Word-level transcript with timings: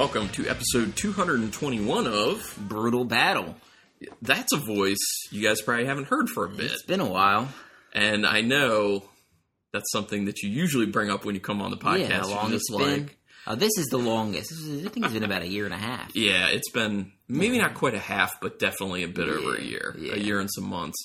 welcome 0.00 0.30
to 0.30 0.48
episode 0.48 0.96
221 0.96 2.06
of 2.06 2.56
Brutal 2.58 3.04
Battle. 3.04 3.54
That's 4.22 4.50
a 4.54 4.56
voice 4.56 4.96
you 5.30 5.46
guys 5.46 5.60
probably 5.60 5.84
haven't 5.84 6.06
heard 6.06 6.30
for 6.30 6.46
a 6.46 6.48
bit. 6.48 6.72
It's 6.72 6.84
been 6.84 7.00
a 7.00 7.06
while. 7.06 7.50
And 7.92 8.26
I 8.26 8.40
know 8.40 9.04
that's 9.74 9.92
something 9.92 10.24
that 10.24 10.40
you 10.42 10.48
usually 10.48 10.86
bring 10.86 11.10
up 11.10 11.26
when 11.26 11.34
you 11.34 11.40
come 11.42 11.60
on 11.60 11.70
the 11.70 11.76
podcast. 11.76 12.08
yeah, 12.08 12.20
how 12.20 12.30
long 12.30 12.58
been? 12.78 13.10
Oh, 13.46 13.56
this 13.56 13.76
is 13.76 13.88
the 13.88 13.98
longest. 13.98 14.50
I 14.54 14.88
think 14.88 15.04
it's 15.04 15.12
been 15.12 15.22
about 15.22 15.42
a 15.42 15.48
year 15.48 15.66
and 15.66 15.74
a 15.74 15.76
half. 15.76 16.16
Yeah, 16.16 16.48
it's 16.48 16.70
been 16.70 17.12
maybe 17.28 17.58
not 17.58 17.74
quite 17.74 17.94
a 17.94 17.98
half, 17.98 18.40
but 18.40 18.58
definitely 18.58 19.02
a 19.02 19.08
bit 19.08 19.28
over 19.28 19.54
a 19.54 19.62
year, 19.62 19.94
yeah. 19.98 20.14
a 20.14 20.18
year 20.18 20.40
and 20.40 20.48
some 20.50 20.64
months. 20.64 20.96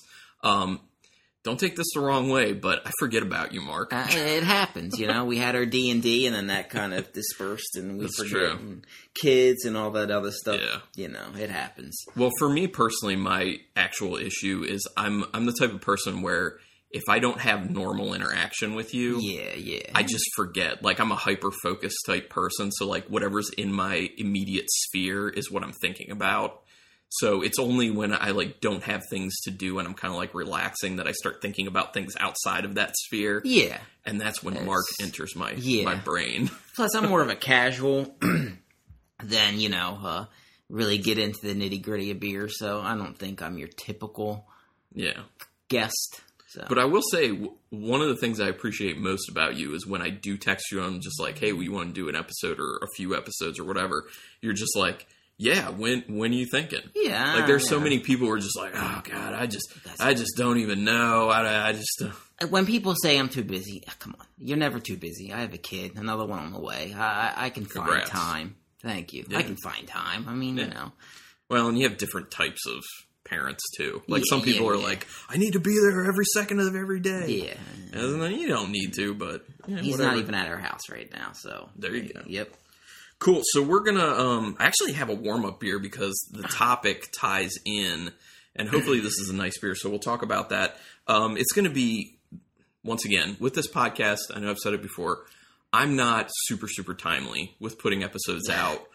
Um, 0.41 0.79
don't 1.45 1.59
take 1.59 1.75
this 1.75 1.85
the 1.93 2.01
wrong 2.01 2.27
way, 2.27 2.53
but 2.53 2.85
I 2.85 2.91
forget 2.99 3.21
about 3.21 3.53
you, 3.53 3.61
Mark. 3.61 3.93
Uh, 3.93 4.07
it 4.09 4.43
happens, 4.43 4.99
you 4.99 5.05
know. 5.05 5.25
We 5.25 5.37
had 5.37 5.55
our 5.55 5.65
D 5.65 5.91
and 5.91 6.01
D, 6.01 6.25
and 6.25 6.35
then 6.35 6.47
that 6.47 6.71
kind 6.71 6.91
of 6.91 7.13
dispersed, 7.13 7.75
and 7.75 7.99
we 7.99 8.05
That's 8.05 8.17
forget 8.17 8.59
and 8.59 8.85
kids 9.13 9.63
and 9.63 9.77
all 9.77 9.91
that 9.91 10.09
other 10.09 10.31
stuff. 10.31 10.59
Yeah. 10.59 10.79
You 10.95 11.07
know, 11.09 11.27
it 11.37 11.51
happens. 11.51 11.95
Well, 12.17 12.31
for 12.39 12.49
me 12.49 12.65
personally, 12.67 13.15
my 13.15 13.59
actual 13.75 14.17
issue 14.17 14.65
is 14.67 14.85
I'm 14.97 15.23
I'm 15.35 15.45
the 15.45 15.53
type 15.53 15.71
of 15.71 15.81
person 15.81 16.23
where 16.23 16.57
if 16.89 17.03
I 17.09 17.19
don't 17.19 17.39
have 17.39 17.69
normal 17.69 18.15
interaction 18.15 18.73
with 18.73 18.95
you, 18.95 19.19
Yeah, 19.21 19.53
yeah. 19.53 19.91
I 19.93 20.01
just 20.01 20.25
forget. 20.35 20.81
Like 20.81 20.99
I'm 20.99 21.11
a 21.11 21.15
hyper 21.15 21.51
focused 21.51 21.99
type 22.07 22.29
person, 22.31 22.71
so 22.71 22.87
like 22.87 23.05
whatever's 23.05 23.51
in 23.51 23.71
my 23.71 24.09
immediate 24.17 24.65
sphere 24.67 25.29
is 25.29 25.51
what 25.51 25.61
I'm 25.61 25.73
thinking 25.73 26.09
about. 26.09 26.61
So 27.19 27.41
it's 27.41 27.59
only 27.59 27.91
when 27.91 28.13
I 28.13 28.31
like 28.31 28.59
don't 28.61 28.83
have 28.83 29.01
things 29.09 29.33
to 29.43 29.51
do 29.51 29.79
and 29.79 29.87
I'm 29.87 29.93
kind 29.93 30.13
of 30.13 30.17
like 30.17 30.33
relaxing 30.33 30.97
that 30.97 31.07
I 31.07 31.11
start 31.11 31.41
thinking 31.41 31.67
about 31.67 31.93
things 31.93 32.13
outside 32.19 32.65
of 32.65 32.75
that 32.75 32.95
sphere, 32.97 33.41
yeah. 33.45 33.77
and 34.05 34.19
that's 34.19 34.43
when 34.43 34.55
Yes. 34.55 34.65
Mark 34.65 34.83
enters 35.01 35.35
my 35.35 35.51
Yeah. 35.53 35.85
my 35.85 35.95
brain. 35.95 36.49
Plus, 36.75 36.93
I'm 36.95 37.07
more 37.09 37.21
of 37.21 37.29
a 37.29 37.35
casual 37.35 38.15
than 39.23 39.59
you 39.59 39.69
know, 39.69 39.99
uh, 40.03 40.25
really 40.69 40.97
get 40.97 41.17
into 41.17 41.39
the 41.43 41.53
nitty 41.55 41.81
gritty 41.81 42.11
of 42.11 42.19
beer. 42.19 42.49
So 42.49 42.81
I 42.81 42.95
don't 42.95 43.17
think 43.17 43.41
I'm 43.41 43.57
your 43.57 43.67
typical 43.69 44.47
yeah. 44.93 45.21
guest. 45.69 46.21
So, 46.47 46.65
But 46.69 46.79
I 46.79 46.85
will 46.85 47.01
say 47.11 47.29
w- 47.29 47.53
one 47.69 48.01
of 48.01 48.07
the 48.07 48.15
things 48.15 48.39
I 48.39 48.47
appreciate 48.47 48.97
most 48.97 49.29
about 49.29 49.55
you 49.57 49.73
is 49.75 49.85
when 49.85 50.01
I 50.01 50.09
do 50.09 50.37
text 50.37 50.71
you, 50.71 50.81
I'm 50.81 51.01
just 51.01 51.19
like, 51.19 51.37
"Hey, 51.37 51.51
we 51.53 51.67
want 51.69 51.89
to 51.89 51.93
do 51.93 52.07
an 52.09 52.15
episode 52.15 52.59
or 52.59 52.77
a 52.81 52.87
few 52.95 53.15
episodes 53.15 53.59
or 53.59 53.65
whatever." 53.65 54.07
You're 54.41 54.53
just 54.53 54.75
like, 54.75 55.05
"Yeah, 55.37 55.69
when 55.69 56.03
when 56.07 56.31
are 56.31 56.35
you 56.35 56.45
thinking?" 56.45 56.81
yeah, 56.95 57.35
Like 57.35 57.47
there's 57.47 57.67
so 57.67 57.79
many 57.79 57.99
people 57.99 58.27
who 58.27 58.33
are 58.33 58.39
just 58.39 58.57
like, 58.57 58.73
"Oh 58.75 59.01
God, 59.03 59.33
I 59.33 59.45
just 59.47 59.67
That's- 59.83 59.99
I 59.99 60.13
just 60.13 60.35
don't 60.37 60.57
even 60.59 60.83
know. 60.83 61.29
I, 61.29 61.69
I 61.69 61.73
just 61.73 62.01
uh, 62.03 62.47
When 62.47 62.65
people 62.65 62.95
say 63.01 63.17
I'm 63.17 63.29
too 63.29 63.43
busy, 63.43 63.83
ah, 63.87 63.93
come 63.99 64.15
on, 64.19 64.25
you're 64.37 64.57
never 64.57 64.79
too 64.79 64.97
busy. 64.97 65.31
I 65.33 65.41
have 65.41 65.53
a 65.53 65.57
kid, 65.57 65.95
another 65.97 66.25
one 66.25 66.39
on 66.39 66.51
the 66.53 66.59
way. 66.61 66.93
I, 66.97 67.33
I- 67.45 67.49
can 67.49 67.65
find 67.65 67.85
Congrats. 67.87 68.09
time. 68.09 68.55
Thank 68.81 69.13
you. 69.13 69.25
Yeah. 69.29 69.39
I 69.39 69.43
can 69.43 69.57
find 69.57 69.87
time. 69.87 70.25
I 70.27 70.33
mean, 70.33 70.57
Yeah. 70.57 70.65
you 70.65 70.69
know, 70.71 70.91
well, 71.49 71.67
and 71.69 71.77
you 71.77 71.87
have 71.89 71.97
different 71.97 72.29
types 72.31 72.65
of 72.67 72.83
parents 73.23 73.63
too. 73.77 74.03
Like 74.07 74.19
Yeah, 74.21 74.29
some 74.29 74.41
people 74.43 74.65
yeah, 74.67 74.71
are 74.73 74.75
yeah. 74.75 74.83
like, 74.83 75.07
"I 75.29 75.37
need 75.37 75.53
to 75.53 75.59
be 75.59 75.73
there 75.73 76.05
every 76.05 76.25
second 76.33 76.59
of 76.59 76.75
every 76.75 76.99
day." 76.99 77.47
yeah. 77.47 77.99
And 77.99 78.21
then 78.21 78.33
you 78.35 78.47
don't 78.47 78.71
need 78.71 78.93
to, 78.95 79.13
but 79.15 79.45
yeah, 79.67 79.79
He's 79.79 79.93
whatever. 79.93 80.11
not 80.11 80.19
even 80.19 80.35
at 80.35 80.47
our 80.47 80.57
house 80.59 80.81
right 80.91 81.11
now, 81.11 81.31
so 81.33 81.69
There 81.75 81.95
you 81.95 82.13
go. 82.13 82.21
Yep. 82.27 82.53
Cool. 83.25 83.41
So 83.43 83.63
we're 83.63 83.79
gonna 83.79 84.05
um 84.05 84.55
actually 84.59 84.93
have 84.93 85.09
a 85.09 85.15
warm 85.15 85.45
up 85.45 85.59
beer 85.59 85.79
because 85.79 86.13
the 86.31 86.43
topic 86.43 87.07
ties 87.11 87.53
in, 87.65 88.11
and 88.55 88.69
hopefully 88.69 88.99
this 88.99 89.17
is 89.17 89.31
a 89.31 89.35
nice 89.35 89.57
beer. 89.57 89.73
So 89.73 89.89
we'll 89.89 89.97
talk 89.97 90.21
about 90.21 90.49
that. 90.49 90.77
Um, 91.07 91.35
it's 91.35 91.51
gonna 91.51 91.71
be 91.71 92.19
once 92.83 93.03
again 93.03 93.35
with 93.39 93.55
this 93.55 93.67
podcast. 93.67 94.19
I 94.31 94.39
know 94.41 94.51
I've 94.51 94.59
said 94.59 94.73
it 94.73 94.83
before. 94.83 95.25
I'm 95.73 95.95
not 95.95 96.29
super 96.43 96.67
super 96.67 96.93
timely 96.93 97.55
with 97.59 97.79
putting 97.79 98.03
episodes 98.03 98.47
out 98.47 98.85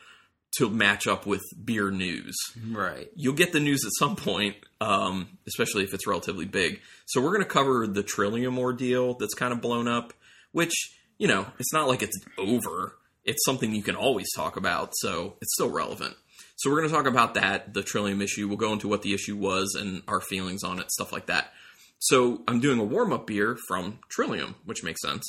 to 0.58 0.70
match 0.70 1.08
up 1.08 1.26
with 1.26 1.42
beer 1.64 1.90
news. 1.90 2.36
Right. 2.70 3.10
You'll 3.16 3.34
get 3.34 3.52
the 3.52 3.58
news 3.58 3.84
at 3.84 3.90
some 3.98 4.14
point, 4.14 4.54
um, 4.80 5.38
especially 5.48 5.82
if 5.82 5.92
it's 5.92 6.06
relatively 6.06 6.44
big. 6.44 6.80
So 7.06 7.20
we're 7.20 7.32
going 7.32 7.42
to 7.42 7.48
cover 7.48 7.86
the 7.88 8.02
Trillium 8.04 8.58
ordeal 8.58 9.14
that's 9.14 9.34
kind 9.34 9.52
of 9.52 9.60
blown 9.60 9.86
up, 9.86 10.12
which, 10.52 10.72
you 11.18 11.28
know, 11.28 11.46
it's 11.58 11.72
not 11.72 11.86
like 11.86 12.02
it's 12.02 12.18
over. 12.38 12.96
It's 13.24 13.44
something 13.44 13.74
you 13.74 13.82
can 13.82 13.96
always 13.96 14.26
talk 14.34 14.56
about, 14.56 14.92
so 14.96 15.36
it's 15.40 15.52
still 15.54 15.70
relevant. 15.70 16.16
So 16.56 16.70
we're 16.70 16.76
going 16.78 16.88
to 16.88 16.94
talk 16.94 17.06
about 17.06 17.34
that, 17.34 17.72
the 17.74 17.82
Trillium 17.82 18.20
issue. 18.20 18.46
We'll 18.48 18.56
go 18.56 18.72
into 18.72 18.88
what 18.88 19.02
the 19.02 19.14
issue 19.14 19.36
was 19.36 19.76
and 19.78 20.02
our 20.08 20.20
feelings 20.20 20.62
on 20.62 20.78
it, 20.78 20.90
stuff 20.90 21.12
like 21.12 21.26
that. 21.26 21.52
So 21.98 22.42
I'm 22.48 22.60
doing 22.60 22.78
a 22.78 22.84
warm 22.84 23.12
up 23.12 23.26
beer 23.26 23.58
from 23.68 23.98
Trillium, 24.08 24.54
which 24.64 24.82
makes 24.82 25.02
sense 25.02 25.24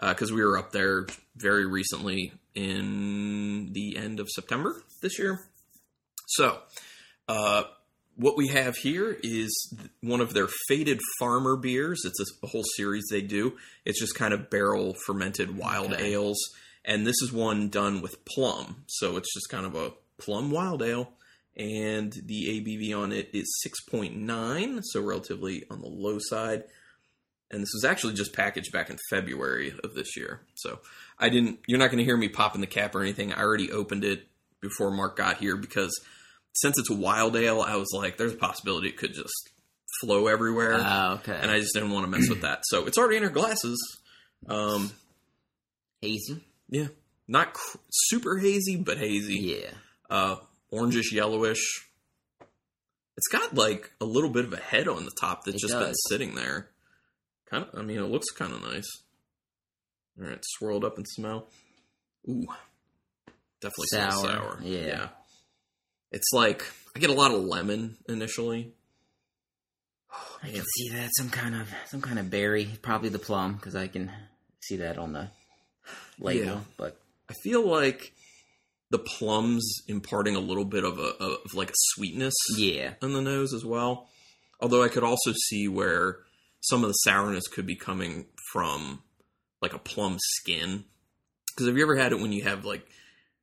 because 0.00 0.32
we 0.32 0.44
were 0.44 0.58
up 0.58 0.72
there 0.72 1.06
very 1.36 1.66
recently 1.66 2.32
in 2.54 3.72
the 3.72 3.96
end 3.96 4.18
of 4.18 4.28
September 4.28 4.82
this 5.02 5.18
year. 5.18 5.40
So, 6.26 6.58
uh, 7.28 7.64
what 8.16 8.36
we 8.36 8.48
have 8.48 8.76
here 8.76 9.16
is 9.22 9.74
one 10.00 10.20
of 10.20 10.32
their 10.34 10.48
faded 10.68 11.00
farmer 11.20 11.54
beers. 11.56 12.00
It's 12.04 12.18
a, 12.18 12.46
a 12.46 12.48
whole 12.48 12.64
series 12.76 13.04
they 13.10 13.20
do. 13.20 13.56
It's 13.84 14.00
just 14.00 14.14
kind 14.14 14.32
of 14.32 14.48
barrel 14.50 14.94
fermented 15.06 15.56
wild 15.56 15.92
Okay. 15.92 16.14
ales, 16.14 16.38
and 16.86 17.06
this 17.06 17.20
is 17.20 17.32
one 17.32 17.68
done 17.68 18.00
with 18.00 18.24
plum. 18.24 18.84
So 18.86 19.16
it's 19.18 19.34
just 19.34 19.50
kind 19.50 19.66
of 19.66 19.74
a 19.74 19.92
plum 20.18 20.50
wild 20.50 20.82
ale, 20.82 21.12
and 21.56 22.12
the 22.24 22.46
ABV 22.60 22.96
on 22.98 23.12
it 23.12 23.28
is 23.34 23.58
six 23.62 23.80
point 23.84 24.16
nine, 24.16 24.82
so 24.82 25.02
relatively 25.02 25.64
on 25.70 25.80
the 25.82 25.88
low 25.88 26.18
side. 26.20 26.64
And 27.50 27.62
this 27.62 27.70
was 27.74 27.84
actually 27.84 28.14
just 28.14 28.32
packaged 28.32 28.72
back 28.72 28.90
in 28.90 28.96
February 29.10 29.72
of 29.84 29.94
this 29.94 30.16
year. 30.16 30.40
So 30.54 30.80
I 31.18 31.28
didn't. 31.28 31.60
You're 31.68 31.78
not 31.78 31.86
going 31.90 31.98
to 31.98 32.04
hear 32.04 32.16
me 32.16 32.28
popping 32.28 32.60
the 32.60 32.66
cap 32.66 32.94
or 32.94 33.02
anything. 33.02 33.32
I 33.32 33.40
already 33.40 33.70
opened 33.70 34.02
it 34.04 34.26
before 34.60 34.90
Mark 34.90 35.16
got 35.16 35.36
here 35.36 35.56
because 35.56 35.92
since 36.54 36.76
it's 36.78 36.90
a 36.90 36.94
wild 36.94 37.36
ale, 37.36 37.60
I 37.60 37.76
was 37.76 37.92
like, 37.92 38.16
there's 38.16 38.32
a 38.32 38.36
possibility 38.36 38.88
it 38.88 38.96
could 38.96 39.12
just 39.14 39.50
flow 40.00 40.26
everywhere, 40.26 40.74
Oh, 40.80 41.12
okay. 41.20 41.38
and 41.40 41.50
I 41.50 41.60
just 41.60 41.72
didn't 41.74 41.90
want 41.90 42.04
to 42.04 42.10
mess 42.10 42.28
with 42.28 42.40
that. 42.42 42.60
So 42.64 42.86
it's 42.86 42.98
already 42.98 43.18
in 43.18 43.24
our 43.24 43.30
glasses. 43.30 43.78
Um, 44.48 44.90
Hazy. 46.00 46.44
Yeah, 46.68 46.88
not 47.28 47.52
cr- 47.54 47.78
super 47.90 48.38
hazy, 48.38 48.76
but 48.76 48.98
hazy. 48.98 49.60
Yeah. 49.62 49.70
Uh, 50.08 50.36
orangish 50.72 51.12
yellowish. 51.12 51.84
It's 53.16 53.28
got 53.28 53.54
like 53.54 53.90
a 54.00 54.04
little 54.04 54.30
bit 54.30 54.44
of 54.44 54.52
a 54.52 54.58
head 54.58 54.88
on 54.88 55.04
the 55.04 55.10
top 55.20 55.44
that's 55.44 55.56
It 55.56 55.66
just 55.66 55.78
been 55.78 55.94
sitting 56.08 56.34
there. 56.34 56.68
Kind 57.50 57.64
of. 57.64 57.78
I 57.78 57.82
mean, 57.82 57.98
it 57.98 58.02
looks 58.10 58.30
kind 58.30 58.52
of 58.52 58.62
nice. 58.62 58.88
All 60.20 60.26
right, 60.28 60.42
swirled 60.42 60.84
up 60.84 60.96
and 60.96 61.06
smell. 61.08 61.46
Ooh, 62.28 62.46
definitely 63.60 63.86
smells 63.88 64.22
Sour, 64.22 64.32
sour. 64.32 64.58
yeah. 64.62 65.08
It's 66.12 66.30
like 66.32 66.64
I 66.94 66.98
get 66.98 67.10
a 67.10 67.14
lot 67.14 67.32
of 67.32 67.40
lemon 67.42 67.96
initially. 68.08 68.72
I 70.42 70.48
can 70.48 70.64
see 70.64 70.88
that 70.90 71.10
some 71.16 71.28
kind 71.30 71.54
of 71.54 71.68
some 71.86 72.00
kind 72.00 72.18
of 72.18 72.30
berry, 72.30 72.70
probably 72.82 73.08
the 73.10 73.18
plum, 73.18 73.54
because 73.54 73.74
I 73.76 73.86
can 73.88 74.10
see 74.62 74.76
that 74.76 74.98
on 74.98 75.12
the 75.12 75.28
label. 76.18 76.44
Yeah. 76.44 76.60
But 76.76 77.00
I 77.28 77.34
feel 77.42 77.66
like 77.66 78.12
the 78.90 78.98
plums 78.98 79.82
imparting 79.88 80.36
a 80.36 80.40
little 80.40 80.64
bit 80.64 80.84
of 80.84 80.98
a 80.98 81.14
of 81.18 81.54
like 81.54 81.70
a 81.70 81.74
sweetness 81.94 82.34
yeah, 82.56 82.94
in 83.02 83.12
the 83.12 83.20
nose 83.20 83.52
as 83.52 83.64
well. 83.64 84.08
Although 84.60 84.82
I 84.82 84.88
could 84.88 85.04
also 85.04 85.32
see 85.48 85.68
where 85.68 86.18
some 86.60 86.82
of 86.82 86.88
the 86.88 86.94
sourness 86.94 87.46
could 87.48 87.66
be 87.66 87.76
coming 87.76 88.26
from 88.52 89.02
like 89.60 89.72
a 89.72 89.78
plum 89.78 90.16
skin. 90.18 90.84
Because 91.48 91.66
have 91.66 91.76
you 91.76 91.82
ever 91.82 91.96
had 91.96 92.12
it 92.12 92.20
when 92.20 92.32
you 92.32 92.42
have 92.42 92.64
like, 92.64 92.86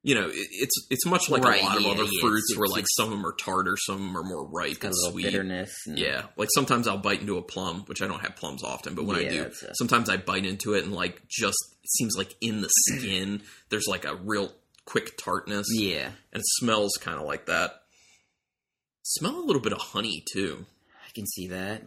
you 0.05 0.15
know, 0.15 0.27
it, 0.27 0.47
it's 0.51 0.85
it's 0.89 1.05
much 1.05 1.29
like 1.29 1.43
Right, 1.43 1.61
a 1.61 1.65
lot 1.65 1.77
of 1.77 1.83
yeah, 1.83 1.91
other 1.91 2.03
yeah, 2.03 2.19
fruits 2.21 2.51
it's- 2.51 2.57
where 2.59 2.65
it's- 2.65 2.75
like 2.75 2.85
some 2.95 3.05
of 3.05 3.11
them 3.11 3.25
are 3.25 3.33
tartar, 3.33 3.75
some 3.77 3.95
of 3.95 4.01
them 4.01 4.17
are 4.17 4.23
more 4.23 4.45
ripe 4.45 4.83
and 4.83 4.91
a 4.91 4.95
little 4.95 5.11
sweet. 5.11 5.23
bitterness. 5.25 5.73
And, 5.87 5.97
Yeah, 5.97 6.27
like 6.35 6.49
sometimes 6.53 6.87
I'll 6.87 6.97
bite 6.97 7.21
into 7.21 7.37
a 7.37 7.41
plum, 7.41 7.83
which 7.85 8.01
I 8.01 8.07
don't 8.07 8.19
have 8.19 8.35
plums 8.35 8.63
often, 8.63 8.95
but 8.95 9.05
when 9.05 9.15
I 9.17 9.27
do, 9.29 9.43
a- 9.45 9.75
sometimes 9.75 10.09
I 10.09 10.17
bite 10.17 10.45
into 10.45 10.73
it 10.73 10.83
and 10.83 10.93
like 10.93 11.21
just 11.29 11.57
it 11.83 11.89
seems 11.89 12.15
like 12.17 12.35
in 12.41 12.61
the 12.61 12.69
skin 12.89 13.41
there's 13.69 13.87
like 13.87 14.03
a 14.05 14.15
real 14.15 14.51
quick 14.85 15.17
tartness, 15.17 15.67
yeah. 15.71 16.07
and 16.33 16.41
it 16.41 16.45
smells 16.59 16.91
kind 16.99 17.17
of 17.17 17.25
like 17.25 17.45
that. 17.45 17.81
Smell 19.03 19.37
a 19.37 19.45
little 19.45 19.61
bit 19.61 19.71
of 19.73 19.79
honey 19.79 20.23
too. 20.33 20.65
I 21.07 21.11
can 21.15 21.25
see 21.27 21.47
that. 21.47 21.83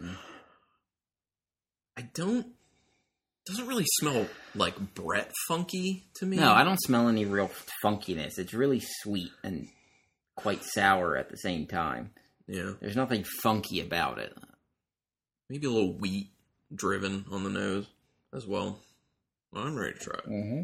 I 1.99 2.02
don't. 2.14 2.46
Doesn't 3.46 3.66
really 3.69 3.84
smell 4.00 4.26
like 4.54 4.94
Brett 4.94 5.31
funky 5.48 6.04
to 6.16 6.26
me. 6.26 6.37
No, 6.37 6.52
I 6.52 6.64
don't 6.64 6.81
smell 6.82 7.08
any 7.08 7.25
real 7.25 7.50
funkiness. 7.84 8.38
It's 8.38 8.52
really 8.54 8.81
sweet 9.02 9.31
and 9.44 9.69
quite 10.34 10.64
sour 10.64 11.16
at 11.16 11.31
the 11.31 11.37
same 11.37 11.66
time. 11.66 12.10
Yeah, 12.48 12.72
There's 12.81 12.96
nothing 12.96 13.25
funky 13.43 13.81
about 13.81 14.19
it. 14.19 14.37
maybe 15.48 15.66
a 15.66 15.70
little 15.70 15.93
wheat 15.94 16.31
driven 16.75 17.25
on 17.31 17.44
the 17.44 17.50
nose 17.50 17.87
as 18.34 18.46
well. 18.46 18.81
I'm 19.54 19.76
ready 19.76 19.93
to 19.94 19.98
try 19.98 20.19
it. 20.19 20.26
Mm-hmm. 20.28 20.62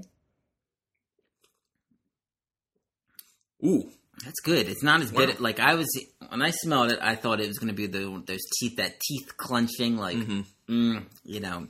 Ooh, 3.69 3.91
That's 4.25 4.41
good. 4.41 4.69
It's 4.69 4.83
not 4.83 5.01
as 5.01 5.11
Wow. 5.13 5.27
bitter. 5.27 5.41
Like 5.43 5.59
I 5.61 5.75
was 5.75 5.87
when 6.29 6.43
I 6.43 6.51
smelled 6.51 6.93
it, 6.93 6.99
I 7.01 7.15
thought 7.17 7.41
it 7.41 7.49
was 7.49 7.59
going 7.59 7.69
to 7.69 7.75
be 7.75 7.87
the 7.87 8.23
those 8.27 8.41
teeth 8.61 8.77
that 8.77 9.01
teeth 9.01 9.37
clenching, 9.37 9.97
like 9.97 10.17
Mhm. 10.17 10.45
mm, 10.69 11.05
you 11.25 11.41
know. 11.41 11.69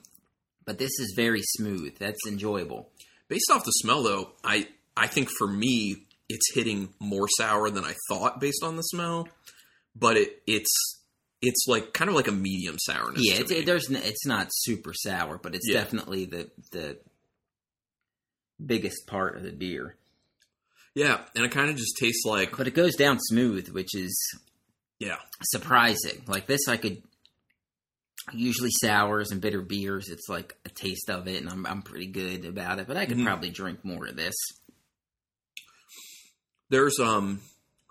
But 0.64 0.78
this 0.78 0.92
is 1.00 1.14
very 1.16 1.42
smooth. 1.56 1.98
That's 1.98 2.26
enjoyable. 2.26 2.90
based 3.28 3.50
off 3.50 3.64
the 3.64 3.70
smell 3.72 4.02
though, 4.02 4.32
I 4.44 4.68
I 4.96 5.06
think 5.06 5.28
for 5.30 5.46
me 5.46 6.06
it's 6.28 6.54
hitting 6.54 6.88
more 7.00 7.26
sour 7.36 7.68
than 7.70 7.84
I 7.84 7.94
thought 8.08 8.40
based 8.40 8.62
on 8.62 8.76
the 8.76 8.82
smell, 8.82 9.28
but 9.96 10.16
it 10.16 10.42
it's 10.46 10.70
it's 11.40 11.64
like 11.66 11.92
kind 11.92 12.08
of 12.08 12.14
like 12.14 12.28
a 12.28 12.32
medium 12.32 12.76
sourness. 12.78 13.20
Yeah, 13.24 13.34
to 13.34 13.40
it's, 13.40 13.50
me. 13.50 13.56
it, 13.58 13.66
there's 13.66 13.90
it's 13.90 14.24
not 14.26 14.48
super 14.52 14.92
sour, 14.94 15.38
but 15.38 15.54
it's 15.54 15.66
Yeah. 15.68 15.80
definitely 15.82 16.24
the 16.26 16.50
the 16.70 16.98
biggest 18.64 19.06
part 19.06 19.36
of 19.36 19.42
the 19.42 19.50
beer. 19.52 19.96
yeah, 20.94 21.20
and 21.34 21.44
it 21.44 21.50
kind 21.50 21.70
of 21.70 21.76
just 21.76 21.96
tastes 21.98 22.24
like 22.24 22.56
But 22.56 22.68
it 22.68 22.74
goes 22.74 22.94
down 22.94 23.18
smooth, 23.20 23.68
which 23.70 23.94
is 23.96 24.14
yeah, 25.00 25.16
surprising. 25.42 26.22
Like 26.28 26.46
this, 26.46 26.68
I 26.68 26.76
could 26.76 27.02
usually 28.32 28.70
sours 28.70 29.30
and 29.30 29.40
bitter 29.40 29.62
beers. 29.62 30.08
It's 30.08 30.28
like 30.28 30.54
a 30.64 30.68
taste 30.68 31.10
of 31.10 31.26
it, 31.26 31.40
and 31.42 31.50
I'm 31.50 31.66
I'm 31.66 31.82
pretty 31.82 32.06
good 32.06 32.44
about 32.44 32.78
it. 32.78 32.86
But 32.86 32.96
I 32.96 33.06
could 33.06 33.16
Mhm. 33.18 33.24
probably 33.24 33.50
drink 33.50 33.84
more 33.84 34.06
of 34.06 34.16
this. 34.16 34.34
there's 36.70 36.98
um 37.00 37.40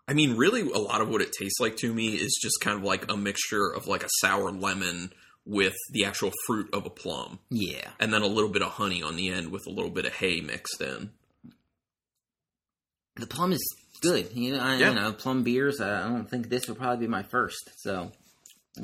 I 0.08 0.14
mean 0.14 0.36
really 0.38 0.62
a 0.62 0.78
lot 0.80 1.02
of 1.02 1.10
what 1.10 1.22
it 1.22 1.32
tastes 1.34 1.60
like 1.60 1.78
to 1.78 1.94
me 1.94 2.16
is 2.16 2.40
just 2.42 2.60
kind 2.62 2.78
of 2.78 2.84
like 2.84 3.12
a 3.12 3.16
mixture 3.18 3.70
of 3.72 3.86
like 3.88 4.04
a 4.04 4.10
sour 4.22 4.52
lemon 4.52 5.14
with 5.46 5.76
the 5.92 6.06
actual 6.06 6.32
fruit 6.48 6.68
of 6.74 6.86
a 6.86 6.90
plum 6.90 7.38
Yeah, 7.52 7.92
and 8.00 8.12
then 8.14 8.22
a 8.24 8.28
little 8.28 8.50
bit 8.50 8.62
of 8.64 8.72
honey 8.72 9.04
on 9.04 9.16
the 9.18 9.30
end 9.30 9.52
with 9.52 9.68
a 9.68 9.70
little 9.72 9.92
bit 9.92 10.06
of 10.06 10.14
hay 10.14 10.42
mixed 10.42 10.82
in. 10.82 11.12
the 13.18 13.28
plum 13.28 13.52
is 13.54 13.64
good. 14.02 14.32
You 14.34 14.54
know, 14.54 14.60
I, 14.64 14.78
Yeah. 14.78 14.90
you 14.90 14.96
know, 14.96 15.14
plum 15.14 15.44
beers. 15.44 15.80
I 15.80 16.08
don't 16.08 16.28
think 16.30 16.50
this 16.50 16.68
would 16.68 16.78
probably 16.78 17.06
be 17.06 17.10
my 17.12 17.22
first. 17.24 17.70
So 17.78 18.12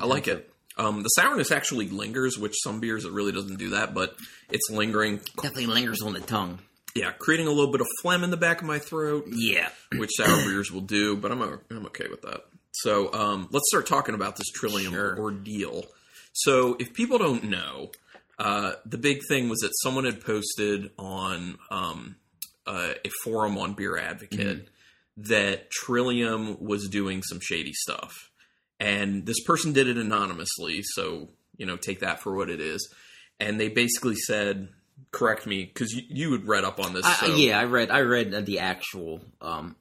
I 0.00 0.04
like 0.06 0.28
it. 0.28 0.52
Um, 0.78 1.02
the 1.02 1.08
sourness 1.08 1.50
actually 1.50 1.88
lingers, 1.88 2.38
which 2.38 2.54
some 2.62 2.80
beers 2.80 3.04
it 3.04 3.12
really 3.12 3.32
doesn't 3.32 3.58
do 3.58 3.70
that, 3.70 3.94
but 3.94 4.16
it's 4.50 4.70
lingering. 4.70 5.20
Definitely 5.36 5.66
lingers 5.66 6.02
on 6.02 6.12
the 6.12 6.20
tongue. 6.20 6.60
Yeah, 6.94 7.12
creating 7.12 7.46
a 7.48 7.50
little 7.50 7.70
bit 7.72 7.80
of 7.80 7.86
phlegm 8.02 8.24
in 8.24 8.30
the 8.30 8.36
back 8.36 8.60
of 8.60 8.66
my 8.66 8.78
throat, 8.78 9.26
Yeah. 9.30 9.68
which 9.96 10.10
sour 10.16 10.36
beers 10.44 10.70
will 10.72 10.80
do, 10.80 11.16
but 11.16 11.30
I'm 11.32 11.42
o- 11.42 11.60
I'm 11.70 11.86
okay 11.86 12.06
with 12.08 12.22
that. 12.22 12.44
So 12.72 13.12
um, 13.12 13.48
let's 13.50 13.66
start 13.68 13.86
talking 13.86 14.14
about 14.14 14.36
this 14.36 14.46
Trillium 14.54 14.92
Sure. 14.92 15.18
ordeal. 15.18 15.84
So 16.32 16.76
if 16.78 16.94
people 16.94 17.18
don't 17.18 17.44
know, 17.44 17.90
uh, 18.38 18.74
the 18.86 18.98
big 18.98 19.20
thing 19.28 19.48
was 19.48 19.58
that 19.60 19.72
someone 19.82 20.04
had 20.04 20.24
posted 20.24 20.90
on 20.98 21.58
um, 21.70 22.16
uh, 22.66 22.94
a 23.04 23.10
forum 23.24 23.58
on 23.58 23.74
Beer 23.74 23.96
Advocate 23.98 24.68
that 25.16 25.70
Trillium 25.70 26.56
was 26.62 26.88
doing 26.88 27.22
some 27.24 27.40
shady 27.40 27.72
stuff, 27.72 28.12
and 28.80 29.26
this 29.26 29.40
person 29.44 29.72
did 29.72 29.88
it 29.88 29.96
anonymously. 29.96 30.80
So 30.82 31.28
you 31.56 31.66
know, 31.66 31.76
take 31.76 32.00
that 32.00 32.20
for 32.20 32.34
what 32.34 32.50
it 32.50 32.60
is. 32.60 32.88
And 33.40 33.60
they 33.60 33.68
basically 33.68 34.14
said, 34.16 34.68
correct 35.12 35.46
me 35.46 35.64
because 35.64 35.92
you, 35.92 36.02
you 36.08 36.32
had 36.32 36.46
read 36.46 36.64
up 36.64 36.78
on 36.80 36.92
this. 36.92 37.04
I, 37.04 37.34
yeah, 37.36 37.58
I 37.58 37.64
read 37.64 37.90
I 37.90 38.00
read 38.00 38.32
uh, 38.34 38.40
the 38.40 38.60
actual 38.60 39.20
um, 39.40 39.76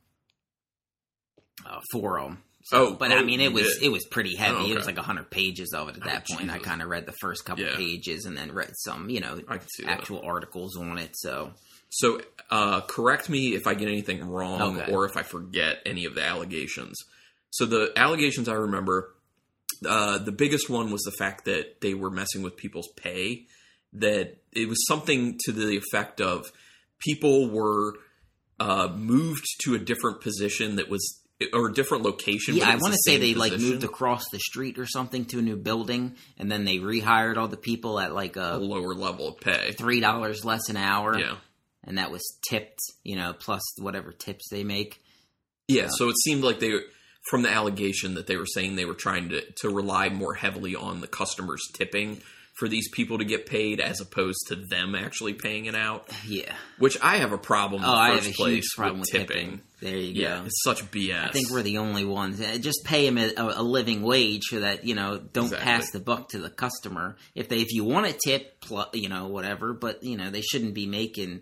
uh, 1.66 1.80
forum. 1.92 2.44
Oh, 2.74 2.96
but 2.96 3.12
oh, 3.14 3.16
I 3.16 3.24
mean, 3.24 3.40
it 3.40 3.54
was 3.54 3.78
did. 3.78 3.84
it 3.84 3.90
was 3.90 4.06
pretty 4.06 4.36
heavy. 4.36 4.58
Oh, 4.58 4.66
It 4.72 4.76
was 4.76 4.88
okay. 4.88 4.96
like 4.96 5.06
hundred 5.06 5.32
pages 5.32 5.74
of 5.74 5.88
it 5.88 5.96
at 5.98 6.04
that 6.04 6.26
Oh, 6.32 6.36
point. 6.36 6.52
I 6.52 6.60
kind 6.60 6.82
of 6.82 6.90
read 6.90 7.06
the 7.06 7.14
first 7.14 7.46
couple 7.46 7.64
Yeah. 7.64 7.78
pages 7.78 8.26
and 8.26 8.36
then 8.38 8.52
read 8.52 8.72
some, 8.76 9.10
you 9.10 9.22
know, 9.22 9.40
see 9.68 9.84
that. 9.84 10.00
actual 10.00 10.22
articles 10.24 10.76
on 10.76 10.98
it. 10.98 11.12
So 11.14 11.54
So, 11.90 12.20
uh, 12.52 12.82
correct 12.82 13.30
me 13.30 13.56
if 13.56 13.66
I 13.68 13.74
get 13.74 13.88
anything 13.88 14.22
wrong 14.28 14.80
Okay. 14.82 14.92
or 14.92 15.06
if 15.06 15.16
I 15.16 15.24
forget 15.24 15.82
any 15.86 16.04
of 16.04 16.16
the 16.16 16.24
allegations. 16.24 16.98
So, 17.58 17.66
the 17.66 17.92
allegations 17.96 18.48
I 18.50 18.54
remember, 18.54 19.14
uh, 19.88 20.18
the 20.20 20.32
biggest 20.32 20.70
one 20.70 20.92
was 20.92 21.02
the 21.04 21.12
fact 21.12 21.46
that 21.46 21.82
they 21.82 21.94
were 21.94 22.10
messing 22.10 22.42
with 22.44 22.58
people's 22.58 22.90
pay. 22.96 23.48
That 23.94 24.38
it 24.52 24.68
was 24.68 24.86
something 24.88 25.38
to 25.46 25.52
the 25.52 25.78
effect 25.78 26.20
of 26.22 26.46
people 27.00 27.50
were 27.50 27.94
uh, 28.60 28.90
moved 28.96 29.46
to 29.64 29.76
a 29.76 29.80
different 29.80 30.22
position 30.22 30.76
that 30.76 30.90
was 30.90 31.22
or 31.54 31.68
a 31.70 31.74
different 31.74 32.04
location. 32.04 32.56
yeah, 32.56 32.70
I 32.70 32.78
want 32.78 32.94
to 32.94 33.00
say 33.06 33.18
they 33.18 33.36
like 33.36 33.54
moved 33.54 33.84
across 33.84 34.24
the 34.32 34.40
street 34.40 34.80
or 34.80 34.88
something 34.88 35.26
to 35.26 35.40
a 35.40 35.42
new 35.42 35.56
building, 35.56 36.16
and 36.38 36.52
then 36.52 36.66
they 36.66 36.78
rehired 36.78 37.38
all 37.38 37.48
the 37.48 37.58
people 37.58 38.00
at 38.00 38.14
like 38.14 38.36
a 38.38 38.56
a 38.56 38.58
lower 38.58 38.96
level 38.96 39.28
of 39.28 39.40
pay. 39.40 39.72
three 39.74 40.00
dollars 40.00 40.44
less 40.44 40.70
an 40.70 40.78
hour. 40.78 41.18
Yeah. 41.18 41.36
and 41.84 41.98
that 42.00 42.12
was 42.12 42.24
tipped, 42.50 42.80
you 43.04 43.16
know, 43.16 43.34
plus 43.34 43.62
whatever 43.80 44.12
tips 44.12 44.50
they 44.50 44.64
make. 44.64 45.02
Yeah, 45.68 45.88
so 45.90 46.10
it 46.10 46.16
seemed 46.18 46.44
like 46.44 46.60
they, 46.60 46.74
from 47.30 47.42
the 47.42 47.50
allegation 47.52 48.14
that 48.16 48.28
they 48.28 48.38
were 48.38 48.46
saying 48.46 48.76
they 48.76 48.86
were 48.86 48.94
trying 48.94 49.30
to 49.30 49.42
to 49.62 49.70
rely 49.70 50.10
more 50.10 50.34
heavily 50.34 50.76
on 50.76 51.02
the 51.02 51.08
customers 51.08 51.62
tipping 51.74 52.22
for 52.56 52.68
these 52.68 52.90
people 52.90 53.20
to 53.20 53.24
get 53.26 53.46
paid 53.46 53.80
as 53.80 54.02
opposed 54.02 54.40
to 54.48 54.56
them 54.56 54.96
actually 54.96 55.34
paying 55.34 55.66
it 55.66 55.76
out. 55.76 56.10
Yeah. 56.26 56.52
Which 56.80 56.98
I 57.04 57.18
have 57.18 57.32
a 57.32 57.38
problem. 57.38 57.84
Oh, 57.86 57.94
I 57.94 58.08
have 58.16 58.24
first 58.24 58.30
a 58.30 58.32
huge 58.32 58.38
place 58.38 58.74
problem 58.76 59.00
with 59.02 59.10
with 59.14 59.28
tipping. 59.28 59.62
There 59.80 59.96
you 59.96 60.24
Yeah, 60.24 60.40
go. 60.40 60.46
it's 60.46 60.64
such 60.64 60.90
BS. 60.90 61.28
I 61.28 61.32
think 61.32 61.52
we're 61.52 61.62
the 61.62 61.78
only 61.78 62.04
ones. 62.04 62.42
Uh, 62.42 62.58
Just 62.58 62.80
pay 62.84 63.08
them 63.08 63.20
a, 63.20 63.32
a 63.38 63.62
living 63.62 64.02
wage 64.02 64.42
so 64.46 64.62
that 64.62 64.86
you 64.86 64.96
know 64.96 65.20
don't 65.20 65.46
Exactly. 65.46 65.66
pass 65.66 65.92
the 65.92 66.00
buck 66.00 66.30
to 66.30 66.40
the 66.40 66.50
customer. 66.50 67.16
If 67.36 67.48
they 67.48 67.58
if 67.58 67.72
you 67.74 67.84
want 67.84 68.08
a 68.08 68.14
tip, 68.14 68.64
you 68.94 69.08
know 69.10 69.28
whatever, 69.28 69.74
but 69.74 70.02
you 70.04 70.18
know 70.18 70.32
they 70.32 70.42
shouldn't 70.42 70.74
be 70.74 70.88
making 70.88 71.42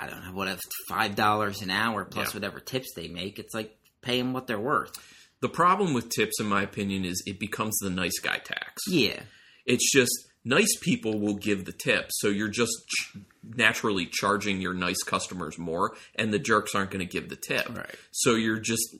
I 0.00 0.08
don't 0.08 0.24
know 0.24 0.32
what 0.32 0.48
if 0.48 0.58
five 0.88 1.14
dollars 1.14 1.62
an 1.62 1.70
hour 1.70 2.04
plus 2.04 2.30
Yeah. 2.30 2.38
whatever 2.40 2.58
tips 2.58 2.88
they 2.96 3.06
make. 3.06 3.38
It's 3.38 3.54
like 3.54 3.76
pay 4.02 4.18
them 4.18 4.32
what 4.32 4.46
they're 4.46 4.60
worth. 4.60 4.92
the 5.40 5.48
problem 5.48 5.94
with 5.94 6.08
tips, 6.10 6.38
in 6.40 6.46
my 6.46 6.62
opinion, 6.62 7.04
is 7.04 7.22
it 7.26 7.38
becomes 7.40 7.76
the 7.78 7.90
nice 7.90 8.18
guy 8.20 8.38
tax. 8.38 8.82
Yeah, 8.88 9.20
It's 9.66 9.90
just 9.92 10.12
nice 10.44 10.74
people 10.80 11.18
will 11.18 11.36
give 11.36 11.64
the 11.64 11.72
tip, 11.72 12.06
so 12.10 12.28
you're 12.28 12.48
just 12.48 12.72
ch- 12.88 13.16
naturally 13.42 14.06
charging 14.06 14.60
your 14.60 14.74
nice 14.74 15.02
customers 15.02 15.58
more, 15.58 15.94
and 16.14 16.32
the 16.32 16.38
jerks 16.38 16.74
aren't 16.74 16.90
going 16.90 17.06
to 17.06 17.10
give 17.10 17.28
the 17.28 17.36
tip. 17.36 17.68
Right. 17.74 17.94
So 18.10 18.34
you're 18.34 18.58
just 18.60 18.96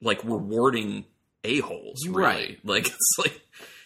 like 0.00 0.22
rewarding 0.24 1.06
a 1.44 1.60
holes, 1.60 2.06
really. 2.06 2.22
Right. 2.22 2.58
Like 2.64 2.86
it's 2.86 3.18
like 3.18 3.40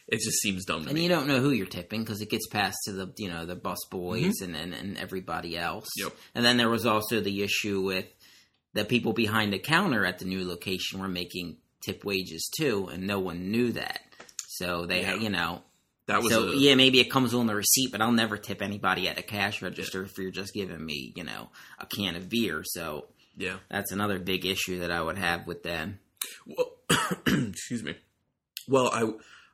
it 0.08 0.20
just 0.20 0.40
seems 0.40 0.64
dumb 0.64 0.82
to 0.82 0.88
and 0.88 0.94
me. 0.96 1.02
you 1.02 1.08
don't 1.08 1.26
know 1.26 1.40
who 1.40 1.50
you're 1.50 1.66
tipping 1.66 2.02
because 2.02 2.22
it 2.22 2.30
gets 2.30 2.46
passed 2.48 2.78
to 2.86 2.92
the 2.92 3.12
you 3.18 3.28
know 3.28 3.44
the 3.44 3.56
bus 3.56 3.78
boys 3.90 4.40
mm-hmm. 4.40 4.54
and, 4.54 4.56
and 4.56 4.74
and 4.74 4.98
everybody 4.98 5.56
else. 5.58 5.88
Yep. 5.96 6.12
And 6.34 6.44
then 6.44 6.56
there 6.56 6.70
was 6.70 6.86
also 6.86 7.20
the 7.20 7.42
issue 7.42 7.82
with 7.82 8.06
the 8.74 8.84
people 8.84 9.12
behind 9.12 9.52
the 9.52 9.58
counter 9.58 10.04
at 10.04 10.18
the 10.18 10.24
new 10.24 10.46
location 10.46 11.00
were 11.00 11.08
making 11.08 11.56
tip 11.84 12.04
wages 12.04 12.50
too, 12.56 12.88
and 12.92 13.06
no 13.06 13.18
one 13.18 13.50
knew 13.50 13.72
that. 13.72 14.00
So 14.48 14.86
they, 14.86 15.02
Yeah. 15.02 15.14
you 15.14 15.30
know, 15.30 15.62
that 16.06 16.22
was 16.22 16.32
so 16.32 16.48
a, 16.48 16.56
yeah, 16.56 16.74
maybe 16.74 17.00
it 17.00 17.10
comes 17.10 17.34
on 17.34 17.46
the 17.46 17.54
receipt, 17.54 17.92
but 17.92 18.00
I'll 18.00 18.12
never 18.12 18.36
tip 18.36 18.62
anybody 18.62 19.08
at 19.08 19.18
a 19.18 19.22
cash 19.22 19.62
register 19.62 20.02
if 20.02 20.16
you're 20.18 20.30
just 20.30 20.54
giving 20.54 20.84
me, 20.84 21.12
you 21.14 21.24
know, 21.24 21.50
a 21.78 21.86
can 21.86 22.16
of 22.16 22.28
beer. 22.28 22.62
So 22.64 23.06
yeah. 23.36 23.56
that's 23.70 23.92
another 23.92 24.18
big 24.18 24.46
issue 24.46 24.80
that 24.80 24.90
I 24.90 25.00
would 25.02 25.18
have 25.18 25.46
with 25.46 25.62
them. 25.62 25.98
Well, 26.46 26.72
excuse 27.26 27.82
me. 27.82 27.96
Well, 28.66 28.90
I 28.92 29.10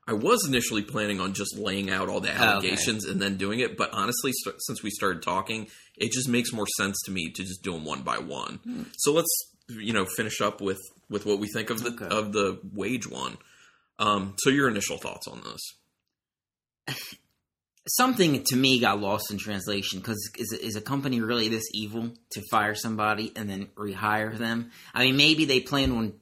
I 0.06 0.12
was 0.12 0.46
initially 0.46 0.82
planning 0.82 1.20
on 1.20 1.32
just 1.32 1.56
laying 1.56 1.90
out 1.90 2.08
all 2.08 2.20
the 2.20 2.28
Oh, 2.30 2.34
okay. 2.34 2.42
allegations 2.44 3.04
and 3.06 3.20
then 3.23 3.37
doing 3.38 3.61
it, 3.61 3.76
but 3.76 3.90
honestly, 3.94 4.32
st- 4.34 4.56
since 4.61 4.82
we 4.82 4.90
started 4.90 5.23
talking, 5.23 5.66
it 5.96 6.12
just 6.12 6.28
makes 6.28 6.52
more 6.52 6.66
sense 6.76 6.96
to 7.06 7.11
me 7.11 7.30
to 7.30 7.42
just 7.42 7.62
do 7.62 7.73
them 7.73 7.84
one 7.84 8.02
by 8.02 8.18
one. 8.18 8.61
Hmm. 8.64 8.82
So 8.99 9.12
let's 9.12 9.30
you 9.68 9.92
know 9.94 10.04
finish 10.04 10.40
up 10.42 10.61
with 10.61 10.80
with 11.08 11.25
what 11.25 11.38
we 11.38 11.49
think 11.49 11.70
of 11.70 11.82
the 11.82 11.90
Okay. 11.92 12.06
of 12.14 12.32
the 12.32 12.61
wage 12.75 13.08
one. 13.08 13.38
Um, 13.99 14.34
so 14.40 14.50
your 14.50 14.68
initial 14.68 14.99
thoughts 14.99 15.26
on 15.28 15.40
this? 15.42 16.96
something 17.87 18.42
to 18.44 18.56
me 18.56 18.80
got 18.80 19.00
lost 19.00 19.30
in 19.30 19.38
translation 19.38 19.99
because 20.00 20.30
is, 20.38 20.52
is 20.52 20.76
a 20.76 20.80
company 20.80 21.20
really 21.20 21.49
this 21.49 21.64
evil 21.75 22.11
to 22.32 22.42
fire 22.50 22.75
somebody 22.75 23.32
and 23.37 23.49
then 23.49 23.66
rehire 23.76 24.37
them? 24.37 24.70
I 24.94 25.04
mean, 25.04 25.16
maybe 25.16 25.44
they 25.44 25.61
plan 25.61 25.92
on 25.92 26.14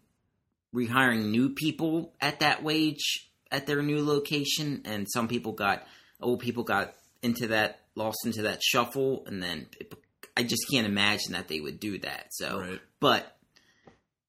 rehiring 0.75 1.27
new 1.31 1.51
people 1.51 2.13
at 2.21 2.41
that 2.41 2.63
wage 2.63 3.31
at 3.53 3.67
their 3.67 3.83
new 3.83 4.05
location, 4.05 4.83
and 4.85 5.07
some 5.09 5.29
people 5.29 5.53
got 5.53 5.87
old 6.21 6.41
people 6.41 6.65
got 6.65 6.95
into 7.23 7.49
that 7.49 7.79
lost 7.95 8.19
into 8.25 8.43
that 8.43 8.63
shuffle, 8.63 9.23
and 9.27 9.43
then 9.43 9.67
it, 9.79 9.93
I 10.37 10.43
just 10.45 10.63
can't 10.71 10.87
imagine 10.87 11.33
that 11.33 11.47
they 11.49 11.61
would 11.61 11.79
do 11.79 11.99
that. 11.99 12.29
So, 12.31 12.59
Right. 12.61 12.81
but 13.01 13.37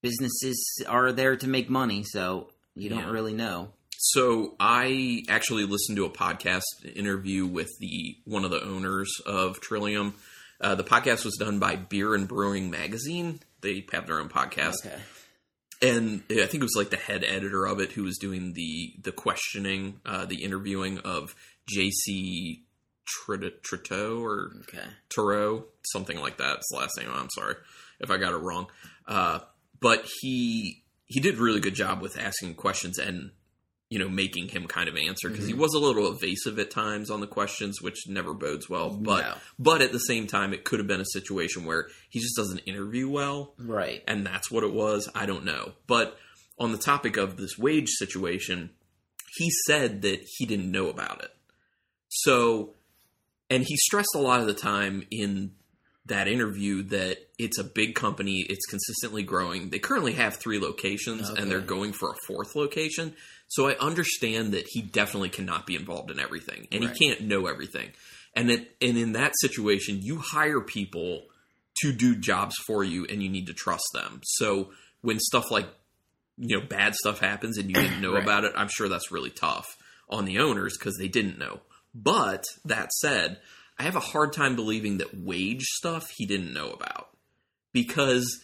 businesses 0.02 0.82
are 0.86 1.12
there 1.12 1.36
to 1.36 1.48
make 1.48 1.70
money, 1.70 2.04
so 2.04 2.50
you 2.74 2.90
don't 2.90 2.98
Yeah. 3.00 3.10
really 3.10 3.32
know. 3.34 3.72
So 3.96 4.54
I 4.60 5.22
actually 5.28 5.64
listened 5.64 5.96
to 5.96 6.04
a 6.04 6.10
podcast 6.10 6.62
interview 6.94 7.46
with 7.46 7.70
the 7.80 8.16
one 8.24 8.44
of 8.44 8.50
the 8.50 8.62
owners 8.62 9.10
of 9.24 9.60
Trillium. 9.60 10.14
Uh, 10.60 10.74
the 10.74 10.84
podcast 10.84 11.24
was 11.24 11.36
done 11.38 11.58
by 11.58 11.76
Beer 11.76 12.14
and 12.14 12.28
Brewing 12.28 12.70
Magazine. 12.70 13.40
They 13.62 13.86
have 13.92 14.06
their 14.06 14.20
own 14.20 14.28
podcast, 14.28 14.84
Okay. 14.84 15.00
And 15.84 16.22
I 16.30 16.46
think 16.46 16.54
it 16.54 16.62
was 16.62 16.76
like 16.76 16.90
the 16.90 16.96
head 16.96 17.24
editor 17.24 17.66
of 17.66 17.80
it 17.80 17.92
who 17.92 18.04
was 18.04 18.18
doing 18.18 18.54
the 18.54 18.94
the 19.02 19.12
questioning, 19.12 20.00
uh, 20.06 20.24
the 20.24 20.42
interviewing 20.42 20.98
of 21.00 21.34
J.C. 21.68 22.64
Trito 23.06 24.20
or 24.20 24.52
Okay. 24.62 24.86
Something 25.92 26.18
like 26.20 26.38
that. 26.38 26.56
It's 26.56 26.70
the 26.70 26.78
last 26.78 26.96
name. 26.98 27.08
I'm 27.12 27.28
sorry 27.30 27.56
if 28.00 28.10
I 28.10 28.16
got 28.16 28.32
it 28.32 28.38
wrong. 28.38 28.68
Uh, 29.06 29.40
but 29.80 30.06
he 30.20 30.84
he 31.06 31.20
did 31.20 31.38
a 31.38 31.42
really 31.42 31.60
good 31.60 31.74
job 31.74 32.00
with 32.00 32.18
asking 32.18 32.54
questions, 32.54 32.98
and 32.98 33.32
you 33.94 34.00
know, 34.00 34.08
making 34.08 34.48
him 34.48 34.66
kind 34.66 34.88
of 34.88 34.96
answer 34.96 35.28
because 35.28 35.44
Mm-hmm. 35.44 35.54
he 35.54 35.60
was 35.60 35.72
a 35.72 35.78
little 35.78 36.10
evasive 36.12 36.58
at 36.58 36.72
times 36.72 37.10
on 37.10 37.20
the 37.20 37.28
questions, 37.28 37.80
which 37.80 38.08
never 38.08 38.34
bodes 38.34 38.68
well. 38.68 38.90
But 38.90 39.20
No. 39.22 39.34
but 39.56 39.82
at 39.82 39.92
the 39.92 40.00
same 40.00 40.26
time, 40.26 40.52
it 40.52 40.64
could 40.64 40.80
have 40.80 40.88
been 40.88 41.00
a 41.00 41.06
situation 41.12 41.64
where 41.64 41.86
he 42.10 42.18
just 42.18 42.34
doesn't 42.36 42.58
interview 42.66 43.08
well, 43.08 43.54
Right. 43.56 44.02
and 44.08 44.26
that's 44.26 44.50
what 44.50 44.64
it 44.64 44.72
was. 44.72 45.08
I 45.14 45.26
don't 45.26 45.44
know. 45.44 45.74
But 45.86 46.18
on 46.58 46.72
the 46.72 46.78
topic 46.78 47.16
of 47.16 47.36
this 47.36 47.56
wage 47.56 47.88
situation, 47.90 48.70
he 49.36 49.48
said 49.68 50.02
that 50.02 50.24
he 50.38 50.44
didn't 50.44 50.72
know 50.72 50.88
about 50.88 51.22
it. 51.22 51.30
So, 52.08 52.74
and 53.50 53.62
he 53.62 53.76
stressed 53.76 54.14
a 54.16 54.20
lot 54.20 54.40
of 54.40 54.46
the 54.46 54.54
time 54.54 55.04
in 55.12 55.52
that 56.06 56.28
interview 56.28 56.82
that 56.82 57.16
it's 57.38 57.58
a 57.58 57.64
big 57.64 57.94
company, 57.94 58.44
it's 58.48 58.66
consistently 58.66 59.22
growing. 59.22 59.70
They 59.70 59.78
currently 59.78 60.12
have 60.12 60.36
three 60.36 60.58
locations 60.58 61.30
and 61.30 61.50
they're 61.50 61.60
going 61.60 61.92
for 61.92 62.10
a 62.10 62.26
fourth 62.26 62.54
location. 62.54 63.14
So 63.54 63.68
I 63.68 63.76
understand 63.78 64.52
that 64.52 64.66
he 64.68 64.82
definitely 64.82 65.28
cannot 65.28 65.66
be 65.66 65.76
involved 65.76 66.10
in 66.10 66.18
everything 66.18 66.66
and 66.72 66.82
Right. 66.82 66.92
he 66.92 67.06
can't 67.06 67.22
know 67.22 67.46
everything. 67.46 67.92
And 68.34 68.50
it, 68.50 68.74
and 68.82 68.98
in 68.98 69.12
that 69.12 69.32
situation, 69.40 70.00
you 70.02 70.18
hire 70.18 70.60
people 70.60 71.26
to 71.82 71.92
do 71.92 72.16
jobs 72.16 72.54
for 72.66 72.82
you 72.82 73.06
and 73.08 73.22
you 73.22 73.28
need 73.28 73.46
to 73.46 73.54
trust 73.54 73.84
them. 73.92 74.20
So 74.24 74.70
when 75.02 75.20
stuff 75.20 75.50
like 75.50 75.68
you 76.36 76.58
know 76.58 76.66
bad 76.66 76.94
stuff 76.96 77.20
happens 77.20 77.58
and 77.58 77.70
you 77.70 77.76
didn't 77.76 78.00
know 78.00 78.12
Right. 78.14 78.22
about 78.22 78.44
it, 78.44 78.52
I'm 78.56 78.68
sure 78.68 78.88
that's 78.88 79.12
really 79.12 79.30
tough 79.30 79.66
on 80.08 80.24
the 80.24 80.38
owners 80.40 80.76
because 80.76 80.96
they 80.98 81.08
didn't 81.08 81.38
know. 81.38 81.60
But 81.94 82.44
that 82.64 82.90
said, 82.92 83.38
I 83.78 83.84
have 83.84 83.94
a 83.96 84.00
hard 84.00 84.32
time 84.32 84.56
believing 84.56 84.98
that 84.98 85.16
wage 85.16 85.62
stuff 85.62 86.10
he 86.16 86.26
didn't 86.26 86.52
know 86.52 86.70
about 86.70 87.10
because 87.72 88.42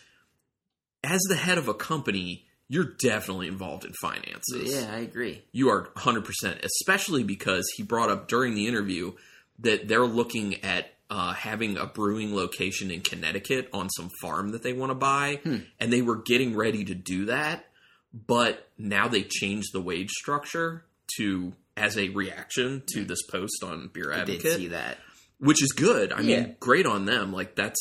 as 1.02 1.20
the 1.28 1.36
head 1.36 1.58
of 1.58 1.66
a 1.68 1.74
company, 1.74 2.46
you're 2.72 2.84
definitely 2.84 3.48
involved 3.48 3.84
in 3.84 3.92
finances 4.00 4.72
Yeah, 4.72 4.94
I 4.94 4.98
agree. 5.00 5.42
you 5.52 5.68
are 5.70 5.88
100% 5.96 6.64
especially 6.64 7.24
because 7.24 7.64
he 7.76 7.82
brought 7.82 8.10
up 8.10 8.28
during 8.28 8.54
the 8.54 8.66
interview 8.68 9.12
that 9.58 9.88
they're 9.88 10.06
looking 10.06 10.62
at 10.64 10.92
uh, 11.10 11.32
having 11.32 11.76
a 11.76 11.86
brewing 11.86 12.34
location 12.36 12.90
in 12.92 13.00
connecticut 13.00 13.68
on 13.72 13.90
some 13.90 14.08
farm 14.22 14.50
that 14.52 14.62
they 14.62 14.72
want 14.72 14.90
to 14.90 14.94
buy 14.94 15.40
and 15.80 15.92
they 15.92 16.00
were 16.02 16.16
getting 16.22 16.56
ready 16.56 16.84
to 16.84 16.94
do 16.94 17.24
that 17.26 17.66
but 18.12 18.68
now 18.78 19.08
they 19.08 19.22
changed 19.22 19.68
the 19.72 19.80
wage 19.80 20.10
structure 20.10 20.84
to 21.16 21.52
as 21.76 21.96
a 21.98 22.08
reaction 22.10 22.82
to 22.92 23.04
this 23.04 23.22
post 23.30 23.62
on 23.64 23.88
beer 23.92 24.12
I 24.12 24.18
did 24.24 24.34
advocate 24.36 24.56
see 24.56 24.68
that. 24.68 24.98
which 25.38 25.62
is 25.62 25.72
good 25.72 26.12
i 26.12 26.20
Yeah. 26.20 26.40
mean 26.42 26.56
great 26.60 26.86
on 26.86 27.06
them 27.06 27.32
like 27.32 27.54
that's 27.56 27.80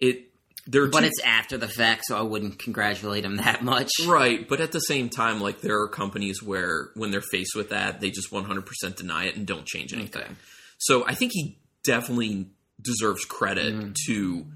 it 0.00 0.30
But 0.66 1.00
two- 1.00 1.06
it's 1.06 1.20
after 1.24 1.56
the 1.58 1.68
fact, 1.68 2.02
so 2.06 2.16
I 2.16 2.22
wouldn't 2.22 2.58
congratulate 2.58 3.24
him 3.24 3.36
that 3.36 3.62
much. 3.62 3.90
Right, 4.06 4.48
but 4.48 4.60
at 4.60 4.72
the 4.72 4.80
same 4.80 5.08
time, 5.08 5.40
like 5.40 5.60
there 5.60 5.80
are 5.80 5.88
companies 5.88 6.42
where 6.42 6.90
when 6.94 7.10
they're 7.10 7.20
faced 7.20 7.54
with 7.54 7.70
that, 7.70 8.00
they 8.00 8.10
just 8.10 8.30
100% 8.30 8.96
deny 8.96 9.26
it 9.26 9.36
and 9.36 9.46
don't 9.46 9.66
change 9.66 9.92
anything. 9.92 10.22
Okay. 10.22 10.32
So 10.78 11.06
I 11.06 11.14
think 11.14 11.32
he 11.34 11.58
definitely 11.84 12.48
deserves 12.80 13.24
credit 13.24 13.96
to, 14.06 14.46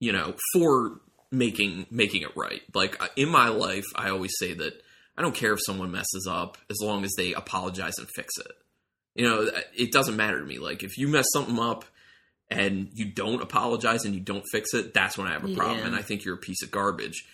you 0.00 0.12
know, 0.12 0.34
for 0.52 1.00
making 1.30 1.86
making 1.90 2.22
it 2.22 2.36
right. 2.36 2.62
Like 2.74 3.02
uh, 3.02 3.08
in 3.16 3.28
my 3.28 3.48
life, 3.48 3.84
I 3.94 4.10
always 4.10 4.32
say 4.38 4.54
that 4.54 4.82
I 5.16 5.22
don't 5.22 5.34
care 5.34 5.52
if 5.52 5.60
someone 5.64 5.90
messes 5.90 6.28
up 6.30 6.58
as 6.70 6.78
long 6.82 7.04
as 7.04 7.12
they 7.16 7.32
apologize 7.32 7.94
and 7.98 8.08
fix 8.14 8.36
it. 8.38 8.52
You 9.14 9.24
know, 9.28 9.50
it 9.74 9.90
doesn't 9.92 10.16
matter 10.16 10.38
to 10.38 10.44
me. 10.44 10.58
Like 10.58 10.82
if 10.82 10.96
you 10.98 11.08
mess 11.08 11.26
something 11.32 11.58
up 11.58 11.84
and 12.50 12.88
you 12.94 13.04
don't 13.04 13.42
apologize 13.42 14.04
and 14.04 14.14
you 14.14 14.20
don't 14.20 14.44
fix 14.50 14.74
it, 14.74 14.94
that's 14.94 15.18
when 15.18 15.26
I 15.26 15.32
have 15.32 15.44
a 15.44 15.54
problem. 15.54 15.78
Yeah. 15.78 15.86
And 15.86 15.96
I 15.96 16.02
think 16.02 16.24
you're 16.24 16.34
a 16.34 16.38
piece 16.38 16.62
of 16.62 16.70
garbage. 16.70 17.24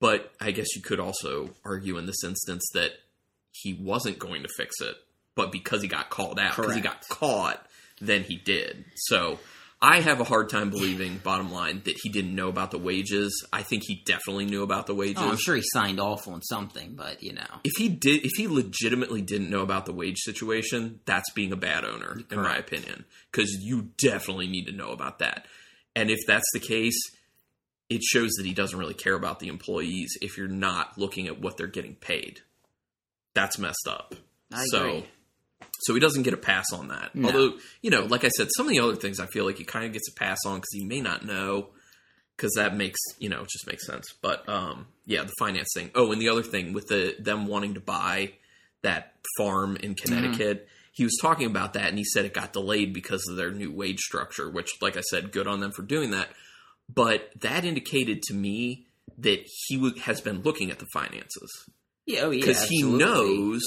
But 0.00 0.32
I 0.40 0.50
guess 0.50 0.74
you 0.74 0.82
could 0.82 1.00
also 1.00 1.50
argue 1.64 1.96
in 1.98 2.06
this 2.06 2.24
instance 2.24 2.64
that 2.74 2.92
he 3.52 3.74
wasn't 3.74 4.18
going 4.18 4.42
to 4.42 4.48
fix 4.56 4.80
it, 4.80 4.96
but 5.34 5.52
because 5.52 5.82
he 5.82 5.88
got 5.88 6.10
called 6.10 6.38
out, 6.38 6.56
because 6.56 6.74
he 6.74 6.80
got 6.80 7.08
caught, 7.08 7.64
then 8.00 8.22
he 8.22 8.36
did. 8.36 8.84
So 8.96 9.38
I 9.84 10.00
have 10.00 10.18
a 10.18 10.24
hard 10.24 10.48
time 10.48 10.70
believing, 10.70 11.18
bottom 11.18 11.52
line, 11.52 11.82
that 11.84 11.98
he 12.02 12.08
didn't 12.08 12.34
know 12.34 12.48
about 12.48 12.70
the 12.70 12.78
wages. 12.78 13.46
I 13.52 13.62
think 13.62 13.82
he 13.84 14.02
definitely 14.06 14.46
knew 14.46 14.62
about 14.62 14.86
the 14.86 14.94
wages. 14.94 15.18
Oh, 15.18 15.28
I'm 15.28 15.36
sure 15.36 15.56
he 15.56 15.62
signed 15.62 16.00
off 16.00 16.26
on 16.26 16.40
something, 16.40 16.94
but 16.94 17.22
you 17.22 17.34
know. 17.34 17.60
If 17.64 17.72
he 17.76 17.90
did, 17.90 18.24
if 18.24 18.30
he 18.34 18.48
legitimately 18.48 19.20
didn't 19.20 19.50
know 19.50 19.60
about 19.60 19.84
the 19.84 19.92
wage 19.92 20.20
situation, 20.20 21.00
that's 21.04 21.30
being 21.32 21.52
a 21.52 21.56
bad 21.56 21.84
owner, 21.84 22.20
in 22.30 22.40
my 22.40 22.56
opinion. 22.56 23.04
Because 23.30 23.58
you 23.60 23.90
definitely 23.98 24.46
need 24.46 24.64
to 24.68 24.72
know 24.72 24.88
about 24.88 25.18
that. 25.18 25.44
And 25.94 26.10
if 26.10 26.20
that's 26.26 26.50
the 26.54 26.60
case, 26.60 26.98
it 27.90 28.02
shows 28.02 28.30
that 28.38 28.46
he 28.46 28.54
doesn't 28.54 28.78
really 28.78 28.94
care 28.94 29.14
about 29.14 29.38
the 29.38 29.48
employees. 29.48 30.16
If 30.22 30.38
you're 30.38 30.48
not 30.48 30.96
looking 30.96 31.26
at 31.26 31.42
what 31.42 31.58
they're 31.58 31.66
getting 31.66 31.96
paid, 31.96 32.40
that's 33.34 33.58
messed 33.58 33.86
up. 33.86 34.14
I 34.50 34.64
so, 34.64 34.78
agree. 34.78 35.06
So 35.80 35.94
he 35.94 36.00
doesn't 36.00 36.22
get 36.22 36.34
a 36.34 36.38
pass 36.38 36.72
on 36.72 36.88
that. 36.88 37.14
No. 37.14 37.28
Although, 37.28 37.58
you 37.82 37.90
know, 37.90 38.04
like 38.04 38.24
I 38.24 38.28
said, 38.28 38.48
some 38.56 38.66
of 38.66 38.70
the 38.70 38.80
other 38.80 38.96
things 38.96 39.20
I 39.20 39.26
feel 39.26 39.44
like 39.44 39.58
he 39.58 39.64
kind 39.64 39.84
of 39.84 39.92
gets 39.92 40.08
a 40.08 40.14
pass 40.14 40.38
on 40.46 40.56
because 40.56 40.72
he 40.72 40.84
may 40.84 41.00
not 41.00 41.24
know 41.24 41.68
because 42.36 42.52
that 42.56 42.76
makes 42.76 42.98
you 43.18 43.28
know 43.28 43.42
it 43.42 43.48
just 43.48 43.66
makes 43.66 43.86
sense. 43.86 44.06
But 44.22 44.48
um, 44.48 44.86
yeah, 45.06 45.22
the 45.22 45.32
finance 45.38 45.68
thing. 45.74 45.90
Oh, 45.94 46.12
and 46.12 46.20
the 46.20 46.28
other 46.28 46.42
thing 46.42 46.72
with 46.72 46.86
the 46.88 47.14
them 47.18 47.46
wanting 47.46 47.74
to 47.74 47.80
buy 47.80 48.32
that 48.82 49.14
farm 49.38 49.76
in 49.76 49.94
Connecticut, 49.94 50.68
he 50.92 51.04
was 51.04 51.16
talking 51.20 51.46
about 51.46 51.74
that, 51.74 51.88
and 51.88 51.98
he 51.98 52.04
said 52.04 52.24
it 52.24 52.34
got 52.34 52.52
delayed 52.52 52.92
because 52.92 53.24
of 53.28 53.36
their 53.36 53.50
new 53.50 53.72
wage 53.72 54.00
structure. 54.00 54.48
Which, 54.50 54.70
like 54.80 54.96
I 54.96 55.02
said, 55.02 55.32
good 55.32 55.46
on 55.46 55.60
them 55.60 55.72
for 55.72 55.82
doing 55.82 56.10
that. 56.10 56.28
But 56.92 57.30
that 57.40 57.64
indicated 57.64 58.22
to 58.24 58.34
me 58.34 58.86
that 59.18 59.46
he 59.66 59.76
w- 59.76 59.98
has 60.00 60.20
been 60.20 60.42
looking 60.42 60.70
at 60.70 60.78
the 60.78 60.86
finances 60.92 61.50
Yeah, 62.04 62.22
oh 62.22 62.30
yeah, 62.30 62.40
because 62.40 62.64
he 62.64 62.82
knows 62.82 63.62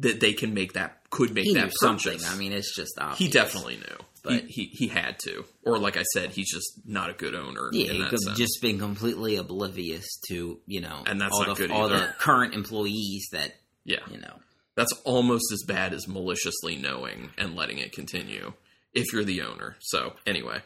that 0.00 0.20
they 0.20 0.32
can 0.32 0.54
make 0.54 0.72
that 0.74 0.98
could 1.10 1.34
make 1.34 1.44
he 1.44 1.54
that 1.54 1.72
something. 1.80 2.18
I 2.26 2.36
mean, 2.36 2.52
it's 2.52 2.74
just 2.74 2.92
obvious. 2.98 3.18
he 3.18 3.28
definitely 3.28 3.76
knew, 3.76 3.96
But- 4.24 4.44
he, 4.48 4.64
he 4.64 4.64
he 4.72 4.88
had 4.88 5.18
to, 5.24 5.44
or 5.64 5.78
like 5.78 5.96
I 5.96 6.02
said, 6.14 6.30
he's 6.30 6.50
just 6.52 6.80
not 6.86 7.10
a 7.10 7.12
good 7.12 7.34
owner. 7.34 7.68
Yeah, 7.72 7.90
in 7.90 7.96
he 7.96 7.98
that 8.02 8.18
sense. 8.18 8.38
just 8.38 8.58
been 8.62 8.78
completely 8.78 9.36
oblivious 9.36 10.06
to 10.28 10.58
you 10.66 10.80
know, 10.80 11.02
And 11.06 11.20
that's 11.20 11.32
all 11.34 11.46
not 11.46 11.56
the 11.56 11.62
good 11.66 11.70
all 11.70 11.86
either. 11.86 11.98
the 11.98 12.12
current 12.18 12.54
employees 12.54 13.26
that 13.32 13.52
yeah, 13.84 14.00
you 14.10 14.18
know. 14.18 14.34
that's 14.74 14.92
almost 15.04 15.52
as 15.52 15.62
bad 15.66 15.92
as 15.92 16.08
maliciously 16.08 16.76
knowing 16.76 17.30
and 17.38 17.54
letting 17.56 17.78
it 17.78 17.92
continue 17.92 18.52
if 18.94 19.12
you're 19.12 19.24
the 19.24 19.42
owner. 19.42 19.76
So 19.80 20.14
anyway, 20.26 20.62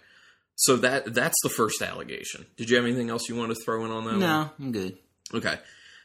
so 0.54 0.76
that 0.76 1.12
that's 1.14 1.36
the 1.42 1.48
first 1.50 1.82
allegation. 1.82 2.46
Did 2.56 2.70
you 2.70 2.76
have 2.76 2.84
anything 2.86 3.10
else 3.10 3.28
you 3.28 3.36
want 3.36 3.54
to 3.54 3.62
throw 3.64 3.84
in 3.84 3.90
on 3.90 4.04
that? 4.04 4.10
one? 4.12 4.20
No, 4.20 4.50
I'm 4.60 4.72
good. 4.72 4.96
Okay. 5.34 5.58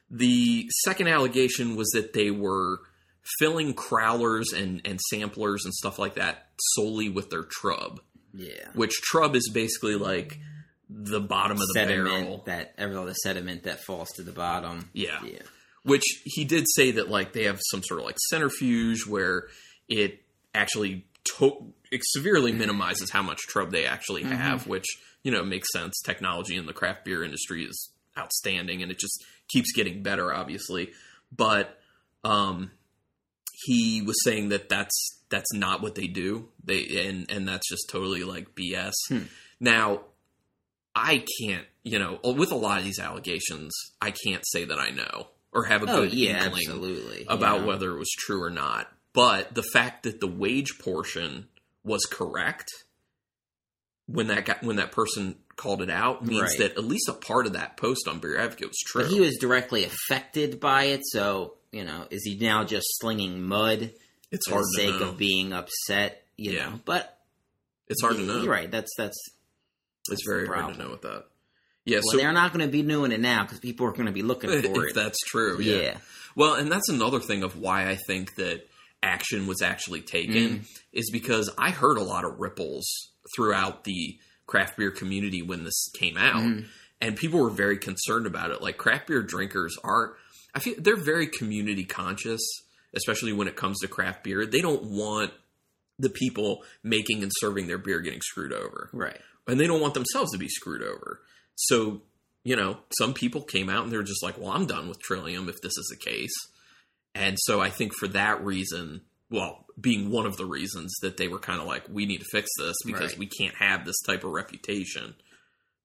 The 0.09 0.69
second 0.83 1.07
allegation 1.07 1.75
was 1.77 1.89
that 1.91 2.11
they 2.13 2.31
were 2.31 2.79
filling 3.39 3.73
crowlers 3.73 4.53
and, 4.55 4.81
and 4.85 4.99
samplers 5.09 5.65
and 5.65 5.73
stuff 5.73 5.99
like 5.99 6.15
that 6.15 6.47
solely 6.75 7.09
with 7.09 7.29
their 7.29 7.43
trub, 7.43 7.99
Yeah, 8.33 8.67
which 8.73 8.93
trub 9.11 9.35
is 9.35 9.49
basically 9.53 9.95
like 9.95 10.39
the 10.89 11.21
bottom 11.21 11.53
of 11.57 11.59
the 11.59 11.73
sediment 11.73 12.09
barrel. 12.25 12.43
that 12.47 12.73
every 12.77 12.95
all 12.95 13.05
the 13.05 13.13
sediment 13.13 13.63
that 13.63 13.81
falls 13.83 14.09
to 14.15 14.23
the 14.23 14.31
bottom. 14.33 14.89
Yeah. 14.93 15.19
yeah, 15.23 15.39
Which 15.83 16.03
he 16.25 16.43
did 16.45 16.65
say 16.75 16.91
that 16.91 17.09
like 17.09 17.33
they 17.33 17.43
have 17.45 17.59
some 17.69 17.81
sort 17.83 17.99
of 18.01 18.05
like 18.05 18.17
centrifuge 18.29 19.05
where 19.07 19.47
it 19.87 20.21
actually 20.53 21.05
to- 21.37 21.73
it 21.91 22.01
severely 22.03 22.51
minimizes 22.51 23.09
how 23.11 23.21
much 23.21 23.39
trub 23.53 23.69
they 23.71 23.85
actually 23.85 24.23
have, 24.23 24.65
which 24.67 24.85
you 25.23 25.31
know 25.31 25.43
makes 25.43 25.67
sense. 25.71 25.99
Technology 26.03 26.55
in 26.55 26.65
the 26.65 26.73
craft 26.73 27.05
beer 27.05 27.23
industry 27.23 27.63
is 27.63 27.91
outstanding, 28.17 28.81
and 28.81 28.91
it 28.91 28.97
just 28.99 29.23
keeps 29.49 29.71
getting 29.73 30.01
better, 30.01 30.33
obviously. 30.33 30.91
But 31.35 31.77
um, 32.23 32.71
he 33.63 34.01
was 34.01 34.15
saying 34.23 34.49
that 34.49 34.69
that's 34.69 35.19
that's 35.29 35.53
not 35.53 35.81
what 35.81 35.95
they 35.95 36.07
do. 36.07 36.49
They 36.63 37.05
and 37.07 37.29
and 37.31 37.47
that's 37.47 37.67
just 37.69 37.89
totally 37.89 38.23
like 38.23 38.55
BS. 38.55 38.93
Hmm. 39.09 39.23
Now, 39.59 40.01
I 40.95 41.23
can't, 41.39 41.65
you 41.83 41.99
know, 41.99 42.19
uh, 42.25 42.31
with 42.31 42.51
a 42.51 42.55
lot 42.55 42.79
of 42.79 42.85
these 42.85 42.99
allegations, 42.99 43.71
I 44.01 44.11
can't 44.11 44.43
say 44.45 44.65
that 44.65 44.79
I 44.79 44.89
know 44.89 45.27
or 45.53 45.65
have 45.65 45.83
a 45.83 45.91
oh 45.91 46.01
good 46.01 46.13
yeah, 46.13 46.45
inkling 46.45 46.63
absolutely. 46.67 47.25
about 47.27 47.61
yeah. 47.61 47.65
whether 47.65 47.91
it 47.91 47.99
was 47.99 48.09
true 48.09 48.41
or 48.41 48.49
not. 48.49 48.87
But 49.13 49.53
the 49.53 49.63
fact 49.63 50.03
that 50.03 50.19
the 50.19 50.27
wage 50.27 50.79
portion 50.79 51.47
was 51.83 52.05
correct 52.05 52.69
when 54.07 54.27
that 54.27 54.45
got, 54.45 54.63
when 54.63 54.77
that 54.77 54.91
person 54.91 55.35
called 55.55 55.81
it 55.81 55.89
out 55.89 56.25
means 56.25 56.41
Right. 56.41 56.57
that 56.59 56.77
at 56.77 56.85
least 56.85 57.09
a 57.09 57.13
part 57.13 57.45
of 57.45 57.53
that 57.53 57.77
post 57.77 58.07
on 58.07 58.19
Beer 58.19 58.37
Advocate 58.37 58.69
was 58.69 58.79
true. 58.85 59.03
But 59.03 59.11
he 59.11 59.19
was 59.19 59.37
directly 59.37 59.85
affected 59.85 60.59
by 60.59 60.85
it, 60.85 61.01
so 61.03 61.55
you 61.71 61.83
know, 61.83 62.05
is 62.09 62.23
he 62.23 62.37
now 62.37 62.63
just 62.63 62.85
slinging 62.99 63.41
mud 63.43 63.91
it's 64.31 64.47
for 64.49 64.59
the 64.59 64.73
sake 64.75 64.99
know. 64.99 65.09
of 65.09 65.17
being 65.17 65.53
upset? 65.53 66.23
You 66.37 66.51
Yeah. 66.53 66.69
know, 66.69 66.79
but 66.85 67.17
it's 67.87 68.01
hard 68.01 68.15
to 68.17 68.21
know. 68.23 68.41
You're 68.41 68.51
right. 68.51 68.69
That's 68.71 68.91
that's 68.97 69.17
It's 70.09 70.09
that's 70.09 70.23
very 70.27 70.47
hard 70.47 70.73
to 70.75 70.79
know 70.83 70.89
with 70.91 71.01
that. 71.03 71.25
Yeah, 71.85 71.97
Well, 71.97 72.11
so 72.11 72.17
they're 72.17 72.31
not 72.31 72.53
going 72.53 72.65
to 72.65 72.71
be 72.71 72.83
doing 72.83 73.11
it 73.11 73.19
now 73.19 73.43
because 73.43 73.59
people 73.59 73.87
are 73.87 73.91
going 73.91 74.05
to 74.05 74.11
be 74.11 74.21
looking 74.21 74.49
for 74.61 74.83
if 74.85 74.91
it. 74.91 74.95
that's 74.95 75.17
true, 75.27 75.59
yeah. 75.61 75.75
yeah. 75.81 75.97
Well, 76.35 76.53
and 76.53 76.71
that's 76.71 76.89
another 76.89 77.19
thing 77.19 77.43
of 77.43 77.57
why 77.57 77.89
I 77.89 77.95
think 78.07 78.35
that 78.35 78.67
action 79.03 79.47
was 79.47 79.61
actually 79.63 80.01
taken 80.01 80.33
Mm. 80.59 80.65
is 80.93 81.09
because 81.11 81.49
I 81.57 81.71
heard 81.71 81.97
a 81.97 82.03
lot 82.03 82.23
of 82.23 82.39
ripples 82.39 82.87
throughout 83.35 83.83
the 83.83 84.19
craft 84.45 84.77
beer 84.77 84.91
community 84.91 85.41
when 85.41 85.63
this 85.63 85.89
came 85.93 86.17
out, 86.17 86.41
Mm. 86.43 86.65
and 87.01 87.15
people 87.17 87.39
were 87.39 87.49
very 87.49 87.77
concerned 87.77 88.27
about 88.27 88.51
it. 88.51 88.61
Like 88.61 88.77
craft 88.77 89.07
beer 89.07 89.23
drinkers 89.23 89.75
are, 89.83 90.15
I 90.53 90.59
feel 90.59 90.75
they're 90.77 90.95
very 90.95 91.27
community 91.27 91.85
conscious, 91.85 92.41
especially 92.93 93.33
when 93.33 93.47
it 93.47 93.55
comes 93.55 93.79
to 93.79 93.87
craft 93.87 94.23
beer. 94.23 94.45
They 94.45 94.61
don't 94.61 94.83
want 94.83 95.31
the 95.99 96.09
people 96.09 96.63
making 96.83 97.21
and 97.23 97.31
serving 97.39 97.67
their 97.67 97.77
beer 97.77 97.99
getting 98.01 98.21
screwed 98.21 98.51
over. 98.53 98.89
Right. 98.91 99.19
And 99.47 99.59
they 99.59 99.67
don't 99.67 99.81
want 99.81 99.93
themselves 99.93 100.31
to 100.31 100.37
be 100.37 100.47
screwed 100.49 100.81
over. 100.83 101.21
So, 101.55 102.01
you 102.43 102.55
know, 102.55 102.77
some 102.97 103.13
people 103.13 103.41
came 103.41 103.69
out 103.69 103.83
and 103.83 103.91
they're 103.91 104.03
just 104.03 104.23
like, 104.23 104.37
well, 104.37 104.51
I'm 104.51 104.65
done 104.65 104.89
with 104.89 104.99
Trillium 104.99 105.47
if 105.47 105.61
this 105.61 105.77
is 105.77 105.87
the 105.91 106.09
case. 106.11 106.33
And 107.13 107.37
so 107.39 107.61
I 107.61 107.69
think 107.69 107.93
for 107.93 108.07
that 108.09 108.43
reason, 108.43 109.01
well, 109.29 109.65
being 109.79 110.09
one 110.11 110.25
of 110.25 110.37
the 110.37 110.45
reasons 110.45 110.93
that 111.01 111.17
they 111.17 111.27
were 111.27 111.39
kind 111.39 111.61
of 111.61 111.67
like, 111.67 111.83
we 111.89 112.05
need 112.05 112.19
to 112.19 112.25
fix 112.31 112.49
this 112.57 112.75
because 112.85 113.11
Right. 113.11 113.19
we 113.19 113.27
can't 113.27 113.55
have 113.55 113.85
this 113.85 113.99
type 114.05 114.23
of 114.23 114.31
reputation. 114.31 115.15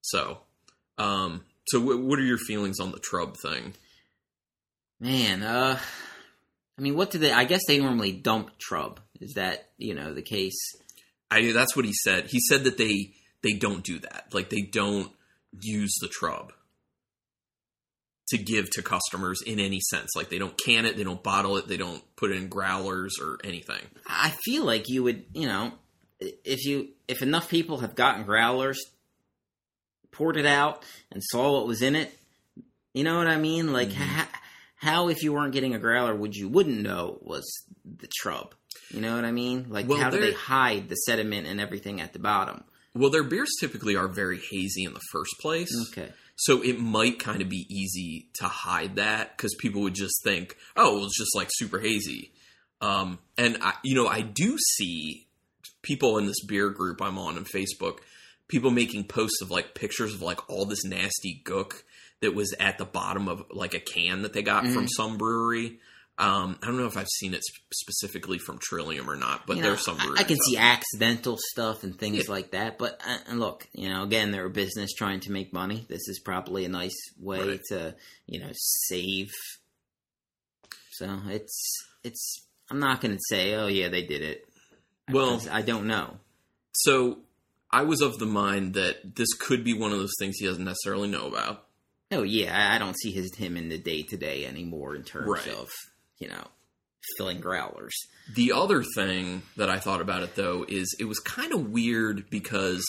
So, 0.01 0.39
um, 0.97 1.43
so 1.67 1.79
w- 1.79 2.01
what 2.03 2.19
are 2.19 2.23
your 2.23 2.37
feelings 2.37 2.79
on 2.79 2.91
the 2.91 2.99
Trub 2.99 3.35
thing? 3.41 3.73
Man, 4.99 5.43
uh, 5.43 5.79
I 6.77 6.81
mean, 6.81 6.95
what 6.95 7.11
do 7.11 7.19
they? 7.19 7.31
I 7.31 7.43
guess 7.45 7.61
they 7.67 7.79
normally 7.79 8.11
dump 8.11 8.51
Trub. 8.59 8.97
Is 9.19 9.33
that 9.33 9.69
you 9.77 9.93
know 9.93 10.13
the 10.13 10.21
case? 10.21 10.57
I 11.29 11.51
that's 11.51 11.75
what 11.75 11.85
he 11.85 11.93
said. 11.93 12.27
He 12.27 12.39
said 12.39 12.63
that 12.63 12.77
they 12.77 13.13
they 13.43 13.53
don't 13.53 13.83
do 13.83 13.99
that. 13.99 14.25
Like 14.33 14.49
they 14.49 14.61
don't 14.61 15.11
use 15.59 15.93
the 16.01 16.07
Trub 16.07 16.49
to 18.29 18.37
give 18.37 18.69
to 18.71 18.81
customers 18.81 19.41
in 19.45 19.59
any 19.59 19.79
sense. 19.79 20.09
Like 20.15 20.29
they 20.29 20.39
don't 20.39 20.57
can 20.57 20.85
it, 20.85 20.97
they 20.97 21.03
don't 21.03 21.23
bottle 21.23 21.57
it, 21.57 21.67
they 21.67 21.77
don't 21.77 22.03
put 22.15 22.31
it 22.31 22.37
in 22.37 22.49
growlers 22.49 23.15
or 23.21 23.37
anything. 23.43 23.81
I 24.07 24.33
feel 24.43 24.65
like 24.65 24.89
you 24.89 25.03
would, 25.03 25.25
you 25.33 25.47
know, 25.47 25.73
if 26.19 26.65
you 26.65 26.89
if 27.07 27.21
enough 27.21 27.49
people 27.49 27.79
have 27.79 27.95
gotten 27.95 28.23
growlers, 28.25 28.79
poured 30.11 30.37
it 30.37 30.45
out, 30.45 30.83
and 31.11 31.21
saw 31.23 31.53
what 31.53 31.67
was 31.67 31.81
in 31.81 31.95
it, 31.95 32.17
you 32.93 33.03
know 33.03 33.17
what 33.17 33.27
I 33.27 33.37
mean? 33.37 33.71
Like 33.71 33.89
Mhm. 33.89 33.93
how, 33.93 34.26
how 34.77 35.09
if 35.09 35.23
you 35.23 35.33
weren't 35.33 35.53
getting 35.53 35.73
a 35.75 35.79
growler, 35.79 36.15
would 36.15 36.35
you 36.35 36.47
wouldn't 36.47 36.81
know 36.81 37.17
was 37.21 37.45
the 37.83 38.07
Trub? 38.21 38.51
You 38.91 39.01
know 39.01 39.15
what 39.15 39.25
I 39.25 39.31
mean? 39.31 39.67
Like 39.69 39.87
Well, 39.87 39.97
how 39.97 40.09
do 40.09 40.21
they 40.21 40.33
hide 40.33 40.87
the 40.87 40.95
sediment 40.95 41.47
and 41.47 41.59
everything 41.59 41.99
at 41.99 42.13
the 42.13 42.19
bottom? 42.19 42.63
Well, 42.93 43.09
their 43.09 43.23
beers 43.23 43.49
typically 43.59 43.95
are 43.95 44.07
very 44.07 44.39
hazy 44.39 44.83
in 44.83 44.93
the 44.93 45.01
first 45.11 45.33
place. 45.39 45.71
Okay. 45.91 46.11
So 46.35 46.63
it 46.63 46.79
might 46.79 47.19
kind 47.19 47.41
of 47.41 47.49
be 47.49 47.65
easy 47.69 48.29
to 48.35 48.45
hide 48.45 48.95
that 48.97 49.35
because 49.35 49.55
people 49.55 49.81
would 49.81 49.95
just 49.95 50.23
think, 50.23 50.55
oh, 50.75 50.95
well, 50.95 51.05
it's 51.05 51.17
just 51.17 51.35
like 51.35 51.49
super 51.51 51.79
hazy. 51.79 52.31
Um, 52.79 53.17
and 53.37 53.57
I, 53.61 53.73
you 53.83 53.95
know, 53.95 54.07
I 54.07 54.21
do 54.21 54.57
see 54.75 55.27
people 55.81 56.17
in 56.19 56.27
this 56.27 56.43
beer 56.45 56.69
group 56.69 57.01
I'm 57.01 57.17
on 57.17 57.37
on 57.37 57.45
Facebook, 57.45 57.99
people 58.47 58.71
making 58.71 59.05
posts 59.05 59.41
of 59.41 59.51
like 59.51 59.75
pictures 59.75 60.13
of 60.13 60.21
like 60.21 60.49
all 60.49 60.65
this 60.65 60.83
nasty 60.85 61.41
gook 61.45 61.83
that 62.21 62.33
was 62.33 62.53
at 62.59 62.77
the 62.77 62.85
bottom 62.85 63.27
of 63.27 63.43
like 63.51 63.73
a 63.73 63.79
can 63.79 64.21
that 64.23 64.33
they 64.33 64.41
got 64.41 64.65
from 64.67 64.85
Mhm. 64.85 64.89
some 64.95 65.17
brewery. 65.17 65.79
Um, 66.19 66.57
I 66.63 66.65
don't 66.65 66.77
know 66.77 66.87
if 66.87 66.97
I've 66.97 67.07
seen 67.19 67.35
it 67.35 67.43
sp- 67.45 67.61
specifically 67.71 68.39
from 68.39 68.57
Trillium 68.57 69.07
or 69.07 69.15
not, 69.15 69.45
but 69.45 69.57
You 69.57 69.61
know, 69.61 69.67
there's 69.69 69.85
some 69.85 69.97
I- 69.99 70.15
I 70.17 70.23
can 70.23 70.37
see 70.47 70.57
accidental 70.57 71.37
stuff 71.51 71.83
and 71.83 71.95
things 71.99 72.25
Yeah. 72.25 72.31
like 72.31 72.51
that. 72.51 72.79
But 72.79 72.99
uh, 73.05 73.19
and 73.27 73.39
look, 73.39 73.67
you 73.73 73.87
know, 73.89 74.01
again, 74.01 74.31
they're 74.31 74.45
a 74.47 74.49
business 74.49 74.93
trying 74.93 75.19
to 75.21 75.31
make 75.31 75.53
money. 75.53 75.85
This 75.89 76.07
is 76.07 76.19
probably 76.19 76.65
a 76.65 76.69
nice 76.69 76.95
way 77.19 77.47
Right. 77.47 77.61
to, 77.69 77.95
you 78.25 78.39
know, 78.39 78.49
save. 78.55 79.29
So 80.93 81.19
it's 81.27 81.75
it's. 82.03 82.47
I'm 82.71 82.79
not 82.79 82.99
going 82.99 83.15
to 83.15 83.21
say, 83.29 83.53
oh 83.53 83.67
yeah, 83.67 83.89
they 83.89 84.01
did 84.01 84.21
it. 84.23 84.47
Well- 85.11 85.41
I 85.51 85.61
don't 85.61 85.85
know. 85.87 86.19
So 86.73 87.19
I 87.77 87.83
was 87.83 88.01
of 88.01 88.17
the 88.17 88.25
mind 88.25 88.73
that 88.73 89.15
this 89.15 89.33
could 89.39 89.63
be 89.63 89.73
one 89.73 89.91
of 89.91 89.99
those 89.99 90.13
things 90.19 90.37
he 90.37 90.45
doesn't 90.47 90.63
necessarily 90.63 91.07
know 91.09 91.27
about. 91.27 91.65
Oh 92.11 92.23
yeah, 92.23 92.73
I, 92.73 92.77
don't 92.77 92.97
see 92.97 93.11
his 93.11 93.35
him 93.35 93.57
in 93.57 93.69
the 93.69 93.77
day 93.77 94.01
to 94.03 94.17
day 94.17 94.45
anymore 94.45 94.95
in 94.95 95.03
terms 95.03 95.27
Right. 95.27 95.47
of 95.49 95.69
you 96.19 96.27
know 96.29 96.47
filling 97.17 97.39
growlers. 97.39 97.95
The 98.35 98.51
other 98.51 98.83
thing 98.95 99.43
that 99.57 99.69
I 99.69 99.79
thought 99.79 100.01
about 100.01 100.23
it 100.23 100.35
though 100.35 100.65
is 100.67 100.95
it 100.99 101.05
was 101.05 101.19
kind 101.19 101.53
of 101.53 101.69
weird 101.69 102.29
because 102.29 102.83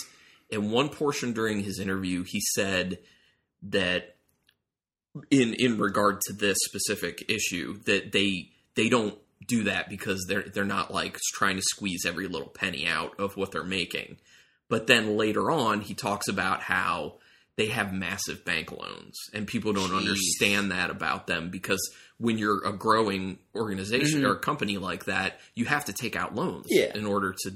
in 0.50 0.70
one 0.70 0.88
portion 0.88 1.32
during 1.32 1.62
his 1.62 1.78
interview 1.78 2.24
he 2.26 2.40
said 2.54 2.98
that 3.64 4.16
in 5.30 5.54
in 5.54 5.78
regard 5.78 6.20
to 6.22 6.32
this 6.32 6.56
specific 6.64 7.28
issue 7.28 7.78
that 7.84 8.12
they 8.12 8.50
they 8.74 8.88
don't 8.88 9.18
do 9.46 9.64
that 9.64 9.88
because 9.88 10.24
they're 10.28 10.44
they're 10.54 10.64
not 10.64 10.92
like 10.94 11.16
trying 11.34 11.56
to 11.56 11.62
squeeze 11.62 12.04
every 12.06 12.28
little 12.28 12.48
penny 12.48 12.86
out 12.86 13.18
of 13.18 13.36
what 13.36 13.50
they're 13.50 13.64
making. 13.64 14.16
But 14.68 14.86
then 14.86 15.16
later 15.16 15.50
on 15.50 15.80
he 15.80 15.94
talks 15.94 16.28
about 16.28 16.60
how 16.62 17.14
they 17.56 17.66
have 17.66 17.92
massive 17.92 18.44
bank 18.44 18.70
loans 18.70 19.16
and 19.34 19.46
people 19.46 19.72
don't 19.72 19.90
Jeez. 19.90 19.98
understand 19.98 20.70
that 20.70 20.90
about 20.90 21.26
them 21.26 21.50
because 21.50 21.80
when 22.18 22.38
you're 22.38 22.64
a 22.64 22.72
growing 22.72 23.38
organization 23.54 24.20
Mhm. 24.22 24.26
or 24.28 24.32
a 24.34 24.38
company 24.38 24.78
like 24.78 25.06
that, 25.06 25.40
you 25.54 25.64
have 25.64 25.84
to 25.86 25.92
take 25.92 26.14
out 26.14 26.34
loans 26.34 26.66
Yeah. 26.68 26.96
in 26.96 27.04
order 27.06 27.34
to 27.44 27.52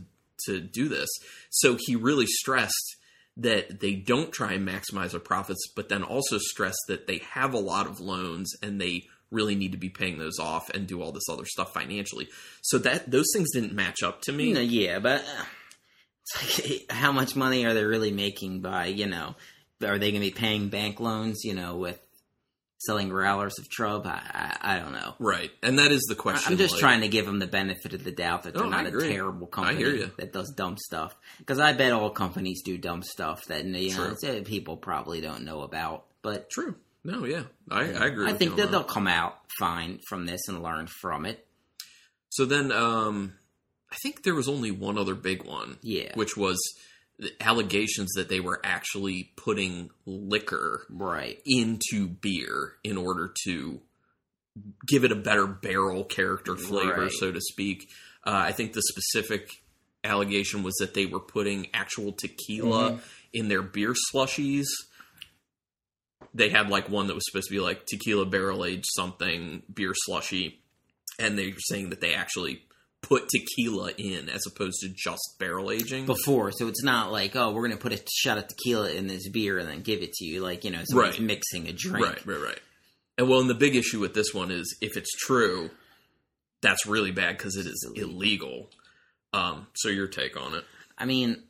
to 0.47 0.61
do 0.61 0.89
this. 0.89 1.09
So 1.51 1.77
he 1.79 1.95
really 1.95 2.27
stressed 2.27 2.97
that 3.37 3.79
they 3.79 3.95
don't 3.95 4.33
try 4.33 4.55
and 4.55 4.67
maximize 4.67 5.13
their 5.13 5.21
profits, 5.21 5.69
but 5.77 5.89
then 5.89 6.03
also 6.03 6.39
stressed 6.39 6.81
that 6.89 7.07
they 7.07 7.19
have 7.19 7.55
a 7.55 7.59
lot 7.61 7.87
of 7.87 8.01
loans 8.01 8.53
and 8.61 8.81
they 8.81 9.09
really 9.31 9.55
need 9.55 9.71
to 9.71 9.79
be 9.79 9.89
paying 9.89 10.19
those 10.19 10.41
off 10.41 10.69
and 10.71 10.89
do 10.89 11.01
all 11.01 11.13
this 11.13 11.29
other 11.31 11.47
stuff 11.47 11.73
financially. 11.73 12.29
So 12.63 12.77
that 12.79 13.09
those 13.11 13.27
things 13.33 13.53
didn't 13.53 13.73
match 13.73 14.03
up 14.03 14.21
to 14.23 14.33
me. 14.33 14.53
Know, 14.53 14.61
yeah, 14.61 14.99
but 14.99 15.21
uh, 15.23 15.45
it's 16.23 16.69
like, 16.69 16.91
how 16.91 17.13
much 17.13 17.37
money 17.37 17.65
are 17.67 17.75
they 17.75 17.85
really 17.85 18.13
making 18.13 18.61
by, 18.61 18.87
you 18.87 19.07
know, 19.07 19.35
are 19.83 19.99
they 19.99 20.11
going 20.13 20.23
to 20.23 20.29
be 20.29 20.31
paying 20.31 20.69
bank 20.69 21.01
loans, 21.01 21.43
you 21.45 21.55
know, 21.55 21.77
with 21.77 22.01
selling 22.79 23.09
growlers 23.09 23.59
of 23.59 23.69
Trub? 23.69 24.07
I, 24.07 24.21
I, 24.61 24.77
I 24.77 24.79
don't 24.79 24.93
know. 24.93 25.15
Right. 25.19 25.51
And 25.63 25.79
that 25.79 25.91
is 25.93 26.03
the 26.09 26.15
question. 26.15 26.53
I'm 26.53 26.59
just 26.59 26.75
like- 26.75 26.81
trying 26.81 27.01
to 27.03 27.09
give 27.09 27.27
them 27.27 27.39
the 27.39 27.47
benefit 27.47 27.93
of 27.95 28.05
the 28.05 28.13
doubt 28.13 28.45
that 28.45 28.55
they're 28.55 28.65
Oh, 28.65 28.69
not 28.69 28.87
a 28.87 28.91
terrible 28.93 29.47
company 29.47 30.05
that 30.17 30.33
does 30.33 30.53
dumb 30.57 30.77
stuff. 30.79 31.15
Because 31.39 31.59
I 31.59 31.73
bet 31.73 31.93
all 31.93 32.11
companies 32.11 32.63
do 32.65 32.79
dumb 32.79 33.03
stuff 33.03 33.45
that 33.47 33.65
you 33.65 33.95
know 33.97 34.15
people 34.45 34.77
probably 34.77 35.21
don't 35.21 35.45
know 35.45 35.63
about. 35.63 36.05
But 36.23 36.49
True. 36.51 36.77
No, 37.05 37.25
yeah. 37.25 37.43
I, 37.69 37.81
I 37.81 38.07
agree. 38.07 38.29
I 38.31 38.33
think 38.33 38.55
that 38.57 38.71
they'll 38.71 38.85
come 38.85 39.09
out 39.09 39.37
fine 39.59 39.99
from 40.09 40.25
this 40.27 40.43
and 40.47 40.63
learn 40.63 40.87
from 41.01 41.27
it. 41.27 41.45
So 42.29 42.45
then 42.45 42.71
um 42.71 43.33
I 43.93 43.97
think 44.03 44.23
there 44.23 44.35
was 44.35 44.49
only 44.49 44.71
one 44.71 44.97
other 44.97 45.15
big 45.15 45.45
one. 45.45 45.77
Yeah. 45.83 46.13
Which 46.15 46.35
was 46.37 46.59
the 47.19 47.31
allegations 47.43 48.11
that 48.15 48.29
they 48.31 48.41
were 48.41 48.59
actually 48.65 49.33
putting 49.37 49.91
liquor 50.07 50.87
Right. 50.89 51.41
into 51.45 52.09
beer 52.09 52.79
in 52.83 52.97
order 52.97 53.33
to 53.45 53.81
give 54.87 55.05
it 55.05 55.13
a 55.13 55.17
better 55.17 55.47
barrel 55.47 56.05
character 56.05 56.57
flavor, 56.57 57.03
Right. 57.03 57.13
so 57.13 57.31
to 57.31 57.41
speak. 57.41 57.91
Uh, 58.27 58.31
I 58.47 58.53
think 58.53 58.73
the 58.73 58.83
specific 58.83 59.51
allegation 60.05 60.63
was 60.63 60.75
that 60.81 60.95
they 60.95 61.07
were 61.07 61.21
putting 61.21 61.69
actual 61.75 62.13
tequila 62.13 62.93
Mhm. 62.93 63.01
in 63.35 63.49
their 63.49 63.63
beer 63.63 63.95
slushies. 64.13 64.67
They 66.35 66.49
had 66.49 66.71
like 66.71 66.89
one 66.89 67.07
that 67.09 67.15
was 67.15 67.25
supposed 67.27 67.49
to 67.49 67.55
be 67.55 67.61
like 67.61 67.85
tequila 67.87 68.25
barrel 68.27 68.65
aged 68.65 68.87
something 68.95 69.63
beer 69.73 69.93
slushy, 69.95 70.63
and 71.19 71.39
they 71.39 71.49
were 71.53 71.59
saying 71.61 71.91
that 71.91 72.01
they 72.01 72.15
actually 72.15 72.65
put 73.03 73.29
tequila 73.29 73.91
in 73.99 74.29
as 74.29 74.47
opposed 74.47 74.79
to 74.81 74.89
just 74.89 75.37
barrel 75.39 75.71
aging. 75.71 76.07
before, 76.07 76.53
so 76.53 76.69
it's 76.69 76.83
not 76.85 77.11
like 77.13 77.35
oh 77.37 77.53
we're 77.53 77.63
gonna 77.69 77.77
put 77.77 77.93
a 77.93 78.01
shot 78.15 78.39
of 78.39 78.47
tequila 78.49 78.91
in 78.93 79.07
this 79.09 79.29
beer 79.29 79.59
and 79.59 79.69
then 79.69 79.83
give 79.83 80.01
it 80.03 80.13
to 80.15 80.25
you 80.25 80.41
like 80.41 80.65
you 80.65 80.71
know 80.71 80.83
somebody's 80.85 81.19
Right. 81.19 81.27
mixing 81.27 81.69
a 81.69 81.73
drink. 81.73 82.07
Right, 82.07 82.27
right, 82.27 82.41
right. 82.41 82.61
And 83.19 83.29
well, 83.29 83.41
and 83.41 83.51
the 83.51 83.55
big 83.55 83.77
issue 83.77 84.01
with 84.01 84.15
this 84.15 84.33
one 84.33 84.51
is 84.51 84.77
if 84.81 84.97
it's 84.97 85.11
true, 85.19 85.71
that's 86.63 86.87
really 86.87 87.11
bad 87.11 87.37
because 87.37 87.57
it 87.57 87.67
is 87.67 87.87
illegal. 87.95 88.71
Um, 89.35 89.67
so 89.75 89.89
your 89.89 90.07
take 90.07 90.41
on 90.41 90.55
it? 90.55 90.65
I 90.97 91.05
mean, 91.05 91.43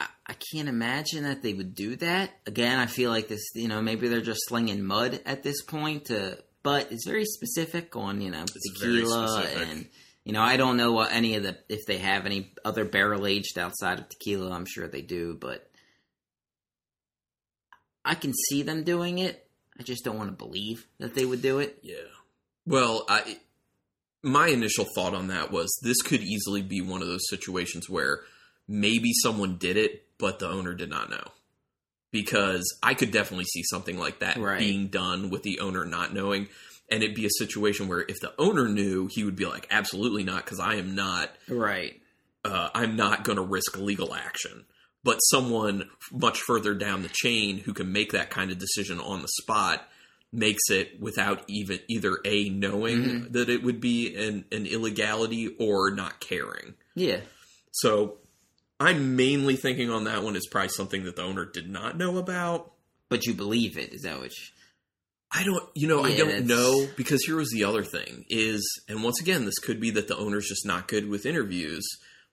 I, 0.00 0.06
I 0.26 0.34
can't 0.52 0.68
imagine 0.68 1.24
that 1.24 1.42
they 1.42 1.52
would 1.54 1.74
do 1.74 1.96
that. 1.96 2.30
Again, 2.46 2.78
I 2.78 2.86
feel 2.86 3.10
like 3.10 3.28
this, 3.28 3.44
you 3.54 3.68
know, 3.68 3.80
maybe 3.82 4.08
they're 4.08 4.20
just 4.20 4.40
slinging 4.48 4.84
mud 4.84 5.20
at 5.26 5.42
this 5.42 5.62
point. 5.62 6.06
To, 6.06 6.38
but 6.66 6.90
it's 6.90 7.06
very 7.06 7.24
specific 7.24 7.94
on, 7.94 8.20
you 8.20 8.32
know, 8.32 8.42
It's 8.42 8.80
tequila 8.80 9.44
and. 9.56 9.86
You 10.24 10.32
know, 10.32 10.42
I 10.42 10.56
don't 10.56 10.76
know 10.76 10.90
what 10.90 11.12
any 11.12 11.36
of 11.36 11.44
the 11.44 11.56
if 11.68 11.86
they 11.86 11.98
have 11.98 12.26
any 12.26 12.52
other 12.64 12.84
barrel 12.84 13.28
aged 13.28 13.56
outside 13.60 14.00
of 14.00 14.08
tequila. 14.08 14.50
I'm 14.50 14.66
sure 14.66 14.88
they 14.88 15.00
do, 15.00 15.38
but 15.40 15.70
I 18.04 18.16
can 18.16 18.32
see 18.48 18.64
them 18.64 18.82
doing 18.82 19.18
it. 19.18 19.48
I 19.78 19.84
just 19.84 20.02
don't 20.04 20.18
want 20.18 20.30
to 20.30 20.36
believe 20.36 20.84
that 20.98 21.14
they 21.14 21.24
would 21.24 21.42
do 21.42 21.60
it. 21.60 21.78
Yeah. 21.82 22.10
Well, 22.66 23.04
I 23.08 23.38
my 24.24 24.48
initial 24.48 24.86
thought 24.96 25.14
on 25.14 25.28
that 25.28 25.52
was 25.52 25.72
this 25.84 26.02
could 26.02 26.22
easily 26.22 26.62
be 26.62 26.80
one 26.80 27.02
of 27.02 27.06
those 27.06 27.28
situations 27.30 27.88
where 27.88 28.22
maybe 28.66 29.12
someone 29.22 29.58
did 29.58 29.76
it, 29.76 30.06
but 30.18 30.40
the 30.40 30.48
owner 30.48 30.74
did 30.74 30.90
not 30.90 31.08
know. 31.08 31.28
Because 32.20 32.64
I 32.82 32.94
could 32.94 33.10
definitely 33.10 33.44
see 33.44 33.62
something 33.64 33.98
like 33.98 34.20
that 34.20 34.36
Right. 34.38 34.58
being 34.58 34.88
done 34.88 35.30
with 35.30 35.42
the 35.42 35.60
owner 35.60 35.84
not 35.84 36.14
knowing. 36.14 36.48
And 36.90 37.02
it'd 37.02 37.16
be 37.16 37.26
a 37.26 37.30
situation 37.38 37.88
where 37.88 38.00
if 38.08 38.20
the 38.20 38.32
owner 38.38 38.68
knew, 38.68 39.08
he 39.10 39.24
would 39.24 39.36
be 39.36 39.44
like, 39.44 39.66
absolutely 39.70 40.22
not, 40.24 40.44
because 40.44 40.60
I 40.60 40.76
am 40.76 40.94
not 40.94 41.30
Right. 41.48 42.00
uh, 42.44 42.70
I'm 42.74 42.94
not 42.96 43.24
going 43.24 43.36
to 43.36 43.42
risk 43.42 43.76
legal 43.76 44.14
action. 44.14 44.64
But 45.02 45.18
someone 45.18 45.90
much 46.12 46.40
further 46.40 46.74
down 46.74 47.02
the 47.02 47.10
chain 47.12 47.58
who 47.58 47.72
can 47.74 47.92
make 47.92 48.12
that 48.12 48.30
kind 48.30 48.50
of 48.50 48.58
decision 48.58 48.98
on 49.00 49.20
the 49.22 49.28
spot 49.42 49.86
makes 50.32 50.70
it 50.70 51.00
without 51.00 51.42
even 51.48 51.80
either 51.88 52.18
a 52.24 52.48
knowing 52.50 53.02
Mhm. 53.04 53.32
that 53.32 53.48
it 53.48 53.62
would 53.62 53.80
be 53.80 54.14
an, 54.14 54.44
an 54.52 54.66
illegality 54.66 55.54
or 55.58 55.90
not 55.90 56.20
caring. 56.20 56.74
Yeah. 56.94 57.20
So 57.72 58.18
I'm 58.78 59.16
mainly 59.16 59.56
thinking 59.56 59.90
on 59.90 60.04
that 60.04 60.22
one 60.22 60.36
is 60.36 60.46
probably 60.50 60.68
something 60.68 61.04
that 61.04 61.16
the 61.16 61.22
owner 61.22 61.44
did 61.46 61.68
not 61.70 61.96
know 61.96 62.18
about. 62.18 62.72
But 63.08 63.24
you 63.24 63.34
believe 63.34 63.78
it, 63.78 63.92
is 63.92 64.02
that 64.02 64.18
what 64.18 64.32
you, 64.36 64.46
I 65.32 65.44
don't, 65.44 65.64
you 65.74 65.86
know, 65.86 66.02
I 66.02 66.16
don't 66.16 66.28
that's- 66.28 66.44
know 66.48 66.88
because 66.96 67.22
here 67.24 67.36
was 67.36 67.50
the 67.52 67.64
other 67.64 67.84
thing 67.84 68.24
is, 68.28 68.68
and 68.88 69.02
once 69.04 69.20
again, 69.20 69.44
this 69.44 69.58
could 69.58 69.80
be 69.80 69.90
that 69.90 70.08
the 70.08 70.16
owner's 70.16 70.48
just 70.48 70.66
not 70.66 70.88
good 70.88 71.08
with 71.08 71.24
interviews, 71.24 71.86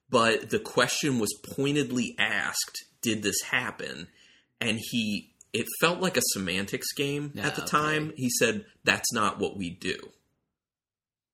but 0.09 0.49
the 0.49 0.59
question 0.59 1.19
was 1.19 1.31
pointedly 1.55 2.15
asked, 2.17 2.85
did 3.03 3.21
this 3.23 3.41
happen? 3.43 4.07
And 4.59 4.79
he, 4.91 5.33
it 5.53 5.67
felt 5.79 5.99
like 5.99 6.17
a 6.17 6.21
semantics 6.31 6.91
game 6.93 7.33
at 7.37 7.55
the 7.55 7.61
Ah, 7.61 7.65
okay. 7.65 7.69
time. 7.71 8.13
He 8.15 8.29
said, 8.31 8.65
that's 8.83 9.13
not 9.13 9.39
what 9.39 9.55
we 9.57 9.69
do. 9.69 9.97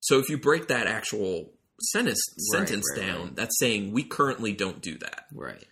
So 0.02 0.20
if 0.20 0.30
you 0.30 0.38
break 0.38 0.68
that 0.68 0.88
actual 0.88 1.52
sentence, 1.82 2.22
Right, 2.54 2.68
sentence 2.68 2.86
right, 2.96 3.06
down, 3.06 3.22
right. 3.22 3.36
that's 3.36 3.58
saying 3.60 3.92
we 3.94 4.04
currently 4.04 4.54
don't 4.54 4.82
do 4.82 4.98
that. 5.00 5.26
right. 5.34 5.64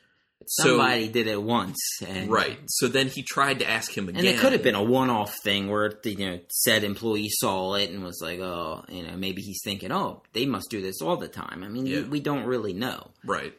So- 0.50 0.64
Somebody 0.78 1.10
did 1.10 1.28
it 1.28 1.42
once. 1.44 1.78
And, 2.08 2.30
Right. 2.32 2.58
So 2.68 2.88
then 2.88 3.10
he 3.10 3.22
tried 3.22 3.60
to 3.60 3.70
ask 3.70 3.92
him 3.98 4.08
again. 4.08 4.20
And 4.26 4.28
it 4.30 4.40
could 4.40 4.54
have 4.54 4.64
been 4.64 4.76
a 4.76 4.84
one-off 4.84 5.36
thing 5.44 5.70
where 5.70 5.90
the 6.02 6.12
you 6.12 6.26
know 6.26 6.40
said 6.50 6.86
employee 6.86 7.28
saw 7.30 7.74
it 7.74 7.90
and 7.90 8.02
was 8.02 8.22
like, 8.22 8.40
oh, 8.40 8.86
you 8.88 9.04
know, 9.06 9.18
maybe 9.18 9.42
he's 9.42 9.60
thinking, 9.66 9.92
oh, 9.92 10.24
they 10.32 10.46
must 10.46 10.70
do 10.70 10.82
this 10.82 11.02
all 11.02 11.18
the 11.18 11.28
time. 11.28 11.64
I 11.64 11.68
mean, 11.68 11.86
Yeah. 11.86 12.02
we, 12.04 12.10
we 12.10 12.20
don't 12.22 12.46
really 12.46 12.72
know. 12.72 13.12
Right. 13.26 13.54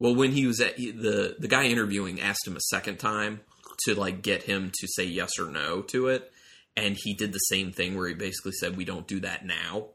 Well, 0.00 0.16
when 0.16 0.32
he 0.32 0.46
was 0.46 0.60
at 0.60 0.76
the 0.76 1.36
the 1.38 1.48
guy 1.48 1.64
interviewing 1.66 2.20
asked 2.20 2.46
him 2.48 2.56
a 2.56 2.60
second 2.62 2.98
time 2.98 3.40
to 3.84 3.94
like 3.94 4.20
get 4.22 4.42
him 4.42 4.72
to 4.80 4.88
say 4.88 5.04
yes 5.04 5.38
or 5.38 5.48
no 5.50 5.82
to 5.82 6.08
it, 6.08 6.32
and 6.76 6.96
he 7.00 7.14
did 7.14 7.32
the 7.32 7.38
same 7.38 7.70
thing 7.70 7.96
where 7.96 8.08
he 8.08 8.14
basically 8.14 8.52
said 8.52 8.76
we 8.76 8.84
don't 8.84 9.06
do 9.06 9.20
that 9.20 9.46
now, 9.46 9.88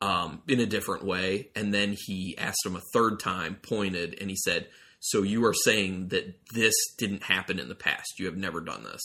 um, 0.00 0.42
in 0.46 0.60
a 0.60 0.66
different 0.66 1.04
way, 1.04 1.48
and 1.56 1.72
then 1.74 1.96
he 2.06 2.36
asked 2.38 2.64
him 2.64 2.76
a 2.76 2.82
third 2.92 3.20
time, 3.20 3.56
pointed, 3.62 4.16
and 4.20 4.30
he 4.30 4.36
said, 4.36 4.68
"So 5.00 5.22
you 5.22 5.44
are 5.44 5.54
saying 5.54 6.08
that 6.08 6.34
this 6.52 6.74
didn't 6.98 7.24
happen 7.24 7.58
in 7.58 7.68
the 7.68 7.74
past? 7.74 8.18
You 8.18 8.26
have 8.26 8.36
never 8.36 8.60
done 8.60 8.84
this?" 8.84 9.02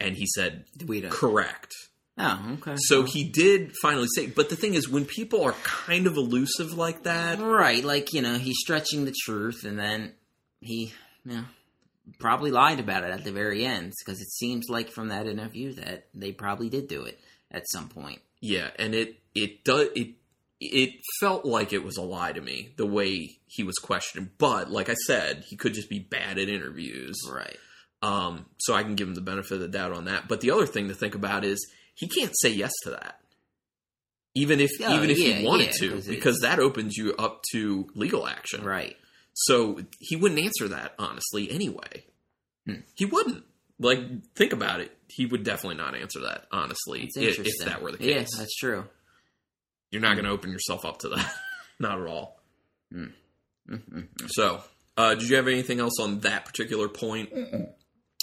And 0.00 0.16
he 0.16 0.26
said. 0.26 0.64
"Correct." 1.10 1.72
Oh, 2.20 2.56
okay. 2.60 2.74
So 2.76 3.04
he 3.04 3.24
did 3.24 3.72
finally 3.80 4.08
say, 4.14 4.26
but 4.26 4.48
the 4.48 4.56
thing 4.56 4.74
is, 4.74 4.88
when 4.88 5.04
people 5.04 5.44
are 5.44 5.54
kind 5.62 6.08
of 6.08 6.16
elusive 6.16 6.72
like 6.72 7.04
that, 7.04 7.38
right, 7.38 7.84
like 7.84 8.12
you 8.12 8.22
know, 8.22 8.34
he's 8.38 8.58
stretching 8.58 9.04
the 9.04 9.14
truth, 9.24 9.64
and 9.64 9.78
then 9.78 10.14
he, 10.60 10.92
you 11.24 11.32
know, 11.32 11.44
probably 12.18 12.50
lied 12.50 12.80
about 12.80 13.04
it 13.04 13.10
at 13.10 13.24
the 13.24 13.32
very 13.32 13.64
end 13.64 13.92
because 14.04 14.20
it 14.20 14.30
seems 14.30 14.68
like 14.68 14.90
from 14.90 15.08
that 15.08 15.26
interview 15.26 15.72
that 15.74 16.06
they 16.14 16.32
probably 16.32 16.68
did 16.68 16.88
do 16.88 17.02
it 17.04 17.18
at 17.50 17.68
some 17.70 17.88
point. 17.88 18.20
Yeah, 18.40 18.70
and 18.78 18.94
it 18.94 19.18
it 19.34 19.64
does 19.64 19.88
it 19.94 20.14
it 20.60 21.00
felt 21.20 21.44
like 21.44 21.72
it 21.72 21.84
was 21.84 21.96
a 21.96 22.02
lie 22.02 22.32
to 22.32 22.40
me 22.40 22.70
the 22.76 22.86
way 22.86 23.38
he 23.46 23.62
was 23.62 23.76
questioned. 23.76 24.30
But 24.38 24.70
like 24.70 24.88
I 24.88 24.94
said, 24.94 25.44
he 25.46 25.56
could 25.56 25.74
just 25.74 25.88
be 25.88 26.00
bad 26.00 26.38
at 26.38 26.48
interviews. 26.48 27.16
Right. 27.30 27.56
Um, 28.02 28.46
so 28.58 28.74
I 28.74 28.82
can 28.82 28.94
give 28.94 29.08
him 29.08 29.14
the 29.14 29.20
benefit 29.20 29.54
of 29.54 29.60
the 29.60 29.68
doubt 29.68 29.92
on 29.92 30.04
that. 30.04 30.28
But 30.28 30.40
the 30.40 30.50
other 30.52 30.66
thing 30.66 30.88
to 30.88 30.94
think 30.94 31.14
about 31.14 31.44
is 31.44 31.58
he 31.94 32.08
can't 32.08 32.32
say 32.38 32.50
yes 32.50 32.72
to 32.84 32.90
that, 32.90 33.20
even 34.34 34.60
if 34.60 34.70
Oh, 34.82 34.96
even 34.96 35.10
if 35.10 35.18
yeah, 35.18 35.34
he 35.34 35.44
wanted 35.46 35.66
yeah, 35.66 35.88
to, 35.88 35.90
'cause 35.94 36.06
because 36.06 36.38
that 36.40 36.58
opens 36.60 36.96
you 36.96 37.14
up 37.16 37.42
to 37.52 37.88
legal 37.94 38.26
action. 38.26 38.64
Right. 38.64 38.96
So 39.46 39.80
he 40.00 40.16
wouldn't 40.16 40.40
answer 40.40 40.68
that 40.68 40.94
honestly 40.98 41.50
anyway. 41.50 42.04
Hmm. 42.66 42.80
He 42.94 43.04
wouldn't. 43.04 43.44
Like 43.80 44.00
think 44.34 44.52
about 44.52 44.80
it. 44.80 44.96
He 45.08 45.24
would 45.26 45.44
definitely 45.44 45.76
not 45.76 45.94
answer 45.94 46.20
that 46.22 46.46
honestly 46.50 47.04
It's 47.04 47.16
i- 47.16 47.42
if, 47.42 47.64
that 47.64 47.80
were 47.82 47.92
the 47.92 48.04
Yeah, 48.04 48.18
case. 48.20 48.36
that's 48.36 48.56
true. 48.56 48.84
You're 49.92 50.02
not 50.02 50.14
going 50.14 50.24
to 50.24 50.30
open 50.32 50.50
yourself 50.50 50.84
up 50.84 50.98
to 50.98 51.10
that. 51.10 51.32
not 51.78 52.00
at 52.00 52.06
all. 52.08 52.40
Mm-hmm. 52.92 54.00
So, 54.28 54.62
uh, 54.96 55.14
did 55.14 55.28
you 55.28 55.36
have 55.36 55.46
anything 55.48 55.78
else 55.80 55.98
on 56.00 56.20
that 56.20 56.44
particular 56.44 56.88
point? 56.88 57.30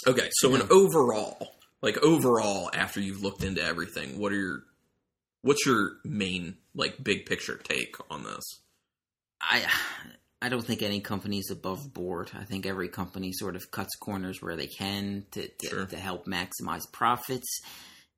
Okay, 0.06 0.28
so 0.32 0.54
in 0.54 0.60
No. 0.60 0.66
overall, 0.70 1.54
like 1.82 1.96
overall, 1.98 2.70
after 2.74 3.00
you've 3.00 3.22
looked 3.22 3.42
into 3.42 3.62
everything, 3.62 4.18
what 4.18 4.32
are 4.32 4.36
your 4.36 4.62
what's 5.42 5.64
your 5.64 5.92
main 6.04 6.56
like 6.74 7.02
big 7.02 7.24
picture 7.26 7.56
take 7.56 7.96
on 8.10 8.24
this? 8.24 8.44
I 9.40 9.64
I 10.42 10.48
don't 10.50 10.62
think 10.64 10.82
any 10.82 11.00
company 11.00 11.38
is 11.38 11.50
above 11.50 11.92
board. 11.94 12.30
I 12.38 12.44
think 12.44 12.66
every 12.66 12.88
company 12.88 13.32
sort 13.32 13.56
of 13.56 13.70
cuts 13.70 13.96
corners 13.96 14.42
where 14.42 14.54
they 14.56 14.66
can 14.66 15.24
to 15.32 15.48
to, 15.48 15.66
Sure. 15.68 15.86
to 15.86 15.96
help 15.96 16.26
maximize 16.26 16.82
profits. 16.92 17.60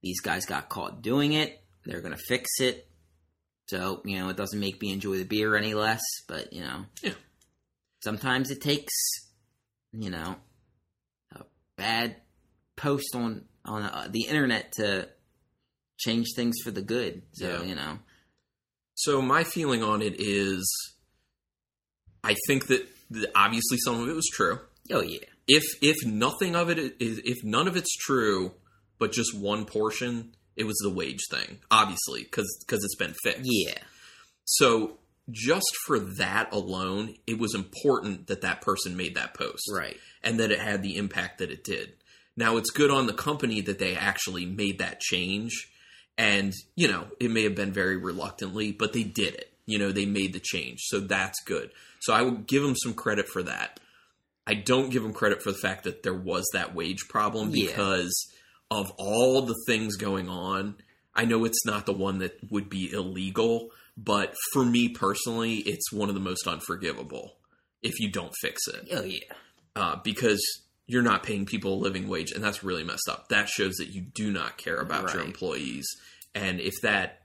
These 0.03 0.21
guys 0.21 0.45
got 0.47 0.69
caught 0.69 1.03
doing 1.03 1.33
it. 1.33 1.61
They're 1.85 2.01
going 2.01 2.17
to 2.17 2.23
fix 2.29 2.49
it. 2.61 2.89
So 3.69 4.03
you 4.05 4.19
know, 4.19 4.29
it 4.31 4.37
doesn't 4.37 4.59
make 4.59 4.81
me 4.83 4.93
enjoy 4.93 5.19
the 5.19 5.25
beer 5.25 5.55
any 5.57 5.75
less. 5.75 6.03
But 6.27 6.53
you 6.53 6.63
know, 6.63 6.87
Yeah. 7.03 7.15
Sometimes 8.03 8.51
it 8.51 8.61
takes 8.61 8.93
you 9.93 10.11
know 10.11 10.37
a 11.35 11.43
bad 11.77 12.17
post 12.77 13.15
on 13.15 13.45
on 13.65 13.83
uh, 13.83 14.09
the 14.11 14.23
internet 14.27 14.73
to 14.73 15.09
change 15.99 16.27
things 16.35 16.57
for 16.65 16.71
the 16.71 16.83
good. 16.83 17.23
So 17.33 17.49
Yeah. 17.49 17.63
you 17.63 17.75
know, 17.75 17.99
So 18.95 19.23
my 19.23 19.45
feeling 19.45 19.83
on 19.85 20.03
it 20.03 20.17
is, 20.19 20.65
I 22.25 22.35
think 22.47 22.67
that 22.69 22.87
that 23.11 23.31
obviously 23.35 23.79
some 23.85 24.01
of 24.03 24.09
it 24.09 24.15
was 24.15 24.29
true. 24.33 24.61
oh 24.93 25.03
yeah, 25.03 25.21
If 25.47 25.65
if 25.81 25.97
nothing 26.07 26.55
of 26.57 26.69
it 26.71 26.79
is, 27.01 27.21
if 27.25 27.43
none 27.45 27.69
of 27.69 27.77
it's 27.77 27.95
true, 27.97 28.53
but 28.99 29.13
just 29.13 29.37
one 29.39 29.65
portion, 29.65 30.35
it 30.57 30.65
was 30.65 30.77
the 30.83 30.91
wage 30.91 31.21
thing, 31.31 31.59
obviously, 31.71 32.25
because 32.25 32.47
it's 32.69 32.97
been 32.97 33.15
fixed. 33.23 33.43
yeah, 33.45 33.79
So 34.45 34.99
just 35.31 35.67
for 35.87 35.99
that 35.99 36.53
alone, 36.53 37.15
it 37.27 37.39
was 37.39 37.55
important 37.55 38.27
that 38.29 38.41
that 38.41 38.61
person 38.63 38.97
made 38.97 39.15
that 39.15 39.35
post, 39.35 39.63
right. 39.73 39.97
and 40.23 40.41
that 40.41 40.51
it 40.51 40.59
had 40.59 40.83
the 40.83 40.97
impact 40.97 41.39
that 41.39 41.51
it 41.51 41.65
did. 41.65 41.93
Now 42.37 42.57
it's 42.57 42.71
good 42.71 42.91
on 42.91 43.07
the 43.07 43.13
company 43.13 43.61
that 43.63 43.79
they 43.79 43.95
actually 43.95 44.47
made 44.47 44.79
that 44.79 45.01
change, 45.01 45.71
and 46.17 46.53
you 46.77 46.89
know 46.89 47.07
it 47.21 47.31
may 47.31 47.43
have 47.45 47.55
been 47.55 47.73
very 47.73 47.97
reluctantly, 47.97 48.73
but 48.73 48.93
they 48.93 49.03
did 49.05 49.35
it. 49.35 49.53
You 49.69 49.79
know 49.79 49.93
they 49.93 50.07
made 50.07 50.33
the 50.33 50.41
change, 50.41 50.81
so 50.87 50.99
that's 50.99 51.39
good. 51.45 51.71
So 52.01 52.13
I 52.15 52.23
will 52.23 52.33
give 52.53 52.63
them 52.63 52.75
some 52.77 52.95
credit 52.95 53.29
for 53.29 53.43
that. 53.43 53.79
I 54.47 54.55
don't 54.55 54.89
give 54.91 55.03
them 55.03 55.13
credit 55.13 55.43
for 55.43 55.53
the 55.53 55.59
fact 55.59 55.85
that 55.85 56.03
there 56.03 56.15
was 56.15 56.47
that 56.55 56.75
wage 56.75 57.07
problem 57.09 57.51
Yeah. 57.51 57.67
because 57.67 58.15
of 58.71 58.91
all 58.99 59.43
the 59.43 59.55
things 59.67 59.97
going 59.97 60.29
on. 60.31 60.77
I 61.15 61.25
know 61.27 61.45
it's 61.45 61.67
not 61.67 61.85
the 61.85 61.93
one 61.93 62.19
that 62.21 62.39
would 62.51 62.71
be 62.71 62.91
illegal, 62.93 63.71
but 63.97 64.35
for 64.53 64.65
me 64.65 64.89
personally, 64.89 65.57
it's 65.57 65.93
one 65.93 66.09
of 66.09 66.15
the 66.15 66.21
most 66.21 66.47
unforgivable 66.47 67.37
if 67.83 68.01
you 68.01 68.11
don't 68.11 68.33
fix 68.41 68.61
it 68.69 68.89
Oh 68.93 69.03
yeah. 69.03 69.19
uh, 69.77 69.97
because 70.03 70.41
you're 70.87 71.03
not 71.03 71.23
paying 71.25 71.45
people 71.45 71.75
a 71.75 71.83
living 71.83 72.09
wage, 72.09 72.33
and 72.33 72.43
that's 72.43 72.65
really 72.65 72.85
messed 72.85 73.09
up. 73.11 73.29
That 73.29 73.49
shows 73.51 73.75
that 73.75 73.89
you 73.89 74.01
do 74.15 74.33
not 74.33 74.57
care 74.57 74.77
about 74.81 75.13
your 75.13 75.23
employees, 75.23 75.87
and 76.35 76.59
if 76.61 76.75
that 76.83 77.21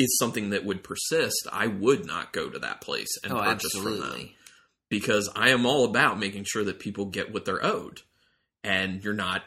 is 0.00 0.16
something 0.18 0.50
that 0.50 0.64
would 0.64 0.82
persist, 0.82 1.46
I 1.52 1.66
would 1.66 2.04
not 2.06 2.32
go 2.32 2.48
to 2.48 2.58
that 2.60 2.80
place 2.80 3.08
and 3.22 3.32
Oh, 3.32 3.40
purchase 3.42 3.72
from 3.72 4.00
them 4.00 4.28
because 4.88 5.30
I 5.36 5.50
am 5.50 5.66
all 5.66 5.84
about 5.84 6.18
making 6.18 6.44
sure 6.44 6.64
that 6.64 6.78
people 6.80 7.06
get 7.06 7.32
what 7.32 7.44
they're 7.44 7.64
owed, 7.64 8.00
and 8.64 9.02
you're 9.04 9.14
not, 9.14 9.42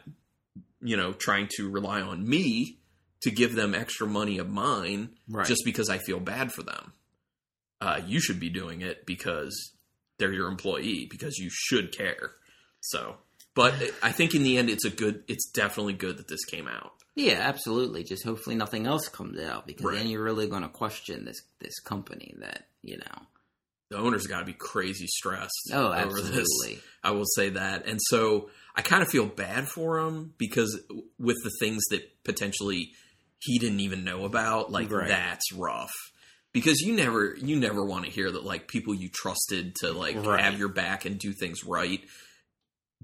you 0.82 0.96
know, 0.98 1.13
trying 1.13 1.50
to 1.58 1.70
rely 1.70 2.02
on 2.02 2.28
me 2.28 2.78
to 3.22 3.32
give 3.32 3.56
them 3.56 3.74
extra 3.76 4.06
money 4.08 4.38
of 4.38 4.50
mine 4.50 5.10
Right. 5.30 5.48
just 5.48 5.63
because 5.66 5.89
I 5.89 5.98
feel 5.98 6.20
bad 6.20 6.52
for 6.54 6.63
them. 6.63 6.94
Uh, 7.82 8.02
you 8.06 8.20
should 8.22 8.39
be 8.39 8.50
doing 8.50 8.82
it 8.82 9.06
because 9.06 9.72
they're 10.18 10.32
your 10.34 10.48
employee 10.48 11.08
because 11.10 11.38
you 11.38 11.50
should 11.52 11.92
care. 11.96 12.32
So, 12.82 13.18
but 13.56 13.74
I 14.02 14.12
think 14.12 14.34
in 14.36 14.44
the 14.44 14.58
end, 14.58 14.70
it's 14.70 14.86
a 14.86 14.89
good. 14.89 15.24
It's 15.28 15.50
definitely 15.52 15.94
good 15.94 16.18
that 16.18 16.28
this 16.28 16.44
came 16.46 16.68
out. 16.68 16.92
yeah, 17.16 17.39
absolutely. 17.42 18.04
Just 18.04 18.24
hopefully 18.24 18.56
nothing 18.56 18.88
else 18.88 19.08
comes 19.08 19.39
out 19.39 19.68
because 19.68 19.86
Right. 19.86 19.98
then 19.98 20.08
you're 20.08 20.24
really 20.24 20.48
going 20.48 20.63
to 20.63 20.70
question 20.70 21.26
this 21.26 21.42
this 21.60 21.80
company 21.80 22.34
that 22.39 22.68
you 22.82 22.98
know. 22.98 23.22
The 23.89 23.98
owner's 24.00 24.26
got 24.26 24.39
to 24.39 24.46
be 24.46 24.54
crazy 24.54 25.06
stressed. 25.06 25.70
Oh, 25.72 25.94
over 25.94 26.20
this. 26.20 26.30
absolutely. 26.39 26.80
I 27.04 27.12
will 27.12 27.26
say 27.36 27.50
that. 27.50 27.86
And 27.86 28.00
so 28.02 28.50
I 28.76 28.82
kind 28.82 29.04
of 29.04 29.10
feel 29.10 29.28
bad 29.28 29.68
for 29.68 30.00
him 30.00 30.34
because 30.39 30.82
with 31.20 31.38
the 31.44 31.52
things 31.60 31.84
that 31.92 32.02
potentially 32.24 32.92
he 33.39 33.60
didn't 33.60 33.82
even 33.82 34.04
know 34.04 34.26
about, 34.26 34.72
like 34.72 34.89
Right. 34.89 35.10
that's 35.10 35.52
rough. 35.54 35.92
Because 36.54 36.82
you 36.82 36.96
never 36.96 37.36
you 37.39 37.56
never 37.60 37.84
want 37.86 38.06
to 38.06 38.12
hear 38.12 38.32
that 38.32 38.44
like 38.44 38.68
people 38.68 38.96
you 38.96 39.10
trusted 39.10 39.76
to 39.82 39.92
like 39.92 40.16
Right. 40.16 40.42
have 40.44 40.58
your 40.58 40.70
back 40.70 41.06
and 41.06 41.20
do 41.20 41.32
things 41.34 41.63
right 41.63 42.02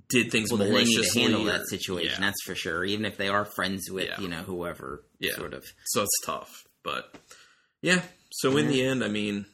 did 0.07 0.31
things 0.31 0.49
Well, 0.51 0.57
then 0.59 0.71
they 0.71 0.79
need 0.83 0.85
to 0.85 0.91
maliciously. 0.97 1.21
handle 1.23 1.41
or- 1.49 1.51
that 1.51 1.67
situation. 1.67 2.21
yeah. 2.21 2.27
That's 2.27 2.41
for 2.45 2.55
sure. 2.55 2.85
Even 2.85 3.05
if 3.05 3.17
they 3.17 3.27
are 3.27 3.45
friends 3.45 3.89
with 3.91 4.05
Yeah. 4.07 4.19
you 4.21 4.27
know 4.27 4.43
whoever, 4.43 5.03
Yeah. 5.19 5.35
sort 5.35 5.53
of. 5.53 5.65
So 5.87 6.03
it's 6.03 6.19
tough. 6.25 6.65
But 6.83 7.13
yeah. 7.81 8.03
So 8.31 8.55
in 8.57 8.67
the 8.67 8.83
end, 8.83 9.03
I 9.03 9.07
mean, 9.09 9.45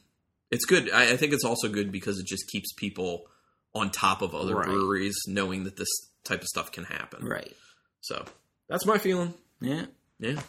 it's 0.50 0.64
good. 0.64 0.90
I, 0.90 1.12
I 1.12 1.16
think 1.16 1.32
it's 1.32 1.44
also 1.44 1.68
good 1.68 1.90
because 1.90 2.18
it 2.18 2.26
just 2.26 2.46
keeps 2.48 2.72
people 2.74 3.26
on 3.74 3.90
top 3.90 4.22
of 4.22 4.34
other 4.34 4.54
Right. 4.56 4.66
breweries, 4.66 5.16
knowing 5.26 5.64
that 5.64 5.76
this 5.76 5.88
type 6.24 6.40
of 6.42 6.46
stuff 6.48 6.72
can 6.72 6.84
happen. 6.84 7.24
Right. 7.24 7.54
So 8.00 8.24
that's 8.68 8.86
my 8.86 8.98
feeling. 8.98 9.34
Yeah. 9.60 9.86
Yeah. 10.18 10.40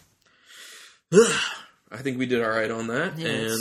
I 1.89 1.97
think 2.01 2.17
we 2.17 2.25
did 2.25 2.43
all 2.43 2.49
right 2.49 2.69
on 2.69 2.87
that. 2.87 3.17
Yeah, 3.17 3.27
and 3.29 3.59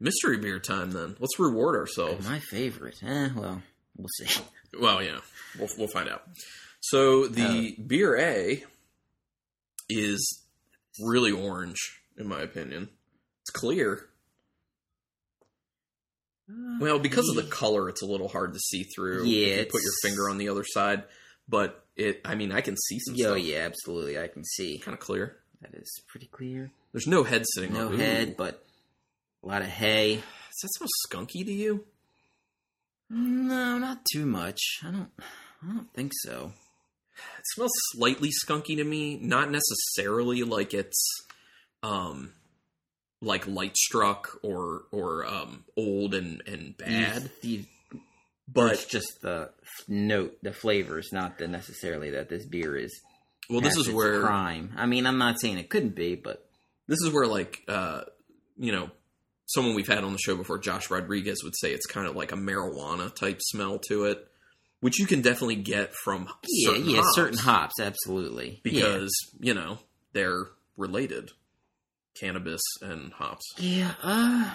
mystery 0.00 0.36
beer 0.38 0.58
time 0.58 0.90
then. 0.90 1.16
Let's 1.20 1.38
reward 1.38 1.76
ourselves. 1.76 2.26
My 2.28 2.40
favorite. 2.40 3.00
Eh, 3.02 3.28
well, 3.34 3.62
we'll 3.96 4.08
see. 4.18 4.42
Well, 4.78 5.02
yeah, 5.02 5.18
we'll 5.58 5.68
we'll 5.78 5.88
find 5.88 6.08
out. 6.08 6.22
So 6.80 7.26
the 7.26 7.76
uh, 7.78 7.82
beer 7.86 8.16
A 8.18 8.62
is 9.88 10.42
really 11.00 11.32
orange, 11.32 12.00
in 12.16 12.28
my 12.28 12.40
opinion. 12.40 12.88
It's 13.42 13.50
clear. 13.50 14.06
Uh, 16.50 16.78
well, 16.80 16.98
because 16.98 17.28
of 17.28 17.34
the 17.36 17.42
color, 17.50 17.88
it's 17.88 18.02
a 18.02 18.06
little 18.06 18.28
hard 18.28 18.52
to 18.54 18.60
see 18.60 18.84
through. 18.84 19.22
if 19.22 19.26
Yeah, 19.26 19.56
you 19.60 19.66
put 19.66 19.82
your 19.82 19.92
finger 20.02 20.28
on 20.30 20.38
the 20.38 20.48
other 20.48 20.64
side, 20.64 21.04
but 21.48 21.84
it. 21.96 22.20
I 22.24 22.34
mean, 22.36 22.52
I 22.52 22.60
can 22.60 22.76
see 22.76 22.98
some 23.00 23.14
Yo, 23.16 23.34
stuff. 23.34 23.44
yeah, 23.44 23.58
absolutely. 23.58 24.18
I 24.18 24.28
can 24.28 24.44
see. 24.44 24.78
kind 24.78 24.94
of 24.94 25.00
clear. 25.00 25.36
That 25.62 25.74
is 25.74 25.90
pretty 26.06 26.26
clear. 26.26 26.70
There's 26.92 27.06
no 27.06 27.24
head 27.24 27.44
sitting 27.54 27.72
No 27.72 27.88
on. 27.88 27.94
Ooh. 27.94 27.96
head, 27.96 28.36
but 28.36 28.64
a 29.42 29.46
lot 29.48 29.62
of 29.62 29.68
hay. 29.68 30.16
Does 30.16 30.22
that 30.62 30.68
smell 30.76 30.88
skunky 31.24 31.44
to 31.44 31.52
you? 31.52 31.84
No, 33.08 33.78
not 33.78 34.04
too 34.12 34.26
much. 34.26 34.60
I 34.82 34.90
don't. 34.90 35.10
I 35.62 35.72
don't 35.72 35.92
think 35.94 36.12
so. 36.22 36.52
It 37.38 37.44
smells 37.54 37.72
slightly 37.92 38.30
skunky 38.30 38.76
to 38.76 38.84
me. 38.84 39.18
Not 39.20 39.50
necessarily 39.50 40.42
like 40.42 40.74
it's, 40.74 41.02
um, 41.82 42.32
like 43.22 43.46
light 43.46 43.76
struck 43.76 44.38
or 44.42 44.82
or 44.92 45.24
um 45.26 45.64
old 45.76 46.14
and 46.14 46.42
and 46.46 46.76
bad, 46.76 47.30
The, 47.42 47.64
but 48.46 48.74
it's 48.74 48.84
just 48.84 49.22
the 49.22 49.50
note, 49.88 50.36
the 50.42 50.52
flavors, 50.52 51.08
not 51.12 51.38
the 51.38 51.48
necessarily 51.48 52.10
that 52.10 52.28
this 52.28 52.44
beer 52.44 52.76
is. 52.76 52.92
well, 53.48 53.60
this 53.62 53.76
is 53.78 53.88
where 53.88 54.20
crime. 54.20 54.74
I 54.76 54.86
mean, 54.86 55.06
I'm 55.06 55.18
not 55.18 55.40
saying 55.40 55.56
it 55.58 55.70
couldn't 55.70 55.94
be, 55.94 56.14
but 56.16 56.46
this 56.86 57.00
is 57.00 57.10
where 57.12 57.26
like 57.26 57.62
uh 57.68 58.02
you 58.58 58.72
know 58.72 58.90
someone 59.46 59.74
we've 59.74 59.88
had 59.88 60.04
on 60.04 60.12
the 60.12 60.18
show 60.18 60.36
before 60.36 60.58
josh 60.58 60.90
rodriguez 60.90 61.42
would 61.42 61.56
say 61.56 61.72
it's 61.72 61.86
kind 61.86 62.06
of 62.06 62.14
like 62.14 62.32
a 62.32 62.36
marijuana 62.36 63.14
type 63.14 63.40
smell 63.40 63.78
to 63.78 64.04
it 64.04 64.28
which 64.80 64.98
you 64.98 65.06
can 65.06 65.22
definitely 65.22 65.56
get 65.56 65.94
from 65.94 66.28
yeah, 66.46 66.70
certain 66.70 66.88
yeah, 66.88 66.96
hops. 66.98 67.14
certain 67.14 67.38
hops, 67.38 67.80
absolutely. 67.80 68.60
because 68.62 69.10
you 69.40 69.54
know 69.54 69.78
they're 70.12 70.44
related 70.76 71.30
cannabis 72.18 72.62
and 72.82 73.12
hops. 73.14 73.44
Yeah, 73.58 73.76
yeah, 73.78 73.94
uh, 74.02 74.50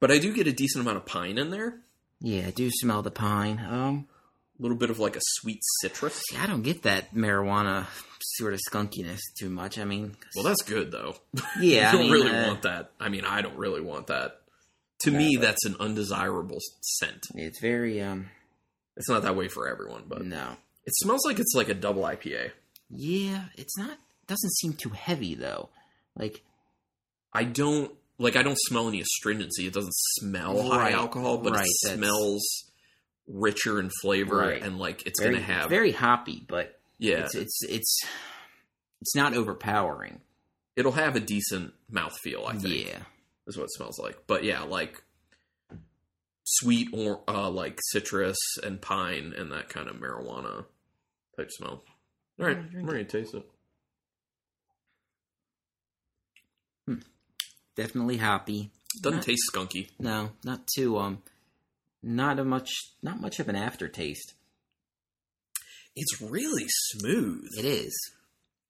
but 0.00 0.10
i 0.10 0.18
do 0.18 0.34
get 0.34 0.46
a 0.46 0.52
decent 0.52 0.82
amount 0.82 0.98
of 0.98 1.06
pine 1.06 1.38
in 1.38 1.50
there. 1.50 1.80
Yeah, 2.20 2.48
I 2.48 2.50
do 2.50 2.70
smell 2.70 3.02
the 3.02 3.10
pine. 3.10 3.64
Um, 3.68 4.08
little 4.58 4.76
bit 4.76 4.90
of 4.90 4.98
like 4.98 5.16
a 5.16 5.20
sweet 5.22 5.60
citrus 5.80 6.22
see, 6.30 6.36
I 6.36 6.46
don't 6.46 6.62
get 6.62 6.82
that 6.82 7.14
marijuana 7.14 7.86
sort 8.20 8.52
of 8.54 8.60
skunkiness 8.70 9.20
too 9.38 9.48
much. 9.50 9.78
I 9.78 9.84
mean, 9.84 10.16
well 10.34 10.44
that's 10.44 10.62
good 10.62 10.90
though 10.90 11.16
yeah, 11.60 11.82
you 11.82 11.86
I 11.88 11.92
don't 11.92 12.00
mean, 12.02 12.12
really 12.12 12.30
uh, 12.36 12.46
want 12.48 12.62
that 12.62 12.90
i 13.00 13.08
mean 13.08 13.24
i 13.24 13.40
don't 13.42 13.56
really 13.56 13.80
want 13.80 14.08
that 14.08 14.40
to 15.00 15.10
me 15.12 15.36
that's 15.40 15.64
an 15.64 15.76
undesirable 15.78 16.58
scent 16.80 17.26
It's 17.34 17.60
very 17.60 18.00
um, 18.02 18.30
it's 18.96 19.08
not 19.08 19.22
that 19.22 19.36
way 19.36 19.46
for 19.48 19.68
everyone 19.68 20.02
but 20.08 20.24
no. 20.24 20.56
It 20.84 20.94
smells 20.96 21.24
like 21.26 21.38
it's 21.38 21.52
like 21.54 21.68
a 21.68 21.74
double 21.74 22.02
IPA. 22.02 22.50
Yeah, 22.88 23.42
it's 23.56 23.76
not. 23.76 23.98
Doesn't 24.26 24.54
seem 24.54 24.72
too 24.72 24.88
heavy 24.88 25.34
though. 25.34 25.68
Like 26.16 26.42
I 27.30 27.44
don't 27.44 27.92
like. 28.18 28.36
I 28.36 28.42
don't 28.42 28.58
smell 28.58 28.88
any 28.88 29.02
astringency. 29.02 29.66
It 29.66 29.74
doesn't 29.74 29.92
smell 29.94 30.62
high 30.70 30.92
alcohol, 30.92 31.36
but 31.38 31.52
right, 31.52 31.66
it 31.66 31.94
smells 31.94 32.67
richer 33.28 33.78
in 33.78 33.90
flavor 34.02 34.38
Right. 34.38 34.62
and 34.62 34.78
like 34.78 35.06
it's 35.06 35.20
very, 35.20 35.34
gonna 35.34 35.44
have 35.46 35.68
very 35.70 35.92
hoppy, 35.92 36.44
but 36.48 36.80
yeah. 36.98 37.18
it's 37.18 37.34
it's 37.34 37.58
it's 37.68 38.00
it's 39.00 39.14
not 39.14 39.34
overpowering. 39.34 40.20
it'll 40.76 40.92
have 40.92 41.14
a 41.14 41.20
decent 41.20 41.74
mouthfeel. 41.92 42.46
I 42.48 42.54
think 42.56 42.86
Yeah, 42.86 42.98
is 43.46 43.56
what 43.56 43.64
it 43.64 43.72
smells 43.72 43.98
like. 43.98 44.18
But 44.26 44.44
yeah, 44.44 44.62
like 44.62 45.02
sweet 46.44 46.88
or 46.92 47.20
uh, 47.28 47.50
like 47.50 47.78
citrus 47.90 48.38
and 48.64 48.80
pine 48.80 49.34
and 49.36 49.52
that 49.52 49.68
kind 49.68 49.88
of 49.88 49.96
marijuana 49.96 50.64
type 51.36 51.50
smell. 51.50 51.84
All 52.40 52.46
right, 52.46 52.56
I'm 52.56 52.86
ready 52.86 53.04
to 53.04 53.10
taste 53.10 53.34
it. 53.34 53.44
definitely 57.76 58.16
hoppy. 58.16 58.70
Doesn't 59.00 59.18
Not- 59.18 59.24
taste 59.26 59.42
skunky. 59.52 59.90
No, 59.98 60.30
not 60.44 60.66
too 60.74 60.98
um, 60.98 61.22
not 62.02 62.38
a 62.38 62.44
much, 62.44 62.70
not 63.02 63.20
much 63.20 63.40
of 63.40 63.48
an 63.48 63.56
aftertaste. 63.56 64.34
It's 65.96 66.20
really 66.22 66.66
smooth. 66.68 67.48
It 67.58 67.64
is. 67.64 67.94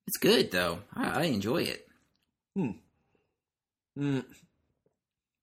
It's 0.07 0.17
good 0.19 0.51
though. 0.51 0.79
I, 0.95 1.09
I 1.09 1.23
enjoy 1.25 1.63
it. 1.63 1.87
Hmm. 2.55 2.71
Mm. 3.97 4.25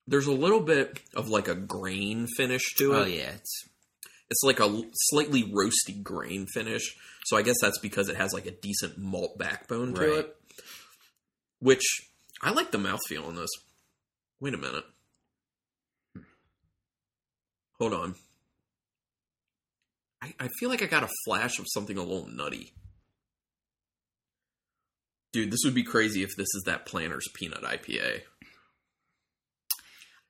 There's 0.09 0.27
a 0.27 0.33
little 0.33 0.61
bit 0.61 1.01
of 1.15 1.29
like 1.29 1.49
a 1.49 1.55
grain 1.55 2.27
finish 2.37 2.75
to 2.79 2.93
it. 2.93 2.97
Oh 2.97 3.05
yeah, 3.05 3.31
it's 3.35 3.69
It's 4.31 4.43
like 4.43 4.59
a 4.61 4.83
slightly 4.93 5.45
roasty 5.45 6.03
grain 6.03 6.47
finish. 6.47 6.97
So 7.27 7.37
I 7.37 7.43
guess 7.43 7.57
that's 7.61 7.79
because 7.79 8.09
it 8.09 8.17
has 8.17 8.33
like 8.33 8.47
a 8.47 8.51
decent 8.53 8.99
malt 8.99 9.39
backbone 9.39 9.95
to 9.95 10.01
Right. 10.01 10.19
it. 10.21 10.37
Which 11.61 11.85
I 12.43 12.51
like 12.51 12.71
the 12.73 12.79
mouthfeel 12.79 13.27
on 13.27 13.37
this. 13.37 13.51
Wait 14.41 14.55
a 14.55 14.59
minute. 14.59 14.85
Hold 17.79 17.95
on. 17.95 18.15
I, 20.23 20.35
I 20.41 20.49
feel 20.59 20.71
like 20.71 20.83
I 20.83 20.87
got 20.87 21.03
a 21.03 21.09
flash 21.25 21.59
of 21.59 21.67
something 21.69 21.97
a 21.97 22.03
little 22.03 22.29
nutty. 22.29 22.73
Dude, 25.33 25.51
this 25.51 25.61
would 25.65 25.75
be 25.75 25.83
crazy 25.83 26.23
if 26.23 26.31
this 26.37 26.49
is 26.55 26.63
that 26.65 26.87
Planner's 26.87 27.29
Peanut 27.35 27.63
IPA. 27.63 28.23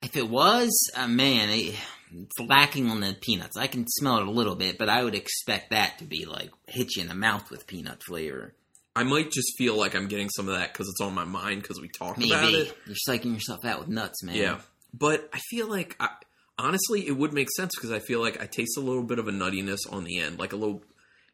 If 0.02 0.16
it 0.16 0.28
was, 0.28 0.72
uh, 0.96 1.06
man, 1.06 1.48
it, 1.50 1.76
it's 2.12 2.40
lacking 2.40 2.90
on 2.90 3.00
the 3.00 3.16
peanuts. 3.20 3.56
I 3.56 3.66
can 3.68 3.86
smell 3.86 4.18
it 4.18 4.26
a 4.26 4.30
little 4.30 4.56
bit, 4.56 4.78
but 4.78 4.88
I 4.88 5.04
would 5.04 5.14
expect 5.14 5.70
that 5.70 5.98
to 5.98 6.04
be 6.04 6.24
like 6.24 6.50
hit 6.66 6.96
you 6.96 7.02
in 7.02 7.08
the 7.08 7.14
mouth 7.14 7.50
with 7.50 7.66
peanut 7.66 8.02
flavor. 8.02 8.54
I 8.94 9.04
might 9.04 9.30
just 9.30 9.56
feel 9.58 9.76
like 9.76 9.94
I'm 9.94 10.08
getting 10.08 10.30
some 10.30 10.48
of 10.48 10.54
that 10.54 10.72
because 10.72 10.88
it's 10.88 11.00
on 11.00 11.14
my 11.14 11.24
mind 11.24 11.62
because 11.62 11.80
we 11.80 11.88
talked 11.88 12.24
about 12.24 12.52
it. 12.52 12.76
you're 12.86 12.96
psyching 13.08 13.34
yourself 13.34 13.64
out 13.64 13.80
with 13.80 13.88
nuts, 13.88 14.22
man. 14.22 14.36
Yeah, 14.36 14.58
but 14.92 15.28
I 15.32 15.38
feel 15.38 15.68
like 15.68 15.96
I, 16.00 16.08
honestly, 16.58 17.06
it 17.06 17.16
would 17.16 17.32
make 17.32 17.48
sense 17.56 17.72
because 17.76 17.90
I 17.92 17.98
feel 17.98 18.20
like 18.20 18.40
I 18.42 18.46
taste 18.46 18.76
a 18.76 18.80
little 18.80 19.02
bit 19.02 19.18
of 19.18 19.28
a 19.28 19.32
nuttiness 19.32 19.80
on 19.90 20.04
the 20.04 20.18
end, 20.18 20.38
like 20.38 20.52
a 20.52 20.56
little. 20.56 20.82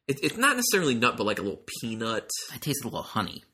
It, 0.09 0.19
it's 0.23 0.37
not 0.37 0.57
necessarily 0.57 0.95
nut, 0.95 1.17
but 1.17 1.25
like 1.27 1.39
a 1.39 1.43
little 1.43 1.63
peanut. 1.81 2.29
I 2.53 2.57
taste 2.59 2.83
a 2.83 2.89
little 2.89 3.03
honey. 3.03 3.45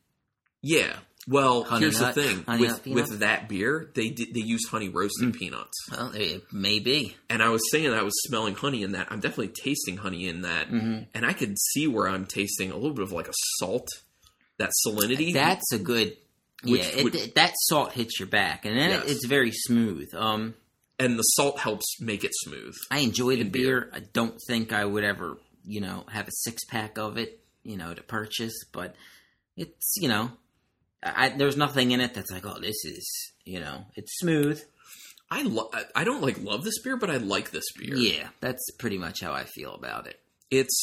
Yeah. 0.61 0.95
Well, 1.27 1.63
Honey 1.63 1.81
here's 1.81 1.99
nut? 2.01 2.15
the 2.15 2.23
thing 2.23 2.59
with 2.59 2.85
with 2.87 3.19
that 3.19 3.47
beer, 3.49 3.91
they 3.93 4.09
did, 4.09 4.33
they 4.33 4.39
used 4.39 4.67
honey 4.69 4.89
roasted 4.89 5.33
peanuts, 5.33 5.77
Well, 5.91 6.11
it 6.15 6.43
may 6.51 6.79
be. 6.79 7.15
and 7.29 7.43
I 7.43 7.49
was 7.49 7.61
saying 7.71 7.89
that 7.91 7.99
I 7.99 8.03
was 8.03 8.13
smelling 8.23 8.55
honey 8.55 8.81
in 8.81 8.93
that. 8.93 9.09
I'm 9.11 9.19
definitely 9.19 9.49
tasting 9.49 9.97
honey 9.97 10.27
in 10.27 10.41
that, 10.41 10.69
Mm-hmm. 10.69 11.03
and 11.13 11.25
I 11.25 11.33
could 11.33 11.59
see 11.59 11.87
where 11.87 12.07
I'm 12.07 12.25
tasting 12.25 12.71
a 12.71 12.75
little 12.75 12.93
bit 12.95 13.03
of 13.03 13.11
like 13.11 13.27
a 13.27 13.33
salt, 13.59 13.87
that 14.57 14.71
salinity. 14.87 15.33
That's 15.33 15.71
a 15.73 15.77
good. 15.77 16.17
Which- 16.63 16.95
yeah, 16.95 17.03
which- 17.03 17.15
it- 17.15 17.35
that 17.35 17.53
salt 17.67 17.91
hits 17.91 18.17
your 18.19 18.27
back, 18.29 18.65
and 18.65 18.75
then 18.75 18.91
it- 18.91 19.07
it's 19.09 19.25
very 19.25 19.51
smooth. 19.51 20.07
Um, 20.15 20.55
and 20.99 21.17
the 21.17 21.23
salt 21.23 21.59
helps 21.59 21.99
make 22.01 22.23
it 22.23 22.31
smooth. 22.33 22.75
I 22.91 22.99
enjoy 22.99 23.37
the 23.37 23.43
beer. 23.43 23.81
beer. 23.81 23.91
I 23.93 23.99
don't 24.01 24.37
think 24.47 24.73
I 24.73 24.83
would 24.85 25.03
ever, 25.03 25.37
you 25.65 25.81
know, 25.81 26.03
have 26.09 26.27
a 26.27 26.31
six 26.31 26.63
pack 26.65 26.97
of 26.97 27.17
it, 27.17 27.39
you 27.63 27.77
know, 27.77 27.93
to 27.93 28.03
purchase. 28.03 28.53
But 28.71 28.95
it's, 29.55 29.93
you 29.97 30.09
know, 30.09 30.31
I, 31.01 31.29
there's 31.29 31.57
nothing 31.57 31.91
in 31.91 32.01
it 32.01 32.13
that's 32.13 32.31
like, 32.31 32.45
oh, 32.45 32.59
this 32.59 32.83
is, 32.85 33.07
you 33.45 33.59
know, 33.59 33.85
it's 33.95 34.17
smooth. 34.19 34.61
I 35.31 35.43
lo- 35.43 35.69
I- 35.95 36.03
don't 36.03 36.21
like 36.23 36.41
love 36.43 36.63
this 36.63 36.81
beer, 36.81 36.97
but 36.97 37.09
I 37.11 37.17
like 37.17 37.51
this 37.51 37.65
beer. 37.77 37.95
Yeah, 37.95 38.29
that's 38.41 38.71
pretty 38.79 38.97
much 38.97 39.21
how 39.21 39.31
I 39.31 39.43
feel 39.45 39.73
about 39.75 40.07
it. 40.07 40.19
it's 40.51 40.75